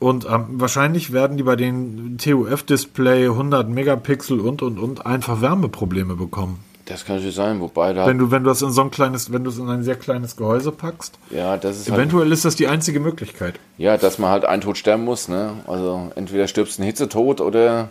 Und 0.00 0.26
ähm, 0.30 0.46
wahrscheinlich 0.52 1.12
werden 1.12 1.36
die 1.36 1.42
bei 1.42 1.56
den 1.56 2.18
TUF-Display 2.18 3.26
100 3.26 3.68
Megapixel 3.68 4.40
und 4.40 4.62
und 4.62 4.78
und 4.78 5.04
einfach 5.06 5.40
Wärmeprobleme 5.40 6.14
bekommen. 6.14 6.60
Das 6.84 7.04
kann 7.04 7.16
natürlich 7.16 7.34
sein, 7.34 7.60
wobei 7.60 7.92
da. 7.92 8.06
Wenn 8.06 8.16
du, 8.16 8.30
wenn 8.30 8.44
du 8.44 8.48
das 8.48 8.62
in 8.62 8.70
so 8.70 8.80
ein 8.80 8.90
kleines, 8.90 9.30
wenn 9.30 9.44
du 9.44 9.50
es 9.50 9.58
in 9.58 9.68
ein 9.68 9.82
sehr 9.82 9.96
kleines 9.96 10.36
Gehäuse 10.36 10.72
packst, 10.72 11.18
ja, 11.30 11.58
das 11.58 11.78
ist 11.80 11.90
halt, 11.90 11.98
eventuell 11.98 12.32
ist 12.32 12.46
das 12.46 12.56
die 12.56 12.66
einzige 12.66 12.98
Möglichkeit. 12.98 13.60
ja, 13.76 13.98
dass 13.98 14.18
man 14.18 14.30
halt 14.30 14.46
einen 14.46 14.62
Tod 14.62 14.78
sterben 14.78 15.04
muss, 15.04 15.28
ne? 15.28 15.52
Also 15.66 16.10
entweder 16.14 16.46
stirbst 16.48 16.78
du 16.78 16.82
einen 16.82 16.86
Hitzetod 16.86 17.42
oder 17.42 17.90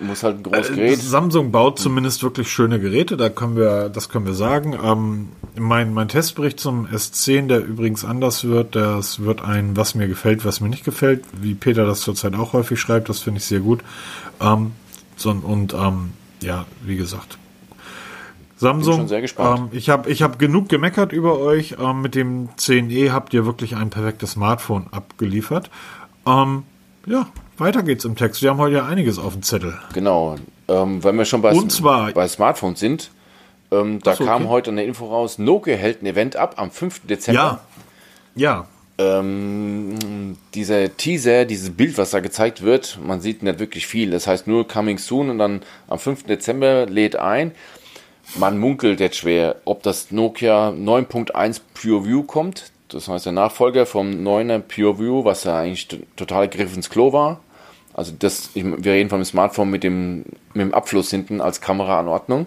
muss 0.00 0.22
halt 0.22 0.38
ein 0.38 0.42
großes 0.42 0.70
Äh, 0.70 0.74
Gerät. 0.74 0.98
Samsung 1.00 1.52
baut 1.52 1.78
zumindest 1.78 2.22
wirklich 2.22 2.50
schöne 2.50 2.80
Geräte, 2.80 3.16
da 3.16 3.28
können 3.28 3.56
wir, 3.56 3.88
das 3.88 4.08
können 4.08 4.26
wir 4.26 4.34
sagen. 4.34 4.78
Ähm, 4.82 5.28
mein, 5.56 5.92
mein 5.92 6.08
Testbericht 6.08 6.58
zum 6.60 6.86
S10, 6.86 7.48
der 7.48 7.64
übrigens 7.64 8.04
anders 8.04 8.44
wird, 8.44 8.76
das 8.76 9.20
wird 9.20 9.42
ein, 9.42 9.76
was 9.76 9.94
mir 9.94 10.08
gefällt, 10.08 10.44
was 10.44 10.60
mir 10.60 10.68
nicht 10.68 10.84
gefällt, 10.84 11.24
wie 11.40 11.54
Peter 11.54 11.84
das 11.84 12.00
zurzeit 12.00 12.34
auch 12.34 12.52
häufig 12.52 12.80
schreibt, 12.80 13.08
das 13.08 13.20
finde 13.20 13.38
ich 13.38 13.44
sehr 13.44 13.60
gut. 13.60 13.80
Ähm, 14.40 14.72
so, 15.16 15.30
und 15.30 15.74
ähm, 15.74 16.12
ja, 16.40 16.64
wie 16.82 16.96
gesagt. 16.96 17.36
Samsung, 18.56 18.96
schon 18.96 19.08
sehr 19.08 19.22
gespannt. 19.22 19.58
Ähm, 19.58 19.68
ich 19.72 19.88
habe 19.88 20.10
ich 20.10 20.22
hab 20.22 20.38
genug 20.38 20.68
gemeckert 20.68 21.12
über 21.12 21.38
euch. 21.38 21.76
Ähm, 21.80 22.02
mit 22.02 22.14
dem 22.14 22.50
10e 22.56 23.10
habt 23.10 23.32
ihr 23.32 23.46
wirklich 23.46 23.74
ein 23.76 23.88
perfektes 23.88 24.32
Smartphone 24.32 24.86
abgeliefert. 24.90 25.70
Ähm, 26.26 26.64
ja, 27.06 27.26
weiter 27.60 27.82
geht's 27.82 28.04
im 28.04 28.16
Text. 28.16 28.42
Wir 28.42 28.50
haben 28.50 28.58
heute 28.58 28.76
ja 28.76 28.86
einiges 28.86 29.18
auf 29.18 29.32
dem 29.34 29.42
Zettel. 29.42 29.78
Genau. 29.92 30.36
Ähm, 30.68 31.02
wenn 31.04 31.16
wir 31.16 31.24
schon 31.24 31.42
bei, 31.42 31.52
Und 31.52 31.70
zwar- 31.72 32.12
bei 32.12 32.26
Smartphones 32.28 32.80
sind, 32.80 33.10
ähm, 33.70 34.00
da 34.02 34.16
so, 34.16 34.24
kam 34.24 34.42
okay. 34.42 34.50
heute 34.50 34.70
eine 34.70 34.84
Info 34.84 35.06
raus, 35.06 35.38
Nokia 35.38 35.76
hält 35.76 36.02
ein 36.02 36.06
Event 36.06 36.36
ab 36.36 36.54
am 36.56 36.70
5. 36.70 37.06
Dezember. 37.06 37.60
Ja. 38.34 38.66
Ja. 38.98 39.14
ähm, 39.24 40.36
dieser 40.54 40.96
Teaser, 40.96 41.44
dieses 41.44 41.70
Bild, 41.70 41.96
was 41.98 42.10
da 42.10 42.20
gezeigt 42.20 42.62
wird, 42.62 42.98
man 43.04 43.20
sieht 43.20 43.42
nicht 43.42 43.58
wirklich 43.58 43.86
viel. 43.86 44.10
Das 44.10 44.26
heißt 44.26 44.46
nur 44.46 44.66
Coming 44.68 44.98
Soon 44.98 45.30
und 45.30 45.38
dann 45.38 45.62
am 45.88 45.98
5. 45.98 46.24
Dezember 46.24 46.86
lädt 46.86 47.16
ein. 47.16 47.52
Man 48.36 48.58
munkelt 48.58 49.00
jetzt 49.00 49.16
schwer, 49.16 49.56
ob 49.64 49.82
das 49.82 50.10
Nokia 50.10 50.68
9.1 50.70 51.60
Pure 51.74 52.04
View 52.06 52.22
kommt. 52.22 52.70
Das 52.88 53.08
heißt 53.08 53.26
der 53.26 53.32
Nachfolger 53.32 53.86
vom 53.86 54.10
9er 54.10 54.58
Pure 54.60 54.98
View, 54.98 55.24
was 55.24 55.44
ja 55.44 55.58
eigentlich 55.58 55.88
total 56.16 56.48
Griff 56.48 56.74
ins 56.76 56.90
Klo 56.90 57.12
war. 57.12 57.40
Also 57.92 58.12
das, 58.18 58.50
wir 58.54 58.92
reden 58.92 59.10
vom 59.10 59.24
Smartphone 59.24 59.70
mit 59.70 59.82
dem, 59.82 60.24
mit 60.54 60.62
dem 60.62 60.74
Abfluss 60.74 61.10
hinten 61.10 61.40
als 61.40 61.60
Kameraanordnung. 61.60 62.46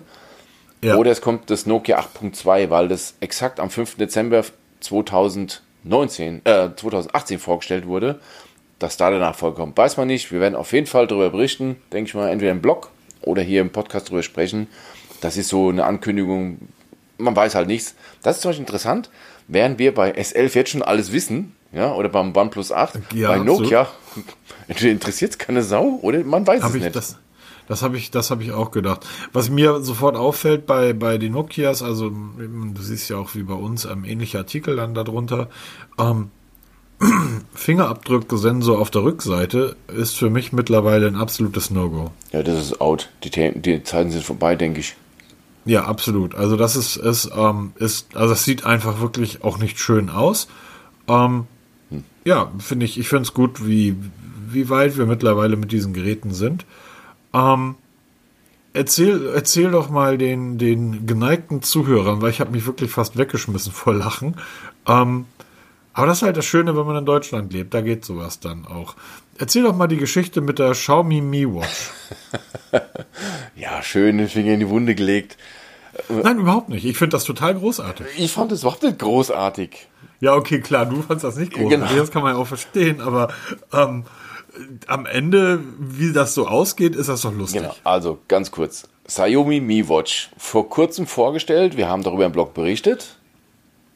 Ja. 0.81 0.97
Oder 0.97 1.11
es 1.11 1.21
kommt 1.21 1.49
das 1.49 1.65
Nokia 1.65 1.99
8.2, 1.99 2.69
weil 2.69 2.87
das 2.87 3.15
exakt 3.19 3.59
am 3.59 3.69
5. 3.69 3.95
Dezember 3.97 4.43
2000 4.79 5.61
19, 5.83 6.45
äh, 6.45 6.69
2018 6.75 7.39
vorgestellt 7.39 7.87
wurde, 7.87 8.19
dass 8.79 8.97
da 8.97 9.09
der 9.09 9.19
Nachfolger 9.19 9.57
kommt. 9.57 9.77
Weiß 9.77 9.97
man 9.97 10.07
nicht. 10.07 10.31
Wir 10.31 10.39
werden 10.39 10.55
auf 10.55 10.73
jeden 10.73 10.87
Fall 10.87 11.07
darüber 11.07 11.29
berichten, 11.29 11.77
denke 11.91 12.09
ich 12.09 12.15
mal, 12.15 12.29
entweder 12.29 12.51
im 12.51 12.61
Blog 12.61 12.89
oder 13.21 13.41
hier 13.41 13.61
im 13.61 13.69
Podcast 13.69 14.07
darüber 14.07 14.23
sprechen. 14.23 14.67
Das 15.21 15.37
ist 15.37 15.49
so 15.49 15.69
eine 15.69 15.85
Ankündigung. 15.85 16.59
Man 17.17 17.35
weiß 17.35 17.55
halt 17.55 17.67
nichts. 17.67 17.95
Das 18.21 18.37
ist 18.37 18.41
zum 18.41 18.49
Beispiel 18.49 18.63
interessant. 18.63 19.09
Während 19.47 19.77
wir 19.79 19.93
bei 19.93 20.13
S11 20.13 20.55
jetzt 20.55 20.69
schon 20.71 20.81
alles 20.81 21.11
wissen, 21.11 21.55
ja, 21.71 21.93
oder 21.93 22.09
beim 22.09 22.35
OnePlus 22.35 22.71
8, 22.71 22.99
ja, 23.13 23.29
bei 23.29 23.39
Nokia, 23.39 23.85
so. 23.85 23.91
Interessiert 24.67 25.31
es 25.31 25.37
keine 25.37 25.63
Sau, 25.63 25.99
oder 26.01 26.23
man 26.23 26.45
weiß 26.45 26.63
Hab 26.63 26.75
es 26.75 26.81
nicht. 26.81 26.95
Das, 26.95 27.17
das 27.67 27.81
habe 27.81 27.97
ich, 27.97 28.11
das 28.11 28.31
habe 28.31 28.43
ich 28.43 28.51
auch 28.51 28.71
gedacht. 28.71 29.05
Was 29.31 29.49
mir 29.49 29.81
sofort 29.81 30.15
auffällt 30.15 30.65
bei, 30.65 30.93
bei 30.93 31.17
den 31.17 31.33
Nokias, 31.33 31.81
also 31.81 32.09
du 32.09 32.81
siehst 32.81 33.09
ja 33.09 33.17
auch 33.17 33.35
wie 33.35 33.43
bei 33.43 33.53
uns 33.53 33.85
ähm, 33.85 34.03
ähnliche 34.03 34.37
Artikel 34.37 34.75
dann 34.75 34.93
darunter, 34.93 35.49
ähm, 35.97 36.31
Fingerabdrucksensor 37.53 38.79
auf 38.79 38.91
der 38.91 39.03
Rückseite 39.03 39.75
ist 39.87 40.15
für 40.15 40.29
mich 40.29 40.53
mittlerweile 40.53 41.07
ein 41.07 41.15
absolutes 41.15 41.69
No-Go. 41.69 42.11
Ja, 42.31 42.43
das 42.43 42.59
ist 42.59 42.81
out. 42.81 43.09
Die, 43.23 43.29
die 43.59 43.83
Zeiten 43.83 44.11
sind 44.11 44.23
vorbei, 44.23 44.55
denke 44.55 44.79
ich. 44.79 44.95
Ja, 45.65 45.85
absolut. 45.85 46.35
Also 46.35 46.57
das 46.57 46.75
ist, 46.75 46.97
ist, 46.97 47.31
ähm, 47.35 47.71
ist, 47.77 48.15
also 48.15 48.33
es 48.33 48.43
sieht 48.43 48.65
einfach 48.65 48.99
wirklich 48.99 49.43
auch 49.43 49.57
nicht 49.57 49.79
schön 49.79 50.09
aus. 50.09 50.47
Ähm, 51.07 51.15
hm. 51.25 51.47
Ja, 52.25 52.51
finde 52.59 52.85
ich, 52.85 52.99
ich 52.99 53.09
finde 53.09 53.23
es 53.23 53.33
gut, 53.33 53.65
wie, 53.65 53.95
wie 54.47 54.69
weit 54.69 54.97
wir 54.97 55.05
mittlerweile 55.05 55.55
mit 55.55 55.71
diesen 55.71 55.93
Geräten 55.93 56.33
sind. 56.33 56.65
Ähm, 57.33 57.75
erzähl, 58.73 59.31
erzähl 59.33 59.71
doch 59.71 59.89
mal 59.89 60.17
den, 60.17 60.57
den 60.57 61.05
geneigten 61.05 61.61
Zuhörern, 61.61 62.21
weil 62.21 62.29
ich 62.29 62.39
habe 62.39 62.51
mich 62.51 62.65
wirklich 62.65 62.91
fast 62.91 63.17
weggeschmissen 63.17 63.71
vor 63.71 63.93
Lachen. 63.93 64.35
Ähm, 64.87 65.25
aber 65.93 66.07
das 66.07 66.17
ist 66.17 66.23
halt 66.23 66.37
das 66.37 66.45
Schöne, 66.45 66.75
wenn 66.75 66.85
man 66.85 66.97
in 66.97 67.05
Deutschland 67.05 67.53
lebt. 67.53 67.73
Da 67.73 67.81
geht 67.81 68.03
sowas 68.03 68.39
dann 68.39 68.65
auch. 68.65 68.95
Erzähl 69.37 69.63
doch 69.63 69.75
mal 69.75 69.87
die 69.87 69.97
Geschichte 69.97 70.41
mit 70.41 70.59
der 70.59 70.71
Xiaomi 70.71 71.21
Mi 71.21 71.45
Watch. 71.47 71.91
ja, 73.55 73.81
schön 73.83 74.17
den 74.17 74.27
Finger 74.27 74.53
in 74.53 74.59
die 74.59 74.69
Wunde 74.69 74.95
gelegt. 74.95 75.37
Nein, 76.09 76.39
überhaupt 76.39 76.69
nicht. 76.69 76.85
Ich 76.85 76.97
finde 76.97 77.15
das 77.15 77.23
total 77.23 77.55
großartig. 77.55 78.07
Ich 78.17 78.31
fand 78.31 78.51
es 78.51 78.61
überhaupt 78.61 78.81
nicht 78.81 78.97
großartig. 78.99 79.87
Ja, 80.23 80.35
okay, 80.35 80.61
klar, 80.61 80.85
du 80.85 81.01
fandest 81.01 81.25
das 81.25 81.35
nicht 81.35 81.51
großartig. 81.51 81.89
Genau. 81.89 81.99
Das 81.99 82.09
kann 82.09 82.23
man 82.23 82.33
ja 82.33 82.39
auch 82.39 82.47
verstehen, 82.47 83.01
aber 83.01 83.27
ähm, 83.73 84.05
am 84.87 85.05
Ende, 85.05 85.59
wie 85.77 86.13
das 86.13 86.33
so 86.33 86.47
ausgeht, 86.47 86.95
ist 86.95 87.09
das 87.09 87.23
doch 87.23 87.33
lustig. 87.33 87.59
Genau, 87.59 87.75
also 87.83 88.19
ganz 88.29 88.49
kurz. 88.49 88.87
Xiaomi 89.05 89.59
Mi 89.59 89.89
Watch, 89.89 90.29
vor 90.37 90.69
kurzem 90.69 91.07
vorgestellt, 91.07 91.75
wir 91.75 91.89
haben 91.89 92.03
darüber 92.03 92.25
im 92.25 92.31
Blog 92.31 92.53
berichtet. 92.53 93.17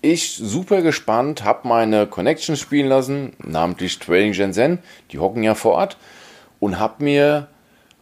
Ich 0.01 0.35
super 0.35 0.81
gespannt, 0.81 1.45
habe 1.45 1.65
meine 1.65 2.07
Connections 2.07 2.59
spielen 2.59 2.89
lassen, 2.89 3.31
namentlich 3.41 3.97
Trading 3.97 4.33
Shenzhen, 4.33 4.79
die 5.13 5.19
hocken 5.19 5.43
ja 5.43 5.55
vor 5.55 5.75
Ort, 5.75 5.95
und 6.59 6.77
habe 6.77 7.05
mir 7.05 7.47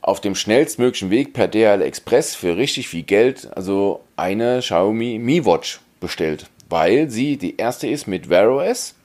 auf 0.01 0.19
dem 0.19 0.33
schnellstmöglichen 0.33 1.11
Weg 1.11 1.33
per 1.33 1.47
DHL 1.47 1.83
Express 1.83 2.33
für 2.33 2.57
richtig 2.57 2.87
viel 2.87 3.03
Geld, 3.03 3.55
also 3.55 4.03
eine 4.15 4.61
Xiaomi 4.61 5.19
Mi 5.19 5.45
Watch 5.45 5.79
bestellt, 5.99 6.49
weil 6.69 7.09
sie 7.09 7.37
die 7.37 7.57
erste 7.57 7.87
ist 7.87 8.07
mit 8.07 8.29
Wear 8.29 8.51
OS 8.51 8.95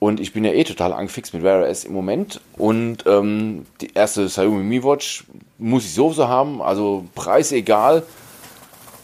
und 0.00 0.18
ich 0.18 0.32
bin 0.32 0.44
ja 0.44 0.52
eh 0.52 0.64
total 0.64 0.94
angefixt 0.94 1.34
mit 1.34 1.42
Wear 1.42 1.68
OS 1.68 1.84
im 1.84 1.92
Moment. 1.92 2.40
Und 2.56 3.04
ähm, 3.06 3.66
die 3.82 3.92
erste 3.92 4.26
Xiaomi 4.26 4.62
Mi 4.62 4.82
Watch 4.82 5.24
muss 5.58 5.84
ich 5.84 5.92
sowieso 5.92 6.26
haben. 6.26 6.62
Also 6.62 7.04
Preis 7.14 7.52
egal. 7.52 8.02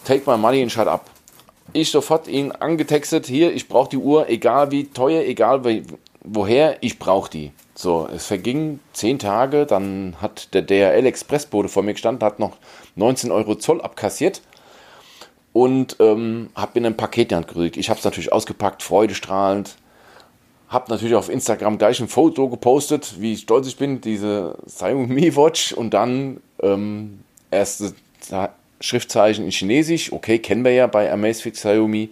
Take 0.05 0.29
my 0.29 0.39
money 0.39 0.63
and 0.63 0.73
shut 0.73 0.89
up. 0.89 1.11
Ich 1.75 1.91
sofort 1.91 2.29
ihn 2.29 2.51
angetextet, 2.53 3.27
hier, 3.27 3.53
ich 3.53 3.69
brauche 3.69 3.91
die 3.91 3.99
Uhr, 3.99 4.31
egal 4.31 4.71
wie 4.71 4.87
teuer, 4.87 5.23
egal 5.25 5.65
wie, 5.65 5.83
woher, 6.23 6.79
ich 6.81 6.99
brauche 6.99 7.29
die. 7.29 7.53
So, 7.75 8.09
es 8.15 8.25
vergingen 8.25 8.81
zehn 8.95 9.19
Tage, 9.19 9.67
dann 9.67 10.15
hat 10.23 10.55
der 10.55 10.63
DHL 10.63 11.05
Expressbote 11.05 11.69
vor 11.69 11.83
mir 11.83 11.93
gestanden, 11.93 12.25
hat 12.25 12.39
noch 12.39 12.57
19 12.95 13.33
Euro 13.33 13.57
Zoll 13.57 13.83
abkassiert 13.83 14.41
und 15.57 15.97
ähm, 16.01 16.51
habe 16.55 16.79
mir 16.79 16.87
ein 16.87 16.97
Paket 16.99 17.25
in 17.25 17.29
die 17.29 17.35
Hand 17.37 17.49
gekriegt. 17.49 17.79
Ich 17.79 17.89
habe 17.89 17.99
es 17.99 18.05
natürlich 18.05 18.31
ausgepackt, 18.31 18.83
freudestrahlend 18.83 19.77
hab 20.69 20.89
natürlich 20.89 21.15
auf 21.15 21.29
Instagram 21.29 21.79
gleich 21.79 22.01
ein 22.01 22.09
Foto 22.09 22.49
gepostet, 22.49 23.21
wie 23.21 23.37
stolz 23.37 23.69
ich 23.69 23.77
bin, 23.77 24.01
diese 24.01 24.59
Xiaomi 24.67 25.35
Watch 25.37 25.73
und 25.73 25.95
dann 25.95 26.41
ähm, 26.61 27.21
erste 27.51 27.95
Schriftzeichen 28.81 29.45
in 29.45 29.51
Chinesisch. 29.51 30.13
Okay, 30.13 30.39
kennen 30.39 30.65
wir 30.65 30.73
ja 30.73 30.87
bei 30.87 31.11
Amazfit 31.11 31.55
Xiaomi. 31.55 32.11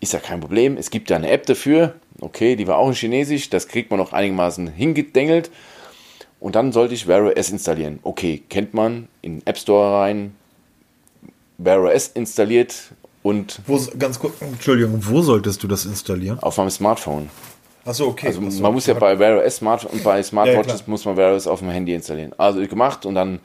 Ist 0.00 0.12
ja 0.12 0.20
kein 0.20 0.40
Problem. 0.40 0.76
Es 0.76 0.90
gibt 0.90 1.08
ja 1.08 1.16
eine 1.16 1.30
App 1.30 1.46
dafür. 1.46 1.94
Okay, 2.20 2.54
die 2.54 2.68
war 2.68 2.76
auch 2.76 2.88
in 2.88 2.94
Chinesisch. 2.94 3.48
Das 3.48 3.66
kriegt 3.66 3.90
man 3.90 3.98
noch 3.98 4.12
einigermaßen 4.12 4.68
hingedengelt. 4.68 5.50
Und 6.38 6.54
dann 6.54 6.72
sollte 6.72 6.92
ich 6.92 7.08
Wear 7.08 7.24
OS 7.24 7.48
installieren. 7.48 7.98
Okay, 8.02 8.42
kennt 8.50 8.74
man. 8.74 9.08
In 9.22 9.38
den 9.38 9.46
App 9.46 9.56
Store 9.56 10.00
rein. 10.00 10.36
Wear 11.58 11.82
OS 11.82 12.08
installiert 12.08 12.74
und. 13.22 13.60
Wo, 13.66 13.80
ganz 13.98 14.18
kurz, 14.18 14.34
Entschuldigung, 14.40 14.98
wo 15.00 15.22
solltest 15.22 15.62
du 15.62 15.68
das 15.68 15.84
installieren? 15.84 16.38
Auf 16.40 16.56
meinem 16.58 16.70
Smartphone. 16.70 17.28
Achso, 17.84 18.06
okay. 18.06 18.26
Also 18.28 18.40
man 18.40 18.72
muss 18.72 18.86
ja 18.86 18.94
bei 18.94 19.18
Wear 19.18 19.44
OS 19.44 19.56
Smart 19.56 19.84
und 19.84 20.02
bei 20.02 20.22
Smartwatches 20.22 20.80
ja, 20.80 20.84
muss 20.86 21.04
man 21.04 21.16
Wear 21.16 21.34
OS 21.34 21.46
auf 21.46 21.60
dem 21.60 21.70
Handy 21.70 21.94
installieren. 21.94 22.32
Also 22.36 22.66
gemacht 22.66 23.06
und 23.06 23.14
dann 23.14 23.40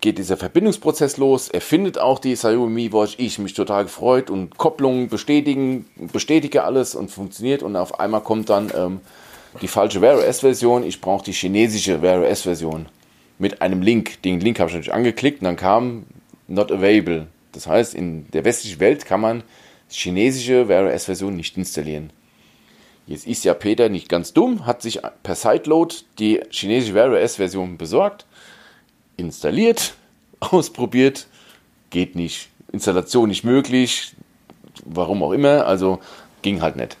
geht 0.00 0.18
dieser 0.18 0.36
Verbindungsprozess 0.36 1.16
los. 1.16 1.48
Er 1.48 1.60
findet 1.60 1.98
auch 1.98 2.18
die 2.18 2.34
Xiaomi 2.34 2.88
Mi 2.88 2.92
Watch. 2.92 3.14
Ich 3.18 3.38
mich 3.38 3.54
total 3.54 3.84
gefreut 3.84 4.30
und 4.30 4.56
Kopplungen 4.56 5.08
bestätigen, 5.08 5.86
bestätige 6.12 6.64
alles 6.64 6.94
und 6.94 7.10
funktioniert. 7.10 7.62
Und 7.62 7.76
auf 7.76 8.00
einmal 8.00 8.22
kommt 8.22 8.48
dann 8.48 8.72
ähm, 8.74 9.00
die 9.60 9.68
falsche 9.68 10.00
Wear 10.00 10.18
OS 10.18 10.40
Version. 10.40 10.82
Ich 10.82 11.00
brauche 11.00 11.24
die 11.24 11.32
chinesische 11.32 12.02
Wear 12.02 12.22
OS 12.22 12.42
Version 12.42 12.86
mit 13.40 13.62
einem 13.62 13.82
Link. 13.82 14.22
Den 14.22 14.40
Link 14.40 14.60
habe 14.60 14.70
ich 14.70 14.74
natürlich 14.74 14.94
angeklickt 14.94 15.40
und 15.40 15.46
dann 15.46 15.56
kam 15.56 16.04
Not 16.46 16.70
Available. 16.70 17.26
Das 17.52 17.66
heißt, 17.66 17.94
in 17.94 18.30
der 18.30 18.44
westlichen 18.44 18.78
Welt 18.80 19.06
kann 19.06 19.20
man 19.20 19.42
die 19.90 19.96
chinesische 19.96 20.66
OS 20.68 21.06
Version 21.06 21.34
nicht 21.34 21.56
installieren. 21.56 22.12
Jetzt 23.10 23.26
ist 23.26 23.44
ja 23.44 23.54
Peter 23.54 23.88
nicht 23.88 24.08
ganz 24.08 24.32
dumm, 24.32 24.66
hat 24.66 24.82
sich 24.82 25.00
per 25.24 25.34
Sideload 25.34 25.96
die 26.20 26.40
chinesische 26.50 26.94
Wear 26.94 27.10
OS-Version 27.10 27.76
besorgt, 27.76 28.24
installiert, 29.16 29.94
ausprobiert, 30.40 31.26
geht 31.90 32.14
nicht. 32.14 32.50
Installation 32.70 33.28
nicht 33.28 33.42
möglich, 33.42 34.14
warum 34.84 35.24
auch 35.24 35.32
immer, 35.32 35.66
also 35.66 35.98
ging 36.42 36.62
halt 36.62 36.76
nicht. 36.76 36.96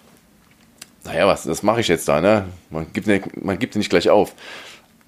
Naja, 1.04 1.28
was, 1.28 1.44
das 1.44 1.62
mache 1.62 1.80
ich 1.80 1.86
jetzt 1.86 2.08
da, 2.08 2.20
ne? 2.20 2.46
Man 2.70 2.92
gibt, 2.92 3.06
nicht, 3.06 3.40
man 3.42 3.60
gibt 3.60 3.76
nicht 3.76 3.88
gleich 3.88 4.10
auf. 4.10 4.34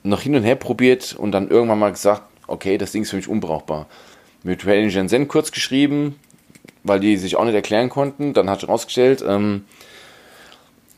Noch 0.05 0.23
hin 0.23 0.35
und 0.35 0.43
her 0.43 0.57
probiert 0.57 1.15
und 1.17 1.33
dann 1.33 1.49
irgendwann 1.49 1.79
mal 1.79 1.93
gesagt, 1.93 2.23
okay, 2.47 2.79
das 2.79 2.93
Ding 2.93 3.03
ist 3.03 3.11
für 3.11 3.17
mich 3.17 3.29
unbrauchbar. 3.29 3.87
Mit 4.43 4.61
Trading 4.61 4.91
Shenzhen 4.91 5.29
kurz 5.29 5.53
geschrieben, 5.53 6.19
weil 6.83 7.01
die 7.01 7.17
sich 7.17 7.37
auch 7.37 7.45
nicht 7.45 7.55
erklären 7.55 7.89
konnten. 7.89 8.35
Dann 8.35 8.51
hat 8.51 8.61
sich 8.61 8.69
rausgestellt, 8.69 9.25
ähm, 9.27 9.65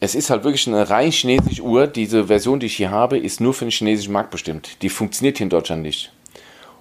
es 0.01 0.14
ist 0.14 0.31
halt 0.31 0.45
wirklich 0.45 0.66
eine 0.66 0.91
rein 0.91 1.11
chinesische 1.11 1.62
Uhr. 1.62 1.87
Diese 1.87 2.26
Version, 2.26 2.61
die 2.61 2.66
ich 2.66 2.76
hier 2.76 2.91
habe, 2.91 3.18
ist 3.18 3.41
nur 3.41 3.55
für 3.55 3.64
den 3.64 3.70
chinesischen 3.70 4.12
Markt 4.12 4.31
bestimmt. 4.31 4.83
Die 4.83 4.89
funktioniert 4.89 5.39
hier 5.39 5.45
in 5.45 5.51
Deutschland 5.51 5.83
nicht. 5.83 6.12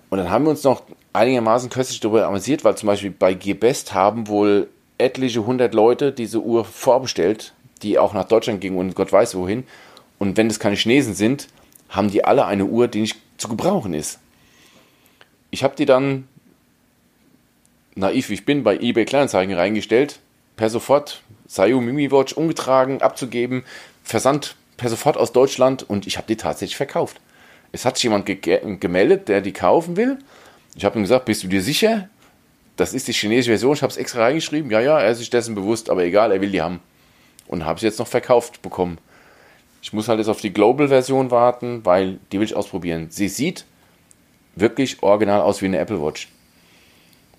Und 0.09 0.17
dann 0.17 0.29
haben 0.29 0.45
wir 0.45 0.51
uns 0.51 0.63
noch 0.63 0.83
einigermaßen 1.13 1.69
köstlich 1.69 1.99
darüber 1.99 2.27
amüsiert, 2.27 2.63
weil 2.63 2.75
zum 2.75 2.87
Beispiel 2.87 3.11
bei 3.11 3.33
Gearbest 3.33 3.93
haben 3.93 4.27
wohl 4.27 4.67
etliche 4.97 5.45
hundert 5.45 5.73
Leute 5.73 6.11
diese 6.11 6.39
Uhr 6.41 6.65
vorbestellt, 6.65 7.53
die 7.81 7.97
auch 7.97 8.13
nach 8.13 8.27
Deutschland 8.27 8.61
gingen 8.61 8.77
und 8.77 8.95
Gott 8.95 9.11
weiß 9.11 9.35
wohin. 9.35 9.63
Und 10.19 10.37
wenn 10.37 10.49
das 10.49 10.59
keine 10.59 10.75
Chinesen 10.75 11.13
sind, 11.13 11.47
haben 11.93 12.09
die 12.11 12.25
alle 12.25 12.45
eine 12.45 12.65
Uhr, 12.65 12.87
die 12.89 13.01
nicht 13.01 13.17
zu 13.37 13.47
gebrauchen 13.47 13.93
ist. 13.93 14.19
Ich 15.51 15.63
habe 15.63 15.75
die 15.75 15.85
dann, 15.85 16.27
naiv 17.95 18.29
wie 18.29 18.33
ich 18.33 18.45
bin, 18.45 18.63
bei 18.63 18.77
eBay 18.77 19.05
Kleinanzeigen 19.05 19.55
reingestellt, 19.55 20.19
per 20.57 20.69
sofort 20.69 21.21
Xiaomi 21.47 21.93
Mi 21.93 22.11
Watch 22.11 22.33
umgetragen, 22.33 23.01
abzugeben, 23.01 23.63
Versand 24.03 24.55
per 24.75 24.89
sofort 24.89 25.17
aus 25.17 25.31
Deutschland 25.31 25.87
und 25.87 26.07
ich 26.07 26.17
habe 26.17 26.27
die 26.27 26.35
tatsächlich 26.35 26.75
verkauft. 26.75 27.21
Es 27.71 27.85
hat 27.85 27.95
sich 27.95 28.03
jemand 28.03 28.25
ge 28.25 28.37
gemeldet, 28.79 29.29
der 29.29 29.41
die 29.41 29.53
kaufen 29.53 29.95
will. 29.95 30.19
Ich 30.75 30.83
habe 30.85 30.99
ihm 30.99 31.03
gesagt, 31.03 31.25
bist 31.25 31.43
du 31.43 31.47
dir 31.47 31.61
sicher? 31.61 32.09
Das 32.75 32.93
ist 32.93 33.07
die 33.07 33.13
chinesische 33.13 33.51
Version, 33.51 33.73
ich 33.73 33.83
habe 33.83 33.91
es 33.91 33.97
extra 33.97 34.23
reingeschrieben. 34.23 34.71
Ja, 34.71 34.81
ja, 34.81 34.99
er 34.99 35.11
ist 35.11 35.19
sich 35.19 35.29
dessen 35.29 35.53
bewusst, 35.53 35.91
aber 35.91 36.03
egal, 36.03 36.31
er 36.31 36.41
will 36.41 36.51
die 36.51 36.61
haben. 36.61 36.79
und 37.47 37.65
habe 37.65 37.79
sie 37.79 37.85
jetzt 37.85 37.99
noch 37.99 38.07
verkauft 38.07 38.61
bekommen. 38.61 38.97
Ich 39.83 39.91
muss 39.91 40.07
halt 40.07 40.19
jetzt 40.19 40.29
auf 40.29 40.39
die 40.39 40.53
Global-Version 40.53 41.29
warten, 41.29 41.81
weil 41.83 42.17
die 42.31 42.39
will 42.39 42.45
ich 42.45 42.55
ausprobieren. 42.55 43.07
Sie 43.09 43.27
sieht 43.27 43.65
wirklich 44.55 45.03
original 45.03 45.41
aus 45.41 45.61
wie 45.61 45.65
eine 45.65 45.77
Apple 45.77 46.01
Watch. 46.01 46.29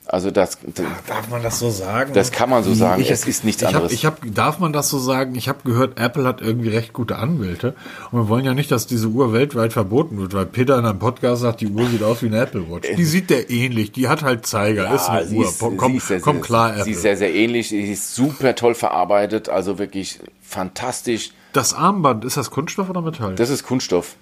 Also 0.04 0.30
das, 0.30 0.58
darf 1.06 1.30
man 1.30 1.42
das 1.42 1.58
so 1.58 1.70
sagen? 1.70 2.12
Das 2.12 2.30
kann 2.32 2.50
man 2.50 2.62
so 2.62 2.74
sagen. 2.74 3.00
Ich, 3.00 3.10
es 3.10 3.26
ist 3.26 3.46
nichts 3.46 3.62
ich 3.62 3.68
anderes. 3.68 3.90
Hab, 3.90 3.94
ich 3.94 4.04
hab, 4.04 4.34
darf 4.34 4.58
man 4.58 4.74
das 4.74 4.90
so 4.90 4.98
sagen? 4.98 5.34
Ich 5.36 5.48
habe 5.48 5.60
gehört, 5.64 5.98
Apple 5.98 6.24
hat 6.24 6.42
irgendwie 6.42 6.68
recht 6.68 6.92
gute 6.92 7.16
Anwälte 7.16 7.74
und 8.10 8.20
wir 8.20 8.28
wollen 8.28 8.44
ja 8.44 8.52
nicht, 8.52 8.70
dass 8.70 8.86
diese 8.86 9.08
Uhr 9.08 9.32
weltweit 9.32 9.72
verboten 9.72 10.18
wird, 10.18 10.34
weil 10.34 10.44
Peter 10.44 10.78
in 10.78 10.84
einem 10.84 10.98
Podcast 10.98 11.40
sagt, 11.40 11.62
die 11.62 11.68
Uhr 11.68 11.88
sieht 11.88 12.02
aus 12.02 12.20
wie 12.20 12.26
eine 12.26 12.40
Apple 12.40 12.70
Watch. 12.70 12.90
Die 12.94 13.04
sieht 13.06 13.30
der 13.30 13.48
ähnlich, 13.48 13.92
die 13.92 14.08
hat 14.08 14.22
halt 14.22 14.44
Zeiger, 14.44 14.84
ja, 14.84 14.94
ist 14.94 15.08
eine 15.08 15.30
Uhr. 15.30 15.46
Ist, 15.46 15.64
komm, 15.78 15.98
sehr, 15.98 16.20
komm 16.20 16.42
klar, 16.42 16.72
Apple. 16.72 16.84
Sie 16.84 16.90
ist 16.90 17.00
sehr, 17.00 17.16
sehr 17.16 17.34
ähnlich, 17.34 17.70
sie 17.70 17.90
ist 17.90 18.14
super 18.14 18.54
toll 18.54 18.74
verarbeitet, 18.74 19.48
also 19.48 19.78
wirklich 19.78 20.20
fantastisch. 20.42 21.30
Das 21.54 21.72
Armband, 21.72 22.24
ist 22.24 22.36
das 22.36 22.50
Kunststoff 22.50 22.90
oder 22.90 23.00
Metall? 23.00 23.36
Das 23.36 23.48
ist 23.48 23.62
Kunststoff. 23.62 24.16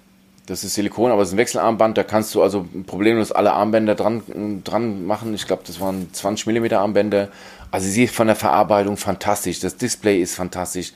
Das 0.45 0.63
ist 0.63 0.75
Silikon, 0.75 1.11
aber 1.11 1.23
es 1.23 1.29
ist 1.29 1.33
ein 1.33 1.37
Wechselarmband, 1.37 1.97
da 1.97 2.03
kannst 2.03 2.35
du 2.35 2.43
also 2.43 2.67
problemlos 2.85 3.31
alle 3.31 3.53
Armbänder 3.53 3.95
dran, 3.95 4.61
dran 4.63 5.05
machen. 5.05 5.33
Ich 5.33 5.47
glaube, 5.47 5.63
das 5.65 5.79
waren 5.79 6.13
20 6.13 6.45
mm 6.45 6.73
Armbänder. 6.73 7.29
Also 7.71 7.87
sie 7.87 8.03
ist 8.03 8.15
von 8.15 8.27
der 8.27 8.35
Verarbeitung 8.35 8.97
fantastisch. 8.97 9.59
Das 9.61 9.77
Display 9.77 10.21
ist 10.21 10.35
fantastisch. 10.35 10.93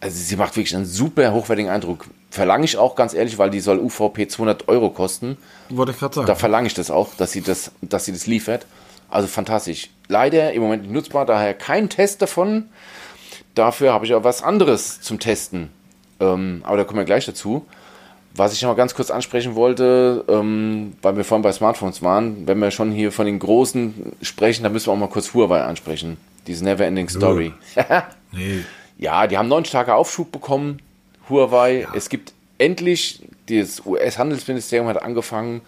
Also 0.00 0.18
sie 0.18 0.36
macht 0.36 0.54
wirklich 0.56 0.76
einen 0.76 0.84
super 0.84 1.32
hochwertigen 1.32 1.70
Eindruck. 1.70 2.04
Verlange 2.30 2.66
ich 2.66 2.76
auch 2.76 2.94
ganz 2.94 3.14
ehrlich, 3.14 3.38
weil 3.38 3.48
die 3.48 3.60
soll 3.60 3.78
UVP 3.78 4.28
200 4.28 4.68
Euro 4.68 4.90
kosten. 4.90 5.38
Wollte 5.70 5.92
ich 5.92 5.98
gerade 5.98 6.14
sagen. 6.14 6.26
Da 6.26 6.34
verlange 6.34 6.66
ich 6.66 6.74
das 6.74 6.90
auch, 6.90 7.14
dass 7.14 7.32
sie 7.32 7.40
das, 7.40 7.70
dass 7.80 8.04
sie 8.04 8.12
das 8.12 8.26
liefert. 8.26 8.66
Also 9.08 9.28
fantastisch. 9.28 9.88
Leider 10.08 10.52
im 10.52 10.60
Moment 10.60 10.82
nicht 10.82 10.92
nutzbar, 10.92 11.24
daher 11.24 11.54
kein 11.54 11.88
Test 11.88 12.20
davon. 12.20 12.68
Dafür 13.54 13.92
habe 13.92 14.06
ich 14.06 14.14
auch 14.14 14.24
was 14.24 14.42
anderes 14.42 15.00
zum 15.00 15.18
Testen. 15.18 15.70
Ähm, 16.20 16.60
aber 16.64 16.76
da 16.76 16.84
kommen 16.84 16.98
wir 16.98 17.04
gleich 17.04 17.26
dazu. 17.26 17.66
Was 18.34 18.52
ich 18.52 18.62
noch 18.62 18.70
mal 18.70 18.76
ganz 18.76 18.94
kurz 18.94 19.10
ansprechen 19.10 19.56
wollte, 19.56 20.24
ähm, 20.28 20.92
weil 21.02 21.16
wir 21.16 21.24
vorhin 21.24 21.42
bei 21.42 21.50
Smartphones 21.50 22.00
waren, 22.02 22.46
wenn 22.46 22.58
wir 22.60 22.70
schon 22.70 22.92
hier 22.92 23.10
von 23.10 23.26
den 23.26 23.40
Großen 23.40 24.12
sprechen, 24.22 24.62
dann 24.62 24.72
müssen 24.72 24.86
wir 24.86 24.92
auch 24.92 24.98
mal 24.98 25.08
kurz 25.08 25.34
Huawei 25.34 25.62
ansprechen. 25.62 26.16
Diese 26.46 26.64
Neverending 26.64 27.08
Story. 27.08 27.52
nee. 28.32 28.60
Ja, 28.98 29.26
die 29.26 29.36
haben 29.36 29.48
neun 29.48 29.64
starke 29.64 29.94
Aufschub 29.94 30.30
bekommen, 30.30 30.78
Huawei. 31.28 31.80
Ja. 31.80 31.88
Es 31.94 32.08
gibt 32.08 32.32
endlich, 32.58 33.20
das 33.48 33.84
US-Handelsministerium 33.84 34.86
hat 34.86 35.02
angefangen, 35.02 35.62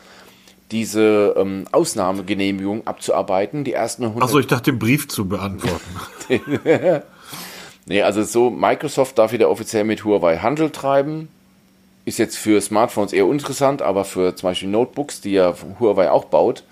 diese 0.71 1.35
ähm, 1.37 1.67
Ausnahmegenehmigung 1.73 2.87
abzuarbeiten. 2.87 3.65
Die 3.65 3.73
ersten 3.73 4.05
100 4.05 4.23
Achso, 4.23 4.39
ich 4.39 4.47
dachte, 4.47 4.71
den 4.71 4.79
Brief 4.79 5.09
zu 5.09 5.27
beantworten. 5.27 5.83
nee, 7.87 8.03
also 8.03 8.23
so, 8.23 8.51
Microsoft 8.51 9.19
darf 9.19 9.33
wieder 9.33 9.51
offiziell 9.51 9.85
mit 9.85 10.05
Huawei 10.05 10.39
Handel 10.39 10.71
treiben 10.71 11.29
ist 12.05 12.19
jetzt 12.19 12.37
für 12.37 12.61
Smartphones 12.61 13.13
eher 13.13 13.27
uninteressant, 13.27 13.83
aber 13.83 14.05
für 14.05 14.35
zum 14.35 14.51
Beispiel 14.51 14.69
Notebooks, 14.69 15.21
die 15.21 15.33
ja 15.33 15.55
Huawei 15.79 16.11
auch 16.11 16.25
baut, 16.25 16.65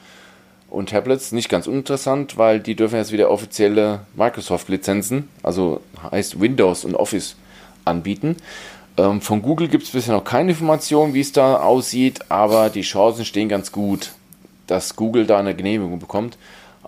und 0.68 0.90
Tablets 0.90 1.32
nicht 1.32 1.48
ganz 1.48 1.66
uninteressant, 1.66 2.38
weil 2.38 2.60
die 2.60 2.76
dürfen 2.76 2.96
jetzt 2.96 3.10
wieder 3.10 3.30
offizielle 3.30 4.00
Microsoft-Lizenzen, 4.14 5.28
also 5.42 5.80
heißt 6.10 6.40
Windows 6.40 6.84
und 6.84 6.94
Office, 6.94 7.36
anbieten. 7.84 8.36
Ähm, 8.96 9.20
von 9.20 9.42
Google 9.42 9.66
gibt 9.68 9.84
es 9.84 9.90
bisher 9.90 10.14
noch 10.14 10.22
keine 10.22 10.50
Informationen, 10.50 11.12
wie 11.12 11.20
es 11.20 11.32
da 11.32 11.56
aussieht, 11.56 12.20
aber 12.30 12.70
die 12.70 12.82
Chancen 12.82 13.24
stehen 13.24 13.48
ganz 13.48 13.72
gut, 13.72 14.12
dass 14.68 14.94
Google 14.94 15.26
da 15.26 15.38
eine 15.38 15.56
Genehmigung 15.56 15.98
bekommt. 15.98 16.38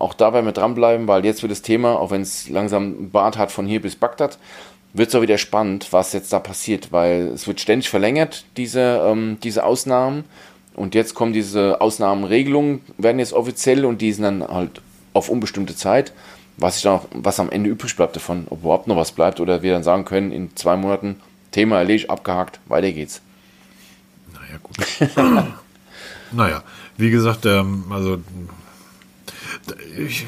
Auch 0.02 0.14
da 0.14 0.32
werden 0.32 0.46
wir 0.46 0.52
dranbleiben, 0.52 1.06
weil 1.06 1.24
jetzt 1.24 1.42
wird 1.42 1.52
das 1.52 1.62
Thema, 1.62 1.96
auch 1.96 2.10
wenn 2.10 2.22
es 2.22 2.48
langsam 2.48 3.10
Bart 3.10 3.38
hat 3.38 3.52
von 3.52 3.68
hier 3.68 3.80
bis 3.80 3.94
Bagdad, 3.94 4.36
wird 4.94 5.10
es 5.10 5.14
auch 5.14 5.22
wieder 5.22 5.38
spannend, 5.38 5.92
was 5.92 6.12
jetzt 6.12 6.32
da 6.32 6.40
passiert, 6.40 6.90
weil 6.90 7.28
es 7.28 7.46
wird 7.46 7.60
ständig 7.60 7.88
verlängert, 7.88 8.44
diese, 8.56 8.80
ähm, 8.80 9.38
diese 9.44 9.62
Ausnahmen. 9.62 10.24
Und 10.74 10.96
jetzt 10.96 11.14
kommen 11.14 11.32
diese 11.32 11.80
Ausnahmenregelungen, 11.80 12.80
werden 12.98 13.20
jetzt 13.20 13.32
offiziell 13.32 13.84
und 13.84 14.00
die 14.00 14.12
sind 14.12 14.24
dann 14.24 14.42
halt 14.42 14.80
auf 15.12 15.28
unbestimmte 15.28 15.76
Zeit. 15.76 16.12
Was, 16.56 16.78
ich 16.78 16.82
dann 16.82 16.94
auch, 16.94 17.04
was 17.14 17.38
am 17.38 17.50
Ende 17.50 17.70
übrig 17.70 17.94
bleibt 17.94 18.16
davon, 18.16 18.46
ob 18.50 18.62
überhaupt 18.62 18.88
noch 18.88 18.96
was 18.96 19.12
bleibt 19.12 19.38
oder 19.38 19.62
wir 19.62 19.72
dann 19.72 19.84
sagen 19.84 20.04
können, 20.04 20.32
in 20.32 20.56
zwei 20.56 20.76
Monaten 20.76 21.20
Thema 21.52 21.78
erledigt, 21.78 22.10
abgehakt, 22.10 22.58
weiter 22.66 22.90
geht's. 22.90 23.22
Naja, 24.32 24.58
gut. 24.60 25.46
naja, 26.32 26.64
wie 26.96 27.10
gesagt, 27.10 27.46
ähm, 27.46 27.84
also 27.90 28.18
ich, 29.98 30.26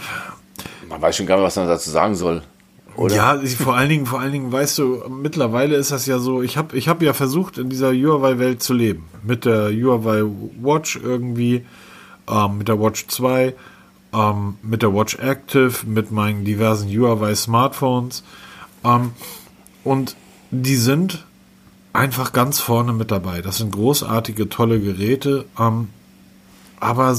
man 0.89 1.01
weiß 1.01 1.17
schon 1.17 1.27
gar 1.27 1.37
nicht, 1.37 1.45
was 1.45 1.57
man 1.57 1.69
dazu 1.69 1.91
sagen 1.91 2.15
soll. 2.15 2.43
Oder? 2.97 3.15
Ja, 3.17 3.41
vor 3.59 3.75
allen 3.75 3.89
Dingen, 3.89 4.07
vor 4.07 4.21
allen 4.21 4.33
Dingen, 4.33 4.53
weißt 4.53 4.79
du, 4.79 5.03
mittlerweile 5.09 5.75
ist 5.77 5.91
das 5.91 6.07
ja 6.07 6.19
so, 6.19 6.43
ich 6.43 6.57
habe 6.57 6.77
ich 6.77 6.89
hab 6.89 7.03
ja 7.03 7.13
versucht, 7.13 7.59
in 7.59 7.69
dieser 7.69 7.93
Huawei-Welt 7.93 8.63
zu 8.63 8.73
leben. 8.73 9.09
Mit 9.25 9.45
der 9.45 9.71
Huawei 9.73 10.23
Watch 10.63 11.01
irgendwie, 11.03 11.65
ähm, 12.29 12.59
mit 12.59 12.69
der 12.69 12.81
Watch 12.81 13.09
2, 13.09 13.55
ähm, 14.13 14.59
mit 14.63 14.83
der 14.83 14.95
Watch 14.95 15.17
Active, 15.17 15.73
mit 15.87 16.13
meinen 16.13 16.45
diversen 16.45 16.89
Huawei 16.89 17.35
Smartphones. 17.35 18.23
Ähm, 18.85 19.13
und 19.83 20.15
die 20.53 20.77
sind 20.77 21.25
einfach 21.93 22.33
ganz 22.33 22.61
vorne 22.61 22.93
mit 22.93 23.11
dabei. 23.11 23.43
Das 23.43 23.57
sind 23.57 23.73
großartige, 23.73 24.49
tolle 24.49 24.79
Geräte. 24.81 25.47
Ähm, 25.59 25.89
aber 26.79 27.17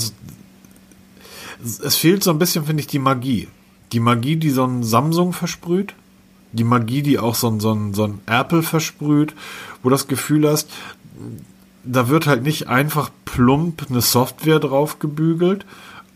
es, 1.66 1.96
fehlt 1.96 2.24
so 2.24 2.32
ein 2.32 2.40
bisschen, 2.40 2.66
finde 2.66 2.82
ich, 2.82 2.88
die 2.88 3.00
Magie 3.00 3.48
die 3.92 4.00
Magie, 4.00 4.36
die 4.36 4.50
so 4.50 4.66
ein 4.66 4.84
Samsung 4.84 5.34
versprüht, 5.34 5.94
die 6.52 6.64
Magie, 6.64 7.02
die 7.02 7.20
auch 7.20 7.36
so 7.36 7.48
ein, 7.48 7.60
so 7.60 7.74
ein, 7.74 7.94
so 7.94 8.04
ein 8.04 8.20
Apple 8.26 8.64
versprüht, 8.64 9.34
wo 9.84 9.90
das 9.90 10.08
Gefühl 10.08 10.50
hast, 10.50 10.70
da 11.84 12.08
wird 12.08 12.28
halt 12.28 12.44
nicht 12.44 12.68
einfach 12.68 13.10
plump 13.26 13.86
eine 13.90 14.02
Software 14.02 14.60
drauf 14.60 15.00
gebügelt. 15.00 15.66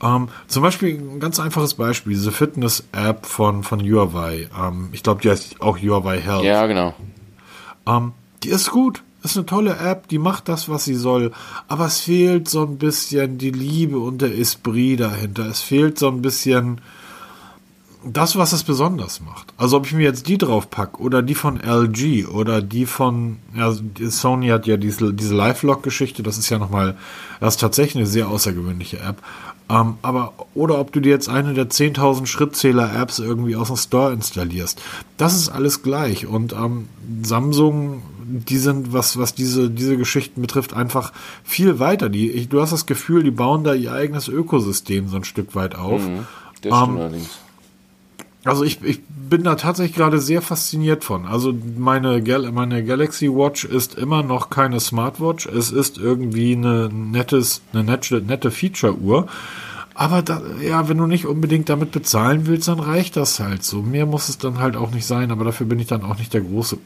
Ähm, 0.01 0.29
zum 0.47 0.63
Beispiel 0.63 0.97
ein 0.97 1.19
ganz 1.19 1.39
einfaches 1.39 1.73
Beispiel, 1.73 2.13
diese 2.13 2.31
Fitness-App 2.31 3.25
von, 3.25 3.63
von 3.63 3.81
Huawei. 3.81 4.49
Ähm, 4.57 4.89
ich 4.91 5.03
glaube, 5.03 5.21
die 5.21 5.29
heißt 5.29 5.61
auch 5.61 5.77
Huawei 5.77 6.19
Health. 6.19 6.43
Ja, 6.43 6.65
genau. 6.67 6.93
Ähm, 7.85 8.13
die 8.43 8.49
ist 8.49 8.71
gut. 8.71 9.03
Ist 9.21 9.35
eine 9.35 9.45
tolle 9.45 9.77
App, 9.77 10.07
die 10.07 10.17
macht 10.17 10.47
das, 10.47 10.69
was 10.69 10.85
sie 10.85 10.95
soll. 10.95 11.31
Aber 11.67 11.85
es 11.87 11.99
fehlt 11.99 12.47
so 12.47 12.63
ein 12.65 12.77
bisschen 12.77 13.37
die 13.37 13.51
Liebe 13.51 13.99
und 13.99 14.21
der 14.21 14.37
Esprit 14.37 14.99
dahinter. 14.99 15.45
Es 15.45 15.61
fehlt 15.61 15.99
so 15.99 16.07
ein 16.07 16.21
bisschen, 16.21 16.79
das, 18.03 18.37
was 18.37 18.53
es 18.53 18.63
besonders 18.63 19.19
macht. 19.21 19.53
Also 19.57 19.77
ob 19.77 19.85
ich 19.85 19.93
mir 19.93 20.03
jetzt 20.03 20.27
die 20.27 20.37
drauf 20.37 20.69
packe 20.69 21.01
oder 21.01 21.21
die 21.21 21.35
von 21.35 21.59
LG 21.59 22.27
oder 22.27 22.61
die 22.61 22.85
von, 22.85 23.37
ja, 23.55 23.73
Sony 24.09 24.47
hat 24.47 24.67
ja 24.67 24.77
diese, 24.77 25.13
diese 25.13 25.35
Live-Log-Geschichte, 25.35 26.23
das 26.23 26.37
ist 26.37 26.49
ja 26.49 26.59
nochmal, 26.59 26.97
das 27.39 27.55
ist 27.55 27.61
tatsächlich 27.61 27.97
eine 27.97 28.07
sehr 28.07 28.29
außergewöhnliche 28.29 28.99
App. 28.99 29.17
Ähm, 29.69 29.95
aber, 30.01 30.33
oder 30.55 30.79
ob 30.79 30.93
du 30.93 30.99
dir 30.99 31.09
jetzt 31.09 31.29
eine 31.29 31.53
der 31.53 31.69
10.000 31.69 32.25
Schrittzähler-Apps 32.25 33.19
irgendwie 33.19 33.55
aus 33.55 33.67
dem 33.67 33.77
Store 33.77 34.13
installierst. 34.13 34.81
Das 35.17 35.35
ist 35.35 35.49
alles 35.49 35.83
gleich. 35.83 36.25
Und 36.25 36.53
ähm, 36.53 36.87
Samsung, 37.21 38.01
die 38.29 38.57
sind, 38.57 38.93
was, 38.93 39.17
was 39.17 39.33
diese, 39.33 39.69
diese 39.69 39.97
Geschichten 39.97 40.41
betrifft, 40.41 40.73
einfach 40.73 41.11
viel 41.43 41.79
weiter. 41.79 42.09
Die, 42.09 42.31
ich, 42.31 42.49
du 42.49 42.61
hast 42.61 42.71
das 42.71 42.85
Gefühl, 42.85 43.23
die 43.23 43.31
bauen 43.31 43.63
da 43.63 43.73
ihr 43.73 43.93
eigenes 43.93 44.27
Ökosystem 44.27 45.07
so 45.07 45.17
ein 45.17 45.23
Stück 45.23 45.55
weit 45.55 45.75
auf. 45.75 46.01
Mhm, 46.01 46.27
das 46.61 46.77
stimmt 46.77 46.89
ähm, 46.89 46.97
allerdings 46.97 47.39
also 48.45 48.63
ich, 48.63 48.81
ich 48.83 49.01
bin 49.05 49.43
da 49.43 49.55
tatsächlich 49.55 49.95
gerade 49.95 50.19
sehr 50.19 50.41
fasziniert 50.41 51.03
von. 51.03 51.25
Also 51.25 51.53
meine, 51.77 52.23
Gal 52.23 52.51
meine 52.51 52.83
Galaxy 52.83 53.29
Watch 53.29 53.65
ist 53.65 53.95
immer 53.95 54.23
noch 54.23 54.49
keine 54.49 54.79
Smartwatch. 54.79 55.45
Es 55.45 55.71
ist 55.71 55.97
irgendwie 55.97 56.55
eine 56.55 56.89
nettes, 56.89 57.61
eine 57.73 57.83
nette, 57.83 58.21
nette 58.21 58.49
Feature-Uhr. 58.49 59.27
Aber 59.93 60.21
da, 60.21 60.41
ja, 60.65 60.87
wenn 60.87 60.97
du 60.97 61.07
nicht 61.07 61.25
unbedingt 61.25 61.67
damit 61.67 61.91
bezahlen 61.91 62.47
willst, 62.47 62.69
dann 62.69 62.79
reicht 62.79 63.17
das 63.17 63.39
halt 63.41 63.63
so. 63.63 63.81
Mehr 63.81 64.05
muss 64.05 64.29
es 64.29 64.37
dann 64.37 64.59
halt 64.59 64.77
auch 64.77 64.91
nicht 64.91 65.05
sein, 65.05 65.31
aber 65.31 65.43
dafür 65.43 65.67
bin 65.67 65.79
ich 65.79 65.87
dann 65.87 66.03
auch 66.03 66.17
nicht 66.17 66.33
der 66.33 66.41
große 66.41 66.77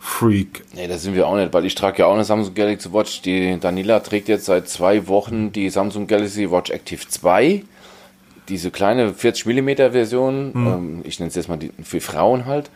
Uhrenfreak. 0.00 0.64
Nee, 0.74 0.88
das 0.88 1.02
sind 1.02 1.14
wir 1.14 1.26
auch 1.26 1.36
nicht, 1.36 1.52
weil 1.52 1.64
ich 1.64 1.74
trage 1.74 1.98
ja 1.98 2.06
auch 2.06 2.14
eine 2.14 2.24
Samsung 2.24 2.54
Galaxy 2.54 2.92
Watch. 2.92 3.22
Die 3.22 3.58
Daniela 3.58 4.00
trägt 4.00 4.28
jetzt 4.28 4.46
seit 4.46 4.68
zwei 4.68 5.08
Wochen 5.08 5.52
die 5.52 5.70
Samsung 5.70 6.06
Galaxy 6.06 6.50
Watch 6.50 6.70
Active 6.70 7.06
2 7.08 7.62
diese 8.48 8.70
kleine 8.70 9.12
40 9.12 9.46
mm 9.46 9.76
Version, 9.90 10.52
mhm. 10.52 10.66
ähm, 10.66 11.00
ich 11.04 11.18
nenne 11.18 11.28
es 11.28 11.34
jetzt 11.34 11.48
mal 11.48 11.56
die, 11.56 11.72
für 11.82 12.00
Frauen 12.00 12.46
halt. 12.46 12.70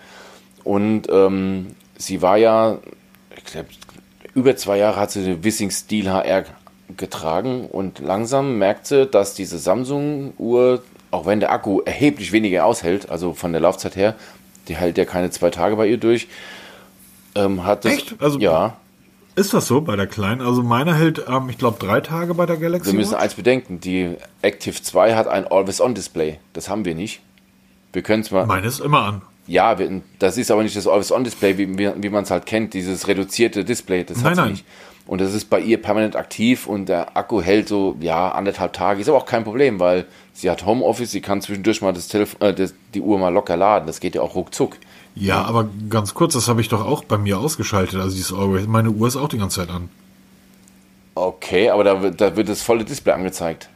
Und 0.64 1.02
ähm, 1.10 1.68
sie 1.96 2.22
war 2.22 2.36
ja, 2.36 2.78
ich 3.36 3.44
glaube, 3.44 3.68
über 4.34 4.56
zwei 4.56 4.78
Jahre 4.78 5.00
hat 5.00 5.10
sie 5.10 5.24
den 5.24 5.44
Wissing 5.44 5.70
Steel 5.70 6.10
HR 6.10 6.44
getragen 6.96 7.66
und 7.66 8.00
langsam 8.00 8.58
merkt 8.58 8.86
sie, 8.86 9.06
dass 9.06 9.34
diese 9.34 9.58
Samsung-Uhr, 9.58 10.82
auch 11.12 11.26
wenn 11.26 11.40
der 11.40 11.52
Akku 11.52 11.80
erheblich 11.82 12.32
weniger 12.32 12.64
aushält, 12.66 13.08
also 13.10 13.32
von 13.32 13.52
der 13.52 13.60
Laufzeit 13.60 13.96
her, 13.96 14.16
die 14.68 14.76
hält 14.76 14.98
ja 14.98 15.04
keine 15.04 15.30
zwei 15.30 15.50
Tage 15.50 15.76
bei 15.76 15.86
ihr 15.86 15.98
durch, 15.98 16.28
ähm, 17.34 17.64
hat 17.64 17.84
das, 17.84 17.92
Echt? 17.92 18.14
Also 18.20 18.38
ja. 18.38 18.76
Ist 19.36 19.54
das 19.54 19.66
so 19.68 19.80
bei 19.80 19.96
der 19.96 20.06
kleinen? 20.06 20.40
Also 20.40 20.62
meine 20.62 20.94
hält, 20.94 21.24
ähm, 21.28 21.48
ich 21.48 21.56
glaube, 21.58 21.78
drei 21.78 22.00
Tage 22.00 22.34
bei 22.34 22.46
der 22.46 22.56
Galaxy. 22.56 22.90
Wir 22.90 22.98
müssen 22.98 23.12
Watch? 23.12 23.22
eins 23.22 23.34
bedenken: 23.34 23.80
Die 23.80 24.16
Active 24.42 24.82
2 24.82 25.14
hat 25.14 25.28
ein 25.28 25.46
Always-On-Display. 25.46 26.38
Das 26.52 26.68
haben 26.68 26.84
wir 26.84 26.94
nicht. 26.94 27.20
Wir 27.92 28.02
können 28.02 28.24
zwar. 28.24 28.46
Meine 28.46 28.66
ist 28.66 28.80
immer 28.80 29.02
an. 29.02 29.22
Ja, 29.46 29.78
wir- 29.78 30.02
das 30.18 30.36
ist 30.36 30.50
aber 30.50 30.62
nicht 30.62 30.76
das 30.76 30.86
Always-On-Display, 30.86 31.58
wie, 31.58 31.78
wie, 31.78 31.90
wie 32.02 32.08
man 32.08 32.24
es 32.24 32.30
halt 32.30 32.44
kennt, 32.46 32.74
dieses 32.74 33.08
reduzierte 33.08 33.64
Display. 33.64 34.04
Das 34.04 34.18
Nein, 34.22 34.36
hat 34.38 34.44
sie 34.46 34.50
nicht. 34.52 34.64
Und 35.06 35.20
das 35.20 35.34
ist 35.34 35.50
bei 35.50 35.58
ihr 35.60 35.80
permanent 35.80 36.14
aktiv 36.14 36.66
und 36.68 36.88
der 36.88 37.16
Akku 37.16 37.40
hält 37.42 37.66
so, 37.68 37.96
ja, 38.00 38.30
anderthalb 38.30 38.72
Tage. 38.74 39.00
Ist 39.00 39.08
aber 39.08 39.18
auch 39.18 39.26
kein 39.26 39.42
Problem, 39.42 39.80
weil 39.80 40.06
sie 40.34 40.50
hat 40.50 40.64
Homeoffice, 40.66 41.10
sie 41.10 41.20
kann 41.20 41.40
zwischendurch 41.40 41.82
mal 41.82 41.92
das 41.92 42.06
Telefon, 42.06 42.40
äh, 42.42 42.54
das, 42.54 42.74
die 42.94 43.00
Uhr 43.00 43.18
mal 43.18 43.30
locker 43.30 43.56
laden. 43.56 43.86
Das 43.86 43.98
geht 43.98 44.14
ja 44.14 44.22
auch 44.22 44.34
ruckzuck. 44.36 44.76
Ja, 45.14 45.42
aber 45.42 45.68
ganz 45.88 46.14
kurz, 46.14 46.34
das 46.34 46.48
habe 46.48 46.60
ich 46.60 46.68
doch 46.68 46.84
auch 46.86 47.04
bei 47.04 47.18
mir 47.18 47.38
ausgeschaltet. 47.38 48.00
Also 48.00 48.16
dieses 48.16 48.32
Always. 48.32 48.66
Meine 48.66 48.90
Uhr 48.90 49.08
ist 49.08 49.16
auch 49.16 49.28
die 49.28 49.38
ganze 49.38 49.60
Zeit 49.60 49.70
an. 49.70 49.88
Okay, 51.14 51.70
aber 51.70 51.84
da, 51.84 52.02
wird- 52.02 52.20
da 52.20 52.36
wird 52.36 52.48
das 52.48 52.62
volle 52.62 52.84
Display 52.84 53.12
angezeigt. 53.12 53.68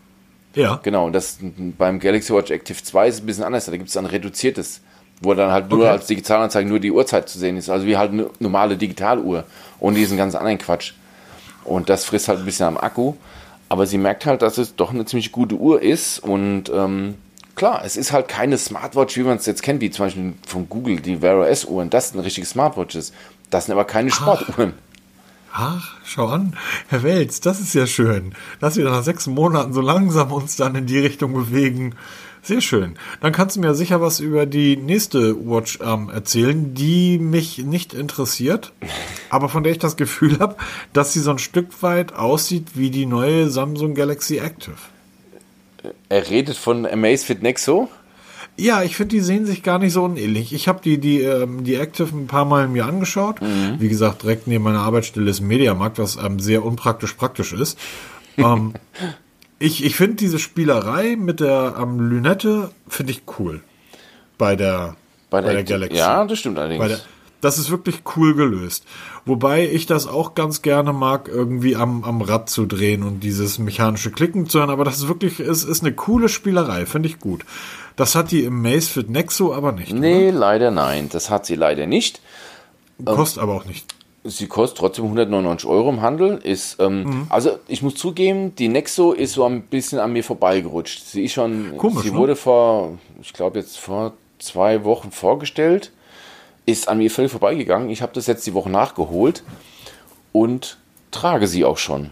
Ja. 0.55 0.79
Genau, 0.83 1.07
und 1.07 1.13
das 1.13 1.39
beim 1.77 1.99
Galaxy 1.99 2.33
Watch 2.33 2.51
Active 2.53 2.81
2 2.83 3.09
ist 3.09 3.15
es 3.17 3.21
ein 3.23 3.27
bisschen 3.27 3.45
anders. 3.45 3.67
Da 3.67 3.73
gibt 3.77 3.89
es 3.89 3.97
ein 3.97 4.07
reduziertes, 4.07 4.81
wo 5.21 5.35
dann 5.35 5.51
halt 5.51 5.69
nur 5.69 5.81
Okay. 5.81 5.89
als 5.89 6.07
Digitalanzeige 6.07 6.69
nur 6.69 6.79
die 6.79 6.93
Uhrzeit 6.93 7.29
zu 7.29 7.39
sehen 7.41 7.57
ist. 7.57 7.69
Also 7.69 7.87
wie 7.87 7.97
halt 7.97 8.13
eine 8.13 8.31
normale 8.39 8.77
Digitaluhr, 8.77 9.45
ohne 9.81 9.97
diesen 9.97 10.17
ganzen 10.17 10.37
anderen 10.37 10.59
Quatsch. 10.59 10.93
Und 11.65 11.89
das 11.89 12.05
frisst 12.05 12.29
halt 12.29 12.39
ein 12.39 12.45
bisschen 12.45 12.67
am 12.67 12.77
Akku. 12.79 13.15
Aber 13.69 13.87
sie 13.87 13.99
merkt 13.99 14.27
halt, 14.27 14.43
dass 14.43 14.59
es 14.59 14.77
doch 14.77 14.91
eine 14.93 15.05
ziemlich 15.07 15.33
gute 15.33 15.57
Uhr 15.57 15.83
ist. 15.83 16.21
Und 16.21 16.71
ähm, 16.73 17.17
klar, 17.55 17.83
es 17.85 17.97
ist 17.97 18.13
halt 18.13 18.29
keine 18.29 18.59
Smartwatch, 18.59 19.17
wie 19.17 19.23
man 19.23 19.37
es 19.37 19.47
jetzt 19.47 19.63
kennt, 19.63 19.81
wie 19.81 19.91
zum 19.91 20.07
Beispiel 20.07 20.35
von 20.47 20.69
Google, 20.69 21.01
die 21.01 21.23
Wear 21.23 21.39
OS-Uhren. 21.39 21.91
Das 21.91 22.11
sind 22.11 22.21
richtige 22.21 22.47
Smartwatches. 22.47 23.13
Das 23.51 23.67
sind 23.67 23.73
aber 23.73 23.85
keine 23.85 24.11
Sportuhren. 24.11 24.75
Ach, 25.57 25.95
schau 26.05 26.27
an, 26.27 26.57
Herr 26.89 27.05
Welz, 27.05 27.41
das 27.41 27.61
ist 27.61 27.75
ja 27.75 27.87
schön, 27.87 28.35
dass 28.59 28.77
wir 28.77 28.85
nach 28.87 29.05
sechs 29.05 29.29
Monaten 29.29 29.73
so 29.73 29.81
langsam 29.81 30.33
uns 30.33 30.57
dann 30.57 30.75
in 30.75 30.87
die 30.87 30.99
Richtung 30.99 31.33
bewegen. 31.33 31.95
Sehr 32.43 32.61
schön. 32.61 32.97
Dann 33.21 33.33
kannst 33.33 33.55
du 33.55 33.61
mir 33.61 33.73
sicher 33.75 34.01
was 34.01 34.19
über 34.19 34.47
die 34.47 34.77
nächste 34.77 35.35
Watch 35.49 35.79
ähm, 35.81 36.11
erzählen, 36.11 36.75
die 36.75 37.19
mich 37.19 37.59
nicht 37.59 37.95
interessiert, 37.95 38.73
aber 39.31 39.49
von 39.49 39.63
der 39.63 39.71
ich 39.71 39.79
das 39.79 39.97
Gefühl 39.97 40.41
habe, 40.41 40.57
dass 40.93 41.13
sie 41.13 41.21
so 41.21 41.31
ein 41.31 41.39
Stück 41.39 41.83
weit 41.85 42.15
aussieht 42.15 42.73
wie 42.75 42.91
die 42.91 43.07
neue 43.07 43.49
Samsung 43.49 43.95
Galaxy 43.95 44.39
Active. 44.39 44.75
Er 46.15 46.31
redet 46.31 46.57
von 46.57 46.87
Amazfit 46.87 47.43
Nexo. 47.43 47.89
Ja, 48.57 48.85
ich 48.85 48.95
finde, 48.95 49.17
die 49.17 49.21
sehen 49.21 49.47
sich 49.47 49.65
gar 49.65 49.81
nicht 49.81 49.93
so 49.93 50.05
unähnlich. 50.05 50.53
Ich 50.53 50.69
habe 50.69 50.81
die, 50.81 50.99
die, 50.99 51.21
ähm, 51.23 51.65
die 51.65 51.75
Active 51.75 52.17
ein 52.17 52.29
paar 52.29 52.45
Mal 52.45 52.69
mir 52.69 52.87
angeschaut. 52.87 53.39
Wie 53.81 53.89
gesagt, 53.89 54.23
direkt 54.23 54.47
neben 54.47 54.63
meiner 54.63 54.79
Arbeitsstelle 54.79 55.29
ist 55.29 55.41
ein 55.41 55.49
Mediamarkt, 55.49 55.99
was 55.99 56.15
ähm, 56.15 56.39
sehr 56.39 56.65
unpraktisch 56.65 57.15
praktisch 57.15 57.53
ist. 57.53 57.77
ähm, 58.37 58.75
ich 59.59 59.85
ich 59.85 59.97
finde 59.97 60.15
diese 60.15 60.39
Spielerei 60.39 61.17
mit 61.17 61.41
der 61.41 61.75
ähm, 61.83 61.99
Lünette, 61.99 62.71
finde 62.87 63.11
ich 63.11 63.23
cool. 63.41 63.61
Bei 64.39 64.55
der, 64.55 64.95
Bei 65.31 65.41
der, 65.41 65.59
Active- 65.59 65.93
Ja, 65.93 66.25
das 66.25 66.39
stimmt 66.39 66.61
allerdings. 66.61 66.81
Bei 66.81 66.87
der, 66.87 67.01
das 67.45 67.59
ist 67.59 67.71
wirklich 67.71 68.01
cool 68.17 68.35
gelöst. 68.35 68.85
Wobei 69.27 69.69
ich 69.69 69.87
das 69.87 70.07
auch 70.07 70.35
ganz 70.35 70.63
gerne 70.63 70.93
mag, 70.93 71.29
irgendwie 71.29 71.77
am, 71.77 72.03
am 72.05 72.23
Rad 72.23 72.49
zu 72.49 72.67
drehen 72.67 73.03
und 73.03 73.21
dieses 73.21 73.59
mechanische 73.59 74.11
Klicken 74.11 74.49
zu 74.49 74.59
hören. 74.59 74.71
Aber 74.71 74.85
das 74.85 74.97
ist 74.99 75.09
wirklich, 75.09 75.41
ist, 75.41 75.65
ist 75.65 75.83
eine 75.83 75.93
coole 75.95 76.29
Spielerei, 76.29 76.87
finde 76.87 77.09
ich 77.09 77.21
gut. 77.21 77.45
Das 77.97 78.15
hat 78.15 78.31
die 78.31 78.45
im 78.45 78.61
Macefit 78.63 79.11
Nexo 79.11 79.55
aber 79.55 79.73
nicht. 79.73 79.93
Nee, 79.93 80.31
leider 80.31 80.71
nein. 80.71 81.09
Das 81.13 81.31
hat 81.31 81.47
sie 81.47 81.55
leider 81.55 81.87
nicht. 81.87 82.21
oder? 82.99 83.15
Kostet 83.15 83.43
aber 83.43 83.55
auch 83.55 83.65
nicht. 83.67 83.95
Sie 84.27 84.47
kostet 84.47 84.79
trotzdem 84.79 85.05
199 85.05 85.69
Euro 85.69 85.91
im 85.91 86.01
Handel. 86.01 86.39
Ist, 86.43 86.79
ähm, 86.81 87.03
Mhm. 87.03 87.27
Also 87.29 87.59
ich 87.69 87.83
muss 87.83 87.95
zugeben, 87.95 88.55
die 88.57 88.69
Nexo 88.69 89.13
ist 89.13 89.35
so 89.35 89.45
ein 89.45 89.63
bisschen 89.63 89.99
an 89.99 90.15
mir 90.15 90.25
vorbeigerutscht. 90.25 91.05
Sie 91.05 91.25
ist 91.25 91.33
schon, 91.35 91.77
Komisch, 91.77 92.05
sie 92.05 92.11
ne? 92.11 92.17
wurde 92.17 92.35
vor, 92.35 92.99
ich 93.21 93.35
glaube 93.35 93.59
jetzt 93.59 93.79
vor 93.79 94.15
zwei 94.39 94.83
Wochen 94.85 95.11
vorgestellt, 95.11 95.93
ist 96.67 96.89
an 96.89 96.99
mir 96.99 97.11
völlig 97.11 97.31
vorbeigegangen. 97.31 97.91
Ich 97.91 98.03
habe 98.03 98.13
das 98.13 98.27
jetzt 98.27 98.47
die 98.47 98.55
Woche 98.55 98.71
nachgeholt 98.71 99.43
und 100.33 100.79
trage 101.11 101.47
sie 101.47 101.65
auch 101.65 101.79
schon. 101.79 102.11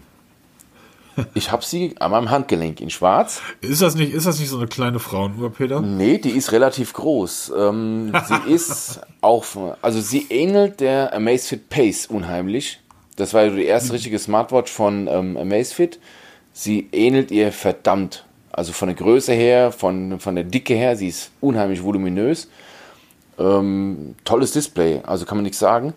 Ich 1.35 1.53
habe 1.53 1.63
sie 1.63 1.95
an 1.99 2.11
meinem 2.11 2.31
Handgelenk 2.31 2.81
in 2.81 2.89
Schwarz. 2.89 3.43
Ist 3.61 3.83
das 3.83 3.95
nicht, 3.95 4.15
ist 4.15 4.27
das 4.27 4.41
nicht 4.41 4.49
so 4.49 4.57
eine 4.57 4.67
kleine 4.67 4.99
Frauenuhr, 4.99 5.53
Peter? 5.53 5.83
Nee, 5.83 6.17
die 6.17 6.31
ist 6.31 6.53
relativ 6.53 6.95
groß. 6.95 7.53
Ähm, 7.55 8.13
sie 8.27 8.51
ist 8.51 9.01
auch, 9.21 9.45
also 9.83 10.01
sie 10.01 10.27
ähnelt 10.31 10.81
der 10.81 11.13
Amazfit 11.15 11.69
Pace 11.69 12.07
unheimlich. 12.07 12.81
Das 13.17 13.35
war 13.35 13.45
ja 13.45 13.51
die 13.51 13.65
erste 13.65 13.93
richtige 13.93 14.19
Smartwatch 14.19 14.73
von 14.73 15.07
ähm, 15.07 15.37
Amazfit. 15.37 15.99
Sie 16.53 16.89
ähnelt 16.93 17.31
ihr 17.31 17.53
verdammt. 17.53 18.25
Also 18.51 18.73
von 18.73 18.89
der 18.89 18.97
Größe 18.97 19.33
her, 19.33 19.73
von, 19.73 20.21
von 20.21 20.35
der 20.35 20.45
Dicke 20.45 20.75
her, 20.75 20.97
sie 20.97 21.09
ist 21.09 21.31
unheimlich 21.41 21.83
voluminös. 21.83 22.49
Ähm, 23.39 24.15
tolles 24.25 24.53
Display, 24.53 25.01
also 25.05 25.25
kann 25.25 25.39
man 25.39 25.45
nichts 25.45 25.59
sagen. 25.59 25.95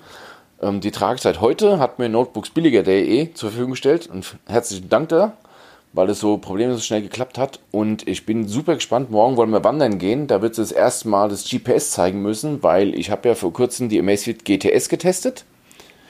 Ähm, 0.61 0.81
die 0.81 0.91
seit 0.91 1.41
heute, 1.41 1.79
hat 1.79 1.99
mir 1.99 2.09
notebooksbilliger.de 2.09 3.33
zur 3.33 3.49
Verfügung 3.49 3.71
gestellt 3.71 4.07
und 4.07 4.37
herzlichen 4.47 4.89
Dank 4.89 5.09
da, 5.09 5.33
weil 5.93 6.09
es 6.09 6.19
so 6.19 6.37
problemlos 6.37 6.85
schnell 6.85 7.01
geklappt 7.01 7.37
hat. 7.37 7.59
Und 7.71 8.07
ich 8.07 8.25
bin 8.25 8.47
super 8.47 8.75
gespannt. 8.75 9.11
Morgen 9.11 9.37
wollen 9.37 9.51
wir 9.51 9.63
wandern 9.63 9.97
gehen. 9.97 10.27
Da 10.27 10.41
wird 10.41 10.55
sie 10.55 10.61
das 10.61 10.71
erste 10.71 11.09
Mal 11.09 11.29
das 11.29 11.49
GPS 11.49 11.91
zeigen 11.91 12.21
müssen, 12.21 12.63
weil 12.63 12.95
ich 12.95 13.11
habe 13.11 13.27
ja 13.29 13.35
vor 13.35 13.53
kurzem 13.53 13.89
die 13.89 13.99
Amazfit 13.99 14.45
GTS 14.45 14.89
getestet. 14.89 15.45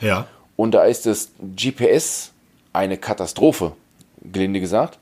Ja. 0.01 0.27
Und 0.55 0.71
da 0.71 0.83
ist 0.83 1.05
das 1.05 1.31
GPS 1.55 2.31
eine 2.71 2.97
Katastrophe, 2.97 3.73
gelinde 4.21 4.59
gesagt. 4.59 4.99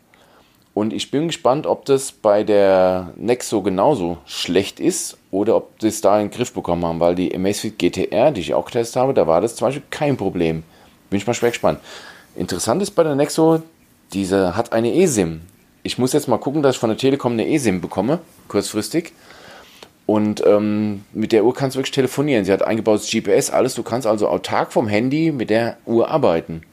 Und 0.74 0.92
ich 0.92 1.12
bin 1.12 1.28
gespannt, 1.28 1.68
ob 1.68 1.86
das 1.86 2.12
bei 2.12 2.44
der 2.44 3.14
Nexo 3.16 3.62
genauso 3.62 4.18
schlecht 4.26 4.80
ist 4.80 5.18
oder 5.30 5.56
ob 5.56 5.78
das 5.80 6.02
da 6.02 6.20
in 6.20 6.30
den 6.30 6.36
Griff 6.36 6.52
bekommen 6.52 6.84
haben, 6.84 7.00
weil 7.00 7.14
die 7.14 7.34
Amazfit 7.34 7.78
GTR, 7.78 8.32
die 8.32 8.42
ich 8.42 8.54
auch 8.56 8.66
getestet 8.66 9.02
habe, 9.02 9.14
da 9.14 9.28
war 9.28 9.40
das 9.40 9.56
zum 9.56 9.68
Beispiel 9.68 9.84
kein 9.92 10.18
Problem. 10.18 10.64
Bin 11.12 11.18
ich 11.18 11.28
mal 11.28 11.36
schwer 11.36 11.52
gespannt. 11.52 11.80
Interessant 12.36 12.82
ist 12.82 12.92
bei 12.92 13.04
der 13.04 13.14
Nexo, 13.14 13.62
diese 14.14 14.56
hat 14.56 14.74
eine 14.74 14.96
eSIM. 14.96 15.42
Ich 15.84 16.00
muss 16.00 16.14
jetzt 16.14 16.28
mal 16.28 16.38
gucken, 16.40 16.64
dass 16.64 16.76
ich 16.76 16.80
von 16.80 16.90
der 16.90 16.98
Telekom 16.98 17.34
eine 17.34 17.48
eSIM 17.48 17.80
bekomme, 17.80 18.20
kurzfristig. 18.48 19.14
Und 20.06 20.46
ähm, 20.46 21.04
mit 21.14 21.32
der 21.32 21.46
Uhr 21.46 21.54
kannst 21.54 21.76
du 21.76 21.80
wirklich 21.80 21.94
telefonieren. 21.94 22.46
Sie 22.46 22.52
hat 22.52 22.64
eingebautes 22.64 23.10
GPS, 23.10 23.52
alles. 23.52 23.76
Du 23.76 23.84
kannst 23.84 24.08
also 24.08 24.28
autark 24.28 24.74
vom 24.74 24.88
Handy 24.88 25.32
mit 25.32 25.50
der 25.50 25.78
Uhr 25.86 26.10
arbeiten. 26.10 26.64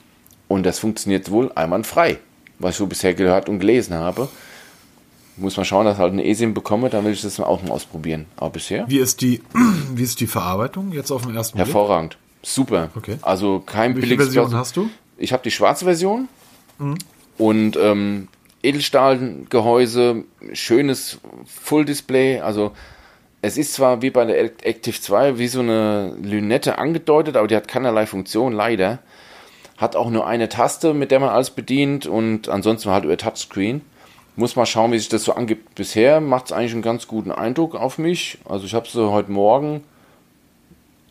Und 0.48 0.64
das 0.64 0.78
funktioniert 0.78 1.30
wohl 1.30 1.52
einwandfrei, 1.54 2.18
was 2.60 2.70
ich 2.72 2.76
so 2.76 2.86
bisher 2.86 3.14
gehört 3.14 3.48
und 3.48 3.58
gelesen 3.58 3.94
habe. 3.94 4.28
Muss 5.36 5.56
mal 5.56 5.64
schauen, 5.64 5.86
dass 5.86 5.94
ich 5.96 6.00
halt 6.00 6.12
eine 6.12 6.24
eSIM 6.26 6.54
bekomme, 6.54 6.90
dann 6.90 7.04
will 7.04 7.12
ich 7.12 7.22
das 7.22 7.40
auch 7.40 7.62
mal 7.62 7.70
ausprobieren. 7.72 8.26
Aber 8.36 8.50
bisher 8.50 8.88
Wie 8.88 8.98
ist 8.98 9.20
die, 9.22 9.42
wie 9.94 10.02
ist 10.02 10.20
die 10.20 10.26
Verarbeitung 10.26 10.92
jetzt 10.92 11.10
auf 11.10 11.26
den 11.26 11.34
ersten 11.34 11.56
Blick? 11.56 11.66
hervorragend. 11.66 12.16
Super. 12.42 12.90
Okay. 12.94 13.16
Also 13.22 13.60
kein 13.60 13.94
Welche 13.94 14.00
billiges 14.00 14.26
Version 14.26 14.48
Plas- 14.50 14.58
hast 14.60 14.76
du? 14.76 14.88
Ich 15.18 15.32
habe 15.32 15.42
die 15.42 15.50
schwarze 15.50 15.84
Version 15.84 16.28
und 17.36 17.76
ähm, 17.76 18.28
Edelstahlgehäuse, 18.62 20.24
schönes 20.52 21.18
Full-Display. 21.46 22.40
Also 22.40 22.72
es 23.42 23.56
ist 23.58 23.74
zwar 23.74 24.02
wie 24.02 24.10
bei 24.10 24.24
der 24.24 24.40
Active 24.66 24.98
2 25.00 25.38
wie 25.38 25.48
so 25.48 25.60
eine 25.60 26.14
Lünette 26.22 26.78
angedeutet, 26.78 27.36
aber 27.36 27.48
die 27.48 27.56
hat 27.56 27.68
keinerlei 27.68 28.06
Funktion, 28.06 28.52
leider. 28.52 28.98
Hat 29.80 29.96
auch 29.96 30.10
nur 30.10 30.26
eine 30.26 30.50
Taste, 30.50 30.92
mit 30.92 31.10
der 31.10 31.20
man 31.20 31.30
alles 31.30 31.50
bedient 31.50 32.06
und 32.06 32.50
ansonsten 32.50 32.90
halt 32.90 33.04
über 33.04 33.16
Touchscreen. 33.16 33.80
Muss 34.36 34.54
mal 34.54 34.66
schauen, 34.66 34.92
wie 34.92 34.98
sich 34.98 35.08
das 35.08 35.24
so 35.24 35.32
angibt. 35.32 35.74
Bisher 35.74 36.20
macht 36.20 36.46
es 36.46 36.52
eigentlich 36.52 36.72
einen 36.74 36.82
ganz 36.82 37.06
guten 37.06 37.32
Eindruck 37.32 37.74
auf 37.74 37.96
mich. 37.96 38.38
Also 38.46 38.66
ich 38.66 38.74
habe 38.74 38.86
sie 38.86 39.10
heute 39.10 39.32
Morgen 39.32 39.82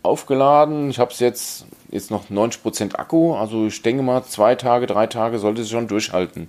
aufgeladen. 0.03 0.91
Ich 0.91 0.99
habe 0.99 1.11
es 1.11 1.19
jetzt, 1.19 1.65
jetzt 1.89 2.11
noch 2.11 2.29
90% 2.29 2.95
Akku. 2.95 3.33
Also 3.33 3.65
ich 3.65 3.81
denke 3.81 4.03
mal, 4.03 4.23
zwei 4.23 4.53
Tage, 4.53 4.85
drei 4.85 5.07
Tage 5.07 5.39
sollte 5.39 5.63
es 5.63 5.69
schon 5.71 5.87
durchhalten. 5.87 6.47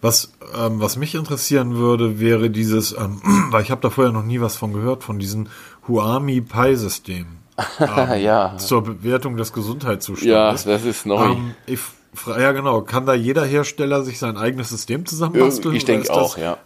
Was, 0.00 0.32
ähm, 0.58 0.80
was 0.80 0.96
mich 0.96 1.14
interessieren 1.14 1.76
würde, 1.76 2.18
wäre 2.18 2.50
dieses, 2.50 2.92
ähm, 2.98 3.20
weil 3.50 3.62
ich 3.62 3.70
habe 3.70 3.80
da 3.80 3.90
vorher 3.90 4.12
noch 4.12 4.24
nie 4.24 4.40
was 4.40 4.56
von 4.56 4.72
gehört, 4.72 5.04
von 5.04 5.20
diesem 5.20 5.46
Huami 5.86 6.40
Pi-System. 6.40 7.41
Ähm, 7.78 8.20
ja. 8.22 8.56
Zur 8.58 8.82
Bewertung 8.82 9.36
des 9.36 9.48
Ja, 9.50 9.54
Gesundheitszustandes. 9.54 10.64
das 10.64 10.84
ist 10.84 11.06
neu. 11.06 11.32
Ähm, 11.32 11.54
ich 11.66 11.80
ja, 12.26 12.52
genau. 12.52 12.82
Kann 12.82 13.06
da 13.06 13.14
jeder 13.14 13.44
Hersteller 13.44 14.02
sich 14.02 14.18
sein 14.18 14.36
eigenes 14.36 14.68
System 14.68 15.06
zusammenbasteln? 15.06 15.74
ich 15.74 15.84
denke 15.84 16.12
auch, 16.12 16.34
das, 16.34 16.42
ja. 16.42 16.56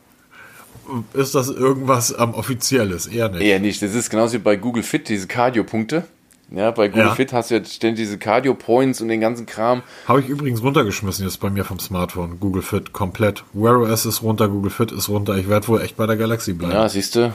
Ist 1.14 1.34
das 1.34 1.48
irgendwas 1.48 2.14
ähm, 2.18 2.34
Offizielles? 2.34 3.06
Eher 3.06 3.28
nicht. 3.28 3.42
Eher 3.42 3.60
nicht. 3.60 3.82
Das 3.82 3.94
ist 3.94 4.10
genauso 4.10 4.34
wie 4.34 4.38
bei 4.38 4.56
Google 4.56 4.82
Fit, 4.82 5.08
diese 5.08 5.26
Cardio-Punkte. 5.26 6.04
Ja, 6.50 6.70
bei 6.70 6.86
Google 6.88 7.06
Ja. 7.06 7.14
Fit 7.14 7.32
hast 7.32 7.50
du 7.50 7.56
jetzt 7.56 7.72
ständig 7.74 8.04
diese 8.06 8.18
Cardio-Points 8.18 9.00
und 9.00 9.08
den 9.08 9.20
ganzen 9.20 9.46
Kram. 9.46 9.82
Habe 10.06 10.20
ich 10.20 10.28
übrigens 10.28 10.62
runtergeschmissen 10.62 11.24
jetzt 11.24 11.40
bei 11.40 11.50
mir 11.50 11.64
vom 11.64 11.80
Smartphone. 11.80 12.38
Google 12.38 12.62
Fit 12.62 12.92
komplett. 12.92 13.42
Wear 13.52 13.80
OS 13.80 14.06
ist 14.06 14.22
runter, 14.22 14.48
Google 14.48 14.70
Fit 14.70 14.92
ist 14.92 15.08
runter. 15.08 15.36
Ich 15.36 15.48
werde 15.48 15.66
wohl 15.66 15.80
echt 15.80 15.96
bei 15.96 16.06
der 16.06 16.16
Galaxy 16.16 16.52
bleiben. 16.52 16.74
Ja, 16.74 16.88
siehst 16.88 17.16
du, 17.16 17.32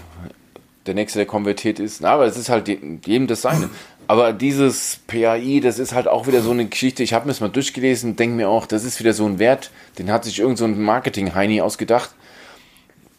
der 0.86 0.94
nächste, 0.96 1.20
der 1.20 1.26
konvertiert 1.26 1.80
ist. 1.80 2.02
Na, 2.02 2.12
aber 2.12 2.26
es 2.26 2.38
ist 2.38 2.50
halt 2.50 2.68
je- 2.68 2.80
jedem 3.06 3.28
das 3.28 3.42
seine. 3.42 3.70
Aber 4.08 4.34
dieses 4.34 5.00
PAI, 5.08 5.60
das 5.64 5.80
ist 5.80 5.94
halt 5.94 6.08
auch 6.08 6.28
wieder 6.28 6.42
so 6.42 6.52
eine 6.52 6.66
Geschichte. 6.66 7.04
Ich 7.04 7.14
habe 7.14 7.26
mir 7.26 7.32
das 7.32 7.40
mal 7.40 7.50
durchgelesen, 7.50 8.16
denke 8.16 8.36
mir 8.36 8.50
auch, 8.50 8.66
das 8.66 8.84
ist 8.84 9.00
wieder 9.00 9.14
so 9.14 9.26
ein 9.26 9.40
Wert, 9.40 9.72
den 10.00 10.12
hat 10.12 10.26
sich 10.26 10.40
irgend 10.40 10.58
so 10.58 10.66
ein 10.66 10.82
Marketing-Heini 10.82 11.62
ausgedacht. 11.62 12.12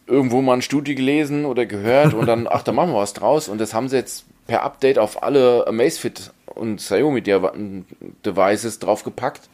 irgendwo 0.07 0.43
mal 0.43 0.55
eine 0.55 0.63
Studie 0.63 0.95
gelesen 0.95 1.45
oder 1.47 1.65
gehört 1.65 2.13
und 2.13 2.27
dann, 2.27 2.47
ach, 2.51 2.63
da 2.63 2.73
machen 2.73 2.91
wir 2.93 2.99
was 2.99 3.15
draus. 3.15 3.49
Und 3.49 3.59
das 3.59 3.73
haben 3.73 3.89
sie 3.89 3.97
jetzt 3.97 4.25
per 4.47 4.63
Update 4.65 4.99
auf 4.99 5.23
alle 5.23 5.67
Amazfit 5.67 6.33
und 6.47 6.77
Xiaomi 6.77 7.23
Devices 7.23 8.79
draufgepackt. 8.81 9.49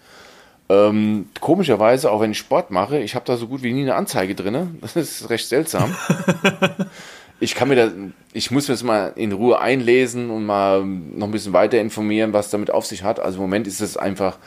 Ähm, 0.70 1.28
komischerweise, 1.40 2.10
auch 2.10 2.20
wenn 2.20 2.32
ich 2.32 2.38
Sport 2.38 2.70
mache, 2.70 2.98
ich 2.98 3.14
habe 3.14 3.24
da 3.24 3.36
so 3.36 3.46
gut 3.46 3.62
wie 3.62 3.72
nie 3.72 3.82
eine 3.82 3.94
Anzeige 3.94 4.34
drin. 4.34 4.78
Das 4.80 4.96
ist 4.96 5.30
recht 5.30 5.46
seltsam. 5.48 5.94
ich 7.40 7.54
kann 7.54 7.68
mir 7.68 7.76
da, 7.76 7.90
ich 8.32 8.50
muss 8.50 8.68
mir 8.68 8.74
das 8.74 8.82
mal 8.82 9.12
in 9.16 9.32
Ruhe 9.32 9.60
einlesen 9.60 10.30
und 10.30 10.44
mal 10.44 10.84
noch 10.84 11.28
ein 11.28 11.30
bisschen 11.30 11.52
weiter 11.52 11.80
informieren, 11.80 12.32
was 12.32 12.50
damit 12.50 12.70
auf 12.70 12.86
sich 12.86 13.02
hat. 13.02 13.20
Also 13.20 13.36
im 13.36 13.42
Moment 13.42 13.66
ist 13.66 13.80
es 13.80 13.96
einfach 13.96 14.38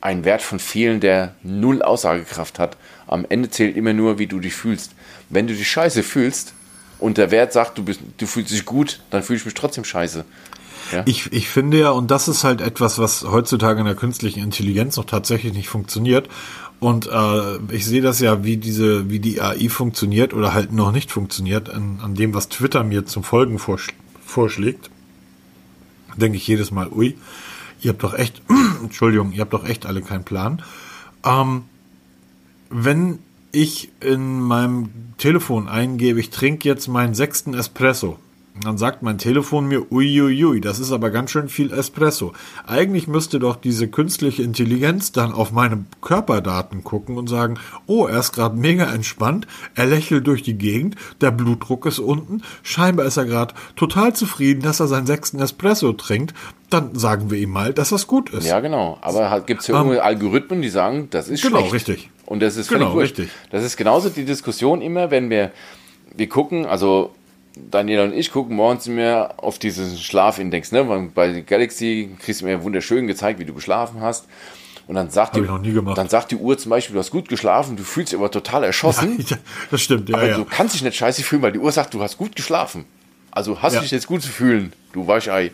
ein 0.00 0.24
Wert 0.24 0.42
von 0.42 0.58
vielen, 0.58 1.00
der 1.00 1.34
null 1.42 1.82
Aussagekraft 1.82 2.58
hat. 2.58 2.76
Am 3.06 3.24
Ende 3.28 3.48
zählt 3.48 3.76
immer 3.76 3.92
nur, 3.92 4.18
wie 4.18 4.26
du 4.26 4.40
dich 4.40 4.54
fühlst. 4.54 4.92
Wenn 5.30 5.46
du 5.46 5.54
dich 5.54 5.68
scheiße 5.68 6.02
fühlst 6.02 6.52
und 6.98 7.18
der 7.18 7.30
Wert 7.30 7.52
sagt, 7.52 7.78
du, 7.78 7.84
bist, 7.84 8.00
du 8.18 8.26
fühlst 8.26 8.52
dich 8.52 8.64
gut, 8.64 9.00
dann 9.10 9.22
fühle 9.22 9.38
ich 9.38 9.44
mich 9.44 9.54
trotzdem 9.54 9.84
scheiße. 9.84 10.24
Ja? 10.92 11.02
Ich, 11.06 11.32
ich 11.32 11.48
finde 11.48 11.78
ja, 11.78 11.90
und 11.90 12.10
das 12.10 12.28
ist 12.28 12.44
halt 12.44 12.60
etwas, 12.60 12.98
was 12.98 13.24
heutzutage 13.24 13.80
in 13.80 13.86
der 13.86 13.96
künstlichen 13.96 14.42
Intelligenz 14.42 14.96
noch 14.96 15.04
tatsächlich 15.04 15.52
nicht 15.52 15.68
funktioniert. 15.68 16.28
Und 16.78 17.06
äh, 17.06 17.74
ich 17.74 17.86
sehe 17.86 18.02
das 18.02 18.20
ja, 18.20 18.44
wie 18.44 18.58
diese, 18.58 19.08
wie 19.08 19.18
die 19.18 19.40
AI 19.40 19.68
funktioniert 19.68 20.34
oder 20.34 20.52
halt 20.52 20.72
noch 20.72 20.92
nicht 20.92 21.10
funktioniert, 21.10 21.70
an, 21.70 22.00
an 22.02 22.14
dem, 22.14 22.34
was 22.34 22.48
Twitter 22.48 22.84
mir 22.84 23.06
zum 23.06 23.22
Folgen 23.22 23.58
vorsch 23.58 23.88
vorschlägt. 24.24 24.90
Denke 26.16 26.36
ich 26.36 26.46
jedes 26.46 26.70
Mal, 26.70 26.90
ui, 26.90 27.16
ihr 27.80 27.90
habt 27.90 28.02
doch 28.02 28.14
echt, 28.14 28.42
Entschuldigung, 28.82 29.32
ihr 29.32 29.40
habt 29.40 29.52
doch 29.52 29.64
echt 29.64 29.86
alle 29.86 30.02
keinen 30.02 30.24
Plan. 30.24 30.62
Ähm, 31.24 31.64
wenn 32.68 33.20
ich 33.52 33.90
in 34.00 34.40
meinem 34.40 34.90
Telefon 35.18 35.68
eingebe, 35.68 36.20
ich 36.20 36.30
trinke 36.30 36.68
jetzt 36.68 36.88
meinen 36.88 37.14
sechsten 37.14 37.54
Espresso, 37.54 38.18
dann 38.62 38.78
sagt 38.78 39.02
mein 39.02 39.18
Telefon 39.18 39.66
mir, 39.66 39.90
uiuiui, 39.92 40.60
das 40.60 40.78
ist 40.78 40.92
aber 40.92 41.10
ganz 41.10 41.30
schön 41.30 41.48
viel 41.48 41.72
Espresso. 41.72 42.32
Eigentlich 42.66 43.06
müsste 43.06 43.38
doch 43.38 43.56
diese 43.56 43.88
künstliche 43.88 44.42
Intelligenz 44.42 45.12
dann 45.12 45.32
auf 45.32 45.52
meine 45.52 45.84
Körperdaten 46.00 46.84
gucken 46.84 47.16
und 47.16 47.28
sagen, 47.28 47.58
oh, 47.86 48.06
er 48.06 48.20
ist 48.20 48.32
gerade 48.32 48.56
mega 48.56 48.92
entspannt, 48.92 49.46
er 49.74 49.86
lächelt 49.86 50.26
durch 50.26 50.42
die 50.42 50.56
Gegend, 50.56 50.96
der 51.20 51.30
Blutdruck 51.30 51.86
ist 51.86 51.98
unten, 51.98 52.42
scheinbar 52.62 53.06
ist 53.06 53.16
er 53.16 53.26
gerade 53.26 53.54
total 53.76 54.14
zufrieden, 54.14 54.62
dass 54.62 54.80
er 54.80 54.86
seinen 54.86 55.06
sechsten 55.06 55.40
Espresso 55.40 55.92
trinkt. 55.92 56.34
Dann 56.70 56.96
sagen 56.96 57.30
wir 57.30 57.38
ihm 57.38 57.50
mal, 57.50 57.72
dass 57.72 57.90
das 57.90 58.08
gut 58.08 58.30
ist. 58.30 58.44
Ja, 58.44 58.58
genau. 58.58 58.98
Aber 59.00 59.30
halt 59.30 59.46
gibt 59.46 59.60
es 59.60 59.68
ja 59.68 59.80
um, 59.80 59.92
ähm, 59.92 60.00
Algorithmen, 60.00 60.62
die 60.62 60.68
sagen, 60.68 61.08
das 61.10 61.28
ist 61.28 61.42
genau, 61.42 61.58
schlecht. 61.58 61.86
Genau, 61.86 61.94
richtig. 61.94 62.10
Und 62.26 62.42
das 62.42 62.56
ist 62.56 62.68
genau, 62.68 62.94
richtig. 62.94 63.28
Das 63.50 63.62
ist 63.62 63.76
genauso 63.76 64.08
die 64.08 64.24
Diskussion 64.24 64.82
immer, 64.82 65.12
wenn 65.12 65.30
wir, 65.30 65.52
wir 66.16 66.28
gucken, 66.28 66.66
also 66.66 67.14
Daniela 67.56 68.04
und 68.04 68.12
ich 68.12 68.30
gucken 68.30 68.54
morgens 68.54 68.86
immer 68.86 69.34
auf 69.38 69.58
diesen 69.58 69.96
Schlafindex. 69.96 70.72
Ne? 70.72 71.10
Bei 71.14 71.40
Galaxy 71.40 72.10
kriegst 72.20 72.42
du 72.42 72.44
mir 72.44 72.62
wunderschön 72.62 73.06
gezeigt, 73.06 73.40
wie 73.40 73.44
du 73.44 73.54
geschlafen 73.54 74.00
hast. 74.00 74.26
Und 74.86 74.94
dann 74.94 75.10
sagt, 75.10 75.34
die, 75.34 75.44
dann 75.96 76.08
sagt 76.08 76.30
die 76.30 76.36
Uhr 76.36 76.56
zum 76.58 76.70
Beispiel, 76.70 76.94
du 76.94 77.00
hast 77.00 77.10
gut 77.10 77.28
geschlafen, 77.28 77.76
du 77.76 77.82
fühlst 77.82 78.12
dich 78.12 78.18
aber 78.18 78.30
total 78.30 78.62
erschossen. 78.62 79.16
Ja, 79.28 79.36
das 79.70 79.80
stimmt, 79.82 80.08
ja. 80.08 80.16
Aber 80.16 80.28
ja. 80.28 80.36
du 80.36 80.44
kannst 80.44 80.74
dich 80.74 80.82
nicht 80.82 80.96
scheiße 80.96 81.24
fühlen, 81.24 81.42
weil 81.42 81.50
die 81.50 81.58
Uhr 81.58 81.72
sagt, 81.72 81.92
du 81.92 82.02
hast 82.02 82.18
gut 82.18 82.36
geschlafen. 82.36 82.84
Also 83.32 83.60
hast 83.62 83.72
du 83.72 83.78
ja. 83.78 83.82
dich 83.82 83.90
jetzt 83.90 84.06
gut 84.06 84.22
zu 84.22 84.28
fühlen, 84.28 84.72
du 84.92 85.08
Weichei. 85.08 85.50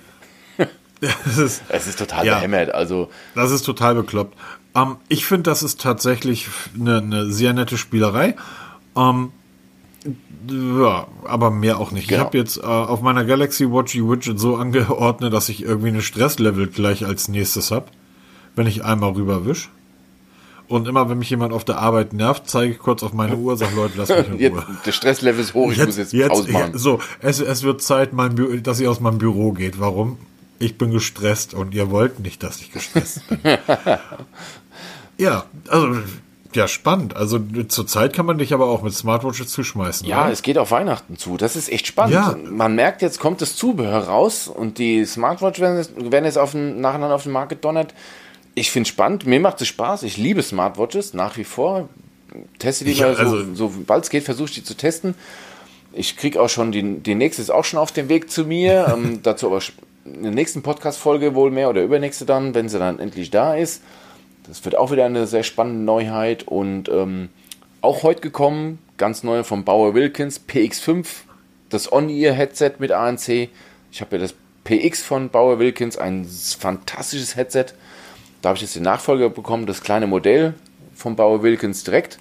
Es 1.26 1.38
ist, 1.38 1.62
es 1.68 1.86
ist 1.86 1.98
total 1.98 2.26
ja, 2.26 2.34
behämmert. 2.34 2.74
Also, 2.74 3.11
das 3.34 3.50
ist 3.50 3.62
total 3.62 3.94
bekloppt. 3.94 4.36
Ähm, 4.74 4.96
ich 5.09 5.24
finde, 5.24 5.50
das 5.50 5.62
ist 5.62 5.80
tatsächlich 5.80 6.48
eine, 6.78 6.98
eine 6.98 7.32
sehr 7.32 7.53
nette 7.55 7.78
Spielerei. 7.78 8.36
Ähm, 8.96 9.32
ja, 10.48 11.07
aber 11.24 11.50
mehr 11.50 11.78
auch 11.78 11.92
nicht. 11.92 12.09
Genau. 12.09 12.20
Ich 12.20 12.26
habe 12.26 12.38
jetzt 12.38 12.59
äh, 12.59 12.62
auf 12.62 13.03
meiner 13.03 13.24
Galaxy 13.24 13.70
Watch 13.70 13.92
die 13.92 14.07
Widget 14.07 14.38
so 14.38 14.57
angeordnet, 14.57 15.32
dass 15.32 15.48
ich 15.48 15.62
irgendwie 15.62 15.88
eine 15.88 16.03
Stresslevel 16.03 16.68
gleich 16.68 17.07
als 17.07 17.28
nächstes 17.28 17.70
habe, 17.70 17.86
wenn 18.57 18.66
ich 18.66 18.84
einmal 18.84 19.12
rüberwisch. 19.12 19.70
Und 20.68 20.88
immer, 20.88 21.09
wenn 21.11 21.18
mich 21.18 21.28
jemand 21.30 21.53
auf 21.53 21.64
der 21.64 21.78
Arbeit 21.78 22.12
nervt, 22.14 22.48
zeige 22.48 22.72
ich 22.72 22.78
kurz 22.78 23.03
auf 23.03 23.12
meine 23.12 23.36
Uhr, 23.36 23.57
sage 23.57 23.76
Leute, 23.76 23.94
lass 23.98 24.09
mich 24.09 24.28
in 24.28 24.32
Ruhe. 24.53 24.64
Jetzt, 24.68 24.86
der 24.86 24.92
Stresslevel 24.92 25.40
ist 25.40 25.55
hoch, 25.55 25.70
ich 25.70 25.76
jetzt, 25.76 25.86
muss 25.86 25.96
jetzt, 25.98 26.12
jetzt 26.12 26.30
ausmachen. 26.30 26.72
Ja, 26.72 26.78
so, 26.78 26.98
es, 27.20 27.40
es 27.40 27.62
wird 27.62 27.82
Zeit, 27.82 28.12
mein 28.12 28.34
Bü 28.34 28.61
dass 28.62 28.80
ihr 28.80 28.90
aus 28.90 29.00
meinem 29.00 29.18
Büro 29.18 29.53
geht. 29.53 29.80
Warum? 29.80 30.18
Ich 30.59 30.78
bin 30.78 30.90
gestresst 30.90 31.55
und 31.55 31.74
ihr 31.74 31.90
wollt 31.90 32.20
nicht, 32.20 32.42
dass 32.42 32.61
ich 32.61 32.72
gestresst 32.72 33.28
bin. 33.28 33.38
ja, 35.18 35.44
also 35.68 35.96
ja, 36.57 36.68
spannend. 36.68 37.16
Also 37.16 37.38
zurzeit 37.68 38.12
kann 38.12 38.26
man 38.26 38.38
dich 38.38 38.53
aber 38.53 38.66
auch 38.66 38.82
mit 38.82 38.94
Smartwatches 38.94 39.48
zuschmeißen. 39.48 40.07
Ja, 40.07 40.22
oder? 40.22 40.32
es 40.32 40.42
geht 40.42 40.59
auf 40.59 40.70
Weihnachten 40.70 41.16
zu. 41.16 41.36
Das 41.36 41.57
ist 41.57 41.70
echt 41.70 41.86
spannend. 41.86 42.14
Ja. 42.14 42.36
Man 42.44 42.74
merkt, 42.74 43.03
jetzt 43.03 43.20
kommt 43.20 43.40
das 43.40 43.57
Zubehör 43.57 44.05
raus 44.05 44.48
und 44.48 44.78
die 44.78 45.05
Smartwatch 45.05 45.61
werden, 45.61 45.86
werden 46.11 46.24
jetzt 46.24 46.38
auf 46.38 46.53
den, 46.53 46.80
nacheinander 46.80 47.14
auf 47.14 47.24
den 47.24 47.32
Markt 47.32 47.50
gedonnert. 47.50 47.94
Ich 48.55 48.70
finde 48.70 48.86
es 48.86 48.88
spannend. 48.88 49.26
Mir 49.26 49.40
macht 49.40 49.61
es 49.61 49.68
Spaß. 49.68 50.03
Ich 50.03 50.16
liebe 50.16 50.42
Smartwatches 50.42 51.14
nach 51.14 51.36
wie 51.36 51.44
vor. 51.44 51.88
Teste 52.59 52.84
die 52.84 52.92
ja, 52.92 53.09
mal 53.09 53.16
so, 53.16 53.22
also, 53.22 53.55
sobald 53.55 54.05
es 54.05 54.11
geht, 54.11 54.24
versuche 54.24 54.48
ich 54.48 54.55
die 54.55 54.64
zu 54.64 54.74
testen. 54.74 55.14
Ich 55.92 56.16
kriege 56.16 56.40
auch 56.40 56.48
schon, 56.48 56.72
die, 56.72 57.00
die 57.00 57.14
nächste 57.14 57.42
ist 57.42 57.50
auch 57.50 57.64
schon 57.64 57.78
auf 57.78 57.92
dem 57.92 58.09
Weg 58.09 58.30
zu 58.30 58.44
mir. 58.44 58.92
ähm, 58.94 59.20
dazu 59.22 59.46
aber 59.46 59.61
in 60.05 60.22
der 60.22 60.32
nächsten 60.32 60.62
Podcast-Folge 60.62 61.34
wohl 61.34 61.50
mehr 61.50 61.68
oder 61.68 61.82
übernächste 61.82 62.24
dann, 62.24 62.55
wenn 62.55 62.68
sie 62.68 62.78
dann 62.78 62.98
endlich 62.98 63.30
da 63.30 63.55
ist. 63.55 63.82
Das 64.47 64.64
wird 64.64 64.76
auch 64.76 64.90
wieder 64.90 65.05
eine 65.05 65.26
sehr 65.26 65.43
spannende 65.43 65.84
Neuheit 65.84 66.43
und 66.45 66.88
ähm, 66.88 67.28
auch 67.80 68.03
heute 68.03 68.20
gekommen, 68.20 68.78
ganz 68.97 69.22
neu 69.22 69.45
vom 69.45 69.64
Bauer 69.64 69.95
Wilkins, 69.95 70.40
PX5, 70.49 71.07
das 71.68 71.93
On-Ear-Headset 71.93 72.74
mit 72.78 72.93
ANC. 72.93 73.49
Ich 73.90 74.01
habe 74.01 74.16
ja 74.16 74.22
das 74.22 74.34
PX 74.64 75.03
von 75.03 75.30
Bauer 75.30 75.59
Wilkins, 75.59 75.97
ein 75.97 76.24
fantastisches 76.24 77.36
Headset. 77.36 77.66
Da 78.40 78.51
habe 78.51 78.57
ich 78.57 78.62
jetzt 78.62 78.76
den 78.76 78.82
Nachfolger 78.82 79.30
bekommen, 79.30 79.66
das 79.66 79.82
kleine 79.82 80.07
Modell 80.07 80.55
von 80.95 81.16
Bauer 81.16 81.43
Wilkins 81.43 81.84
direkt. 81.84 82.18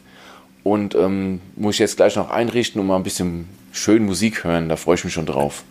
Und 0.64 0.94
ähm, 0.96 1.42
muss 1.56 1.76
ich 1.76 1.80
jetzt 1.80 1.98
gleich 1.98 2.16
noch 2.16 2.30
einrichten 2.30 2.80
und 2.80 2.88
mal 2.88 2.98
ein 2.98 3.04
bisschen 3.04 3.50
schön 3.72 4.06
Musik 4.06 4.44
hören. 4.44 4.70
Da 4.70 4.76
freue 4.76 4.96
ich 4.96 5.04
mich 5.04 5.14
schon 5.14 5.26
drauf. 5.26 5.64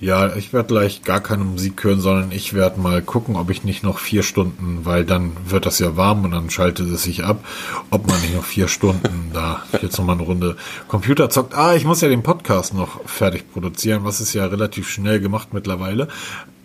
Ja, 0.00 0.34
ich 0.36 0.52
werde 0.52 0.68
gleich 0.68 1.02
gar 1.02 1.20
keine 1.20 1.44
Musik 1.44 1.82
hören, 1.84 2.00
sondern 2.00 2.32
ich 2.32 2.52
werde 2.52 2.80
mal 2.80 3.00
gucken, 3.00 3.36
ob 3.36 3.50
ich 3.50 3.64
nicht 3.64 3.82
noch 3.82 3.98
vier 3.98 4.22
Stunden, 4.22 4.80
weil 4.84 5.04
dann 5.04 5.32
wird 5.46 5.66
das 5.66 5.78
ja 5.78 5.96
warm 5.96 6.24
und 6.24 6.32
dann 6.32 6.50
schaltet 6.50 6.88
es 6.90 7.04
sich 7.04 7.24
ab, 7.24 7.44
ob 7.90 8.06
man 8.06 8.20
nicht 8.20 8.34
noch 8.34 8.44
vier 8.44 8.68
Stunden 8.68 9.30
da 9.32 9.62
jetzt 9.80 9.98
nochmal 9.98 10.16
eine 10.16 10.24
Runde 10.24 10.56
Computer 10.88 11.30
zockt. 11.30 11.54
Ah, 11.54 11.74
ich 11.74 11.84
muss 11.84 12.00
ja 12.00 12.08
den 12.08 12.22
Podcast 12.22 12.74
noch 12.74 13.06
fertig 13.06 13.50
produzieren, 13.52 14.04
was 14.04 14.20
ist 14.20 14.34
ja 14.34 14.46
relativ 14.46 14.88
schnell 14.88 15.20
gemacht 15.20 15.48
mittlerweile. 15.52 16.08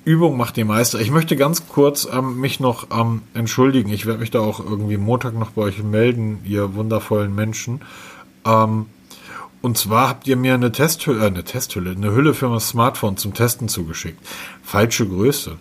Übung 0.06 0.38
macht 0.38 0.58
die 0.58 0.64
Meister. 0.64 1.00
Ich 1.00 1.12
möchte 1.12 1.36
ganz 1.36 1.68
kurz 1.68 2.08
ähm, 2.12 2.40
mich 2.40 2.60
noch 2.60 2.88
ähm, 2.92 3.22
entschuldigen. 3.34 3.92
Ich 3.92 4.06
werde 4.06 4.20
mich 4.20 4.32
da 4.32 4.40
auch 4.40 4.60
irgendwie 4.60 4.98
Montag 4.98 5.34
noch 5.34 5.52
bei 5.52 5.62
euch 5.64 5.84
melden, 5.84 6.40
ihr 6.46 6.74
wundervollen 6.74 7.34
Menschen. 7.36 7.82
Ähm, 8.46 8.88
und 9.62 9.78
zwar 9.78 10.10
habt 10.10 10.28
ihr 10.28 10.38
mir 10.38 10.54
eine 10.54 10.72
Testhülle, 10.72 11.24
äh, 11.24 11.28
eine 11.28 11.44
Testhülle, 11.44 11.92
eine 11.92 12.14
Hülle 12.14 12.34
für 12.34 12.50
mein 12.50 12.60
Smartphone 12.60 13.18
zum 13.18 13.34
Testen 13.34 13.68
zugeschickt. 13.68 14.20
Falsche 14.64 15.08
Größe. 15.08 15.58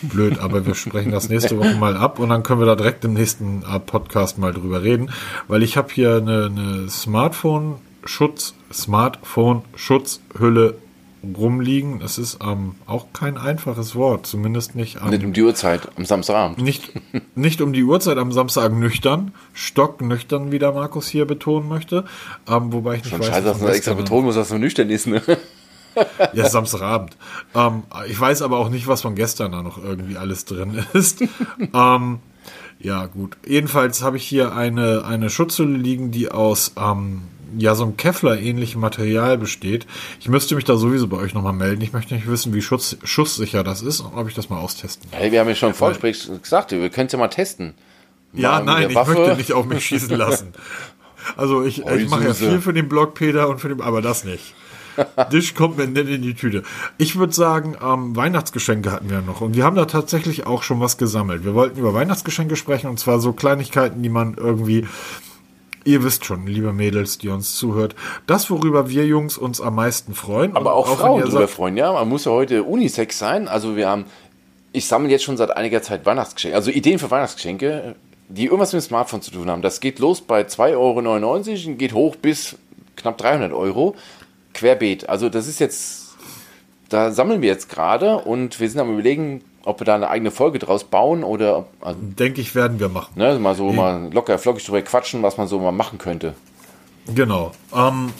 Blöd, 0.00 0.38
aber 0.38 0.64
wir 0.64 0.74
sprechen 0.74 1.12
das 1.12 1.28
nächste 1.28 1.58
Woche 1.58 1.74
mal 1.74 1.98
ab 1.98 2.18
und 2.18 2.30
dann 2.30 2.42
können 2.42 2.60
wir 2.60 2.66
da 2.66 2.76
direkt 2.76 3.04
im 3.04 3.12
nächsten 3.12 3.62
äh, 3.62 3.78
Podcast 3.78 4.38
mal 4.38 4.52
drüber 4.52 4.82
reden, 4.82 5.10
weil 5.48 5.62
ich 5.62 5.76
habe 5.76 5.92
hier 5.92 6.16
eine, 6.16 6.46
eine 6.46 6.88
Smartphone-Schutz, 6.88 8.54
Smartphone-Schutzhülle 8.72 10.78
rumliegen. 11.22 12.00
Das 12.00 12.18
ist 12.18 12.38
ähm, 12.42 12.74
auch 12.86 13.06
kein 13.12 13.36
einfaches 13.36 13.94
Wort, 13.94 14.26
zumindest 14.26 14.74
nicht 14.74 15.00
am, 15.00 15.10
Nicht 15.10 15.24
um 15.24 15.32
die 15.32 15.42
Uhrzeit, 15.42 15.88
am 15.96 16.04
Samstagabend. 16.04 16.58
Nicht, 16.58 16.92
nicht 17.34 17.60
um 17.60 17.72
die 17.72 17.84
Uhrzeit 17.84 18.18
am 18.18 18.32
Samstag 18.32 18.72
nüchtern, 18.72 19.32
stocknüchtern, 19.52 20.52
wie 20.52 20.58
der 20.58 20.72
Markus 20.72 21.08
hier 21.08 21.26
betonen 21.26 21.68
möchte. 21.68 22.04
Ähm, 22.48 22.72
wobei 22.72 22.96
ich 22.96 23.04
nicht 23.04 23.10
Schon 23.10 23.20
weiß, 23.20 23.28
scheiße, 23.28 23.44
dass 23.44 23.60
man 23.60 23.72
extra 23.72 23.94
betonen 23.94 24.24
muss, 24.24 24.34
dass 24.34 24.50
man 24.50 24.60
nüchtern 24.60 24.90
ist, 24.90 25.06
ne? 25.06 25.22
Ja, 26.32 26.48
Samstagabend. 26.48 27.18
Ähm, 27.54 27.82
ich 28.08 28.18
weiß 28.18 28.40
aber 28.40 28.56
auch 28.56 28.70
nicht, 28.70 28.86
was 28.86 29.02
von 29.02 29.14
gestern 29.14 29.52
da 29.52 29.62
noch 29.62 29.76
irgendwie 29.76 30.16
alles 30.16 30.46
drin 30.46 30.82
ist. 30.94 31.22
ähm, 31.74 32.20
ja, 32.78 33.06
gut. 33.06 33.36
Jedenfalls 33.46 34.02
habe 34.02 34.16
ich 34.16 34.24
hier 34.24 34.56
eine, 34.56 35.04
eine 35.04 35.30
Schutzhülle 35.30 35.76
liegen, 35.76 36.10
die 36.10 36.30
aus 36.30 36.72
ähm, 36.76 37.22
ja 37.58 37.74
so 37.74 37.84
ein 37.84 37.96
Kevlar-ähnlichem 37.96 38.80
Material 38.80 39.38
besteht. 39.38 39.86
Ich 40.20 40.28
müsste 40.28 40.54
mich 40.54 40.64
da 40.64 40.76
sowieso 40.76 41.08
bei 41.08 41.16
euch 41.16 41.34
nochmal 41.34 41.52
melden. 41.52 41.82
Ich 41.82 41.92
möchte 41.92 42.14
nicht 42.14 42.28
wissen, 42.28 42.54
wie 42.54 42.62
schutz, 42.62 42.96
schusssicher 43.04 43.64
das 43.64 43.82
ist 43.82 44.00
und 44.00 44.14
ob 44.14 44.28
ich 44.28 44.34
das 44.34 44.50
mal 44.50 44.58
austesten 44.58 45.10
kann. 45.10 45.20
Hey, 45.20 45.32
wir 45.32 45.40
haben 45.40 45.48
ja 45.48 45.54
schon 45.54 45.70
im 45.70 45.74
Vorgespräch 45.74 46.28
gesagt, 46.42 46.72
wir 46.72 46.90
können 46.90 47.06
es 47.06 47.12
ja 47.12 47.18
mal 47.18 47.28
testen. 47.28 47.74
Mal 48.32 48.42
ja, 48.42 48.60
nein, 48.60 48.90
ich 48.90 48.96
möchte 48.96 49.36
nicht 49.36 49.52
auf 49.52 49.66
mich 49.66 49.84
schießen 49.84 50.16
lassen. 50.16 50.52
Also 51.36 51.62
ich, 51.62 51.86
ich 51.86 52.08
mache 52.10 52.24
ja 52.24 52.34
viel 52.34 52.60
für 52.60 52.72
den 52.72 52.88
Blog, 52.88 53.14
Peter, 53.14 53.48
und 53.48 53.60
für 53.60 53.68
den, 53.68 53.80
aber 53.80 54.02
das 54.02 54.24
nicht. 54.24 54.54
Dich 55.32 55.54
kommt 55.54 55.78
mir 55.78 55.86
nicht 55.86 56.08
in 56.08 56.22
die 56.22 56.34
Tüte. 56.34 56.62
Ich 56.98 57.16
würde 57.16 57.32
sagen, 57.32 57.76
ähm, 57.82 58.14
Weihnachtsgeschenke 58.14 58.92
hatten 58.92 59.08
wir 59.08 59.22
noch. 59.22 59.40
Und 59.40 59.56
wir 59.56 59.64
haben 59.64 59.76
da 59.76 59.86
tatsächlich 59.86 60.46
auch 60.46 60.62
schon 60.62 60.80
was 60.80 60.98
gesammelt. 60.98 61.44
Wir 61.44 61.54
wollten 61.54 61.78
über 61.78 61.94
Weihnachtsgeschenke 61.94 62.56
sprechen 62.56 62.88
und 62.88 62.98
zwar 62.98 63.20
so 63.20 63.32
Kleinigkeiten, 63.32 64.02
die 64.02 64.08
man 64.08 64.34
irgendwie 64.34 64.86
Ihr 65.84 66.04
wisst 66.04 66.24
schon, 66.24 66.46
liebe 66.46 66.72
Mädels, 66.72 67.18
die 67.18 67.28
uns 67.28 67.56
zuhört, 67.56 67.96
das, 68.26 68.50
worüber 68.50 68.88
wir 68.88 69.04
Jungs 69.06 69.36
uns 69.36 69.60
am 69.60 69.74
meisten 69.74 70.14
freuen. 70.14 70.56
Aber 70.56 70.74
auch, 70.74 70.88
wenn 70.88 70.96
Frauen 70.96 71.30
sagt, 71.30 71.50
freuen, 71.50 71.76
ja. 71.76 71.92
Man 71.92 72.08
muss 72.08 72.24
ja 72.24 72.32
heute 72.32 72.62
Unisex 72.62 73.18
sein. 73.18 73.48
Also 73.48 73.76
wir 73.76 73.88
haben, 73.88 74.04
ich 74.72 74.86
sammle 74.86 75.10
jetzt 75.10 75.24
schon 75.24 75.36
seit 75.36 75.56
einiger 75.56 75.82
Zeit 75.82 76.06
Weihnachtsgeschenke, 76.06 76.56
also 76.56 76.70
Ideen 76.70 76.98
für 76.98 77.10
Weihnachtsgeschenke, 77.10 77.96
die 78.28 78.44
irgendwas 78.44 78.72
mit 78.72 78.82
dem 78.82 78.86
Smartphone 78.86 79.22
zu 79.22 79.30
tun 79.30 79.50
haben. 79.50 79.62
Das 79.62 79.80
geht 79.80 79.98
los 79.98 80.20
bei 80.20 80.42
2,99 80.42 80.76
Euro 80.76 81.70
und 81.70 81.78
geht 81.78 81.92
hoch 81.94 82.16
bis 82.16 82.56
knapp 82.96 83.18
300 83.18 83.52
Euro. 83.52 83.96
Querbeet. 84.54 85.08
Also 85.08 85.28
das 85.28 85.48
ist 85.48 85.58
jetzt, 85.58 86.14
da 86.88 87.10
sammeln 87.10 87.42
wir 87.42 87.48
jetzt 87.48 87.68
gerade 87.68 88.18
und 88.18 88.60
wir 88.60 88.68
sind 88.68 88.80
am 88.80 88.92
überlegen, 88.92 89.42
ob 89.64 89.80
wir 89.80 89.84
da 89.84 89.94
eine 89.94 90.08
eigene 90.08 90.30
Folge 90.30 90.58
draus 90.58 90.84
bauen 90.84 91.24
oder 91.24 91.66
also, 91.80 91.98
Denke 92.00 92.40
ich, 92.40 92.54
werden 92.54 92.80
wir 92.80 92.88
machen. 92.88 93.12
ne, 93.16 93.38
mal 93.38 93.54
so 93.54 93.72
mal 93.72 94.12
locker 94.12 94.38
flockig 94.38 94.64
drüber 94.64 94.82
quatschen, 94.82 95.22
was 95.22 95.36
man 95.36 95.46
so 95.48 95.58
mal 95.58 95.72
machen 95.72 95.98
könnte. 95.98 96.34
Genau. 97.14 97.52
Ähm, 97.74 98.12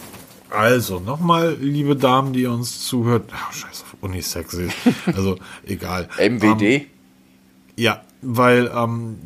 also, 0.51 1.01
nochmal, 1.01 1.57
liebe 1.61 1.97
Damen, 1.97 2.33
die 2.33 2.47
uns 2.47 2.87
zuhört. 2.87 3.31
Ach, 3.35 3.53
scheiß 3.53 3.85
auf 3.85 3.97
Unisex. 4.03 4.59
Also, 5.07 5.37
egal. 5.67 6.09
MWD. 6.19 6.87
Ja, 7.77 8.03
weil 8.21 8.71
ähm, 8.75 9.19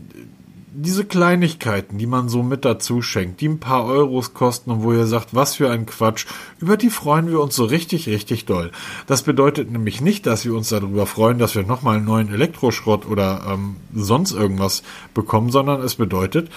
diese 0.78 1.06
Kleinigkeiten, 1.06 1.96
die 1.96 2.06
man 2.06 2.28
so 2.28 2.42
mit 2.42 2.66
dazu 2.66 3.00
schenkt, 3.00 3.40
die 3.40 3.48
ein 3.48 3.60
paar 3.60 3.86
Euros 3.86 4.34
kosten 4.34 4.70
und 4.70 4.82
wo 4.82 4.92
ihr 4.92 5.06
sagt, 5.06 5.34
was 5.34 5.54
für 5.54 5.70
ein 5.70 5.86
Quatsch, 5.86 6.26
über 6.58 6.76
die 6.76 6.90
freuen 6.90 7.30
wir 7.30 7.40
uns 7.40 7.56
so 7.56 7.64
richtig, 7.64 8.08
richtig 8.08 8.44
doll. 8.44 8.70
Das 9.06 9.22
bedeutet 9.22 9.70
nämlich 9.70 10.02
nicht, 10.02 10.26
dass 10.26 10.44
wir 10.44 10.54
uns 10.54 10.68
darüber 10.68 11.06
freuen, 11.06 11.38
dass 11.38 11.54
wir 11.54 11.62
nochmal 11.62 11.96
einen 11.96 12.04
neuen 12.04 12.32
Elektroschrott 12.32 13.06
oder 13.06 13.42
ähm, 13.48 13.76
sonst 13.94 14.32
irgendwas 14.32 14.82
bekommen, 15.14 15.50
sondern 15.50 15.80
es 15.80 15.94
bedeutet, 15.94 16.50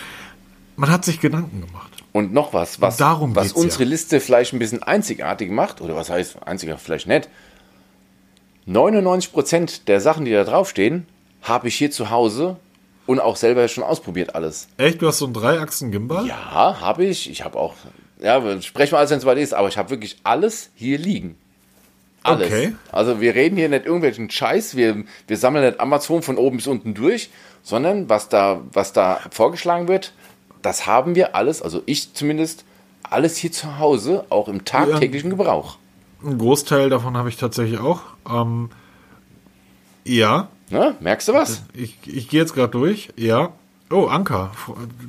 man 0.75 0.91
hat 0.91 1.05
sich 1.05 1.21
Gedanken 1.21 1.61
gemacht. 1.61 1.91
Und 2.11 2.33
noch 2.33 2.53
was, 2.53 2.81
was, 2.81 2.97
darum 2.97 3.35
was 3.35 3.53
unsere 3.53 3.83
ja. 3.83 3.89
Liste 3.89 4.19
vielleicht 4.19 4.51
ein 4.51 4.59
bisschen 4.59 4.83
einzigartig 4.83 5.49
macht, 5.49 5.79
oder 5.79 5.95
was 5.95 6.09
heißt 6.09 6.45
einziger 6.45 6.77
vielleicht 6.77 7.07
nicht. 7.07 7.29
99% 8.67 9.85
der 9.85 10.01
Sachen, 10.01 10.25
die 10.25 10.31
da 10.31 10.43
draufstehen, 10.43 11.05
habe 11.41 11.69
ich 11.69 11.75
hier 11.75 11.91
zu 11.91 12.09
Hause 12.09 12.57
und 13.09 13.19
auch 13.19 13.37
selber 13.37 13.67
schon 13.67 13.83
ausprobiert 13.83 14.35
alles. 14.35 14.67
Echt, 14.77 15.01
du 15.01 15.07
hast 15.07 15.17
so 15.17 15.25
einen 15.25 15.33
Dreiachsen-Gimbal? 15.33 16.27
Ja, 16.27 16.79
habe 16.79 17.05
ich. 17.05 17.27
Ich 17.27 17.43
habe 17.43 17.57
auch, 17.57 17.73
ja, 18.21 18.39
sprechen 18.61 18.91
wir 18.91 18.99
alles, 18.99 19.09
wenn 19.09 19.17
es 19.17 19.25
weit 19.25 19.39
ist, 19.39 19.55
aber 19.55 19.67
ich 19.67 19.79
habe 19.79 19.89
wirklich 19.89 20.17
alles 20.21 20.69
hier 20.75 20.99
liegen. 20.99 21.35
Alles. 22.21 22.45
Okay. 22.45 22.75
Also 22.91 23.19
wir 23.19 23.33
reden 23.33 23.57
hier 23.57 23.67
nicht 23.67 23.87
irgendwelchen 23.87 24.29
Scheiß, 24.29 24.75
wir, 24.75 25.05
wir 25.25 25.37
sammeln 25.37 25.65
nicht 25.65 25.79
Amazon 25.79 26.21
von 26.21 26.37
oben 26.37 26.57
bis 26.57 26.67
unten 26.67 26.93
durch, 26.93 27.31
sondern 27.63 28.09
was 28.09 28.29
da, 28.29 28.61
was 28.73 28.93
da 28.93 29.21
vorgeschlagen 29.31 29.87
wird, 29.87 30.13
das 30.61 30.85
haben 30.85 31.15
wir 31.15 31.33
alles, 31.33 31.63
also 31.63 31.81
ich 31.87 32.13
zumindest, 32.13 32.63
alles 33.01 33.37
hier 33.37 33.51
zu 33.51 33.79
Hause, 33.79 34.25
auch 34.29 34.47
im 34.47 34.65
tagtäglichen 34.65 35.31
Gebrauch. 35.31 35.79
Ein 36.23 36.37
Großteil 36.37 36.91
davon 36.91 37.17
habe 37.17 37.29
ich 37.29 37.37
tatsächlich 37.37 37.79
auch. 37.79 38.01
Ähm, 38.29 38.69
ja, 40.03 40.49
Ne? 40.71 40.95
Merkst 40.99 41.27
du 41.27 41.33
was? 41.33 41.63
ich, 41.73 41.97
ich 42.05 42.29
gehe 42.29 42.39
jetzt 42.41 42.53
gerade 42.53 42.71
durch. 42.71 43.09
Ja. 43.15 43.49
Oh, 43.91 44.05
Anker. 44.05 44.51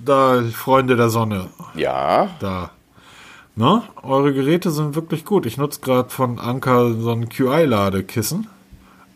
Da, 0.05 0.43
Freunde 0.55 0.97
der 0.97 1.11
Sonne. 1.11 1.49
Ja. 1.75 2.31
Da. 2.41 2.71
Ne? 3.57 3.83
Eure 4.03 4.33
Geräte 4.33 4.71
sind 4.71 4.95
wirklich 4.95 5.27
gut. 5.27 5.45
Ich 5.45 5.59
nutze 5.59 5.81
gerade 5.81 6.09
von 6.09 6.39
Anker 6.39 6.95
so 6.95 7.11
ein 7.11 7.29
QI-Ladekissen. 7.29 8.47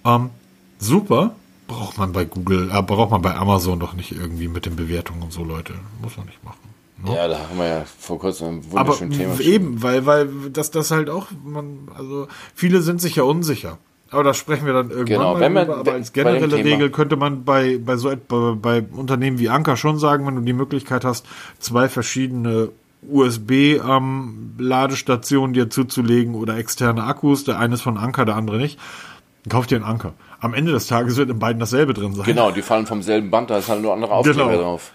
Ähm, 0.05 0.31
super. 0.79 1.35
Braucht 1.66 1.97
man 1.97 2.12
bei 2.12 2.27
Google, 2.27 2.70
äh, 2.70 2.83
braucht 2.83 3.11
man 3.11 3.22
bei 3.22 3.35
Amazon 3.35 3.81
doch 3.81 3.95
nicht 3.95 4.12
irgendwie 4.12 4.49
mit 4.49 4.66
den 4.66 4.77
Bewertungen 4.77 5.22
und 5.22 5.33
so, 5.33 5.45
Leute. 5.45 5.72
Muss 6.03 6.18
man 6.18 6.27
nicht 6.27 6.45
machen. 6.45 6.59
Ne? 7.03 7.14
Ja, 7.16 7.27
da 7.27 7.39
haben 7.39 7.57
wir 7.57 7.66
ja 7.66 7.85
vor 7.99 8.18
kurzem 8.18 8.59
ein 8.59 8.70
wunderschönes 8.70 9.16
Thema. 9.16 9.41
eben, 9.41 9.83
weil, 9.83 10.05
weil 10.05 10.29
das, 10.53 10.70
das 10.70 10.91
halt 10.91 11.09
auch, 11.09 11.29
man, 11.43 11.89
also 11.97 12.29
viele 12.55 12.83
sind 12.83 13.01
sich 13.01 13.16
ja 13.16 13.22
unsicher. 13.22 13.79
Aber 14.14 14.24
da 14.24 14.34
sprechen 14.34 14.66
wir 14.66 14.72
dann 14.72 14.90
irgendwann 14.90 15.06
Genau, 15.06 15.34
mal 15.34 15.40
wenn 15.40 15.52
man- 15.52 15.66
drüber. 15.66 15.78
Aber 15.80 15.92
als 15.92 16.12
generelle 16.12 16.56
Regel 16.56 16.90
könnte 16.90 17.16
man 17.16 17.44
bei, 17.44 17.78
bei 17.84 17.96
so 17.96 18.12
bei, 18.28 18.52
bei 18.54 18.82
Unternehmen 18.96 19.38
wie 19.38 19.48
Anker 19.48 19.76
schon 19.76 19.98
sagen, 19.98 20.26
wenn 20.26 20.36
du 20.36 20.40
die 20.42 20.52
Möglichkeit 20.52 21.04
hast, 21.04 21.26
zwei 21.58 21.88
verschiedene 21.88 22.68
USB-Ladestationen 23.10 25.52
dir 25.54 25.68
zuzulegen 25.70 26.34
oder 26.34 26.56
externe 26.56 27.04
Akkus, 27.04 27.44
der 27.44 27.58
eine 27.58 27.74
ist 27.74 27.82
von 27.82 27.98
Anker, 27.98 28.24
der 28.24 28.36
andere 28.36 28.56
nicht, 28.56 28.78
dann 29.44 29.50
kauf 29.50 29.66
dir 29.66 29.76
einen 29.76 29.84
Anker. 29.84 30.14
Am 30.40 30.54
Ende 30.54 30.72
des 30.72 30.86
Tages 30.86 31.16
wird 31.16 31.30
in 31.30 31.38
beiden 31.38 31.60
dasselbe 31.60 31.94
drin 31.94 32.14
sein. 32.14 32.24
Genau, 32.24 32.50
die 32.50 32.62
fallen 32.62 32.86
vom 32.86 33.02
selben 33.02 33.30
Band, 33.30 33.50
da 33.50 33.58
ist 33.58 33.68
halt 33.68 33.82
nur 33.82 33.92
andere 33.92 34.12
Aufkleber 34.12 34.48
Genau. 34.50 34.62
drauf. 34.62 34.92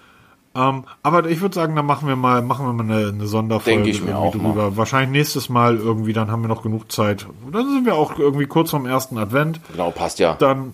Ähm, 0.56 0.84
aber 1.04 1.30
ich 1.30 1.42
würde 1.42 1.54
sagen, 1.54 1.76
da 1.76 1.84
machen 1.84 2.08
wir 2.08 2.16
mal, 2.16 2.42
machen 2.42 2.66
wir 2.66 2.74
mal 2.74 2.84
eine, 2.84 3.10
eine 3.10 3.28
Sonderfolge 3.28 3.84
Denke 3.84 3.90
ich 3.92 4.04
mir 4.04 4.18
auch 4.18 4.34
mal. 4.36 4.76
Wahrscheinlich 4.76 5.12
nächstes 5.12 5.48
Mal 5.48 5.78
irgendwie, 5.78 6.12
dann 6.14 6.32
haben 6.32 6.42
wir 6.42 6.48
noch 6.48 6.64
genug 6.64 6.92
Zeit. 6.92 7.28
Dann 7.52 7.70
sind 7.70 7.86
wir 7.86 7.96
auch 7.96 8.18
irgendwie 8.18 8.48
kurz 8.48 8.72
vorm 8.72 8.86
ersten 8.88 9.18
Advent. 9.18 9.60
Genau, 9.72 9.92
passt 9.92 10.18
ja. 10.18 10.34
Dann, 10.34 10.74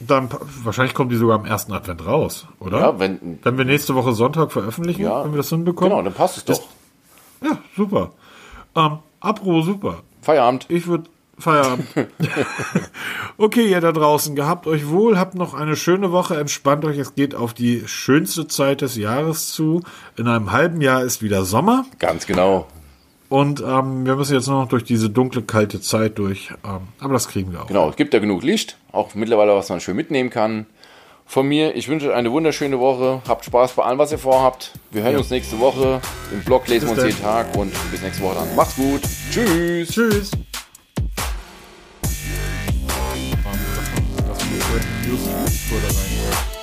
dann 0.00 0.28
wahrscheinlich 0.64 0.94
kommt 0.94 1.12
die 1.12 1.16
sogar 1.16 1.38
am 1.38 1.44
ersten 1.46 1.72
Advent 1.72 2.04
raus, 2.06 2.46
oder? 2.58 2.80
Ja, 2.80 2.98
wenn, 2.98 3.38
Wenn 3.42 3.56
wir 3.56 3.64
nächste 3.64 3.94
Woche 3.94 4.12
Sonntag 4.14 4.50
veröffentlichen, 4.50 5.02
Ja. 5.02 5.24
wenn 5.24 5.30
wir 5.32 5.38
das 5.38 5.48
hinbekommen. 5.48 5.90
genau, 5.90 6.02
dann 6.02 6.14
passt 6.14 6.36
es 6.38 6.44
doch. 6.44 6.60
Ja, 7.42 7.58
super. 7.76 8.10
Ähm, 8.74 8.98
apropos 9.20 9.64
super. 9.64 9.98
Feierabend. 10.22 10.66
Ich 10.68 10.88
würde 10.88 11.04
Feierabend. 11.38 11.86
okay, 13.38 13.68
ihr 13.68 13.80
da 13.80 13.92
draußen, 13.92 14.34
gehabt 14.34 14.66
euch 14.66 14.88
wohl, 14.88 15.18
habt 15.18 15.34
noch 15.34 15.54
eine 15.54 15.76
schöne 15.76 16.10
Woche, 16.10 16.38
entspannt 16.38 16.84
euch, 16.84 16.98
es 16.98 17.14
geht 17.14 17.34
auf 17.34 17.54
die 17.54 17.84
schönste 17.86 18.48
Zeit 18.48 18.80
des 18.80 18.96
Jahres 18.96 19.52
zu. 19.52 19.82
In 20.16 20.26
einem 20.26 20.52
halben 20.52 20.80
Jahr 20.80 21.02
ist 21.04 21.22
wieder 21.22 21.44
Sommer 21.44 21.84
Ganz 21.98 22.26
genau. 22.26 22.66
und 23.28 23.60
ähm, 23.60 24.04
wir 24.04 24.16
müssen 24.16 24.34
jetzt 24.34 24.48
nur 24.48 24.62
noch 24.62 24.68
durch 24.68 24.84
diese 24.84 25.10
dunkle, 25.10 25.42
kalte 25.42 25.80
Zeit 25.80 26.18
durch. 26.18 26.50
Ähm, 26.64 26.88
aber 26.98 27.12
das 27.12 27.28
kriegen 27.28 27.52
wir 27.52 27.62
auch. 27.62 27.66
Genau, 27.68 27.88
es 27.88 27.96
gibt 27.96 28.14
ja 28.14 28.20
genug 28.20 28.42
Licht, 28.42 28.76
auch 28.90 29.14
mittlerweile, 29.14 29.54
was 29.54 29.68
man 29.68 29.80
schön 29.80 29.96
mitnehmen 29.96 30.30
kann. 30.30 30.66
Von 31.30 31.46
mir, 31.46 31.76
ich 31.76 31.88
wünsche 31.88 32.08
euch 32.08 32.14
eine 32.14 32.32
wunderschöne 32.32 32.80
Woche. 32.80 33.20
Habt 33.28 33.44
Spaß 33.44 33.72
bei 33.74 33.84
allem, 33.84 33.98
was 33.98 34.10
ihr 34.10 34.18
vorhabt. 34.18 34.72
Wir 34.90 35.02
hören 35.02 35.16
uns 35.16 35.28
nächste 35.28 35.60
Woche. 35.60 36.00
Im 36.32 36.42
Blog 36.42 36.66
lesen 36.68 36.88
wir 36.88 36.94
uns 36.94 37.04
jeden 37.04 37.20
Tag 37.20 37.54
und 37.54 37.70
bis 37.90 38.00
nächste 38.00 38.22
Woche 38.22 38.36
dann. 38.36 38.56
Macht's 38.56 38.76
gut. 38.76 39.02
Tschüss. 39.30 39.90
Tschüss. 39.90 40.30
Das 44.70 44.84
News 45.06 45.70
wurde 45.70 45.86
rein. 45.86 46.57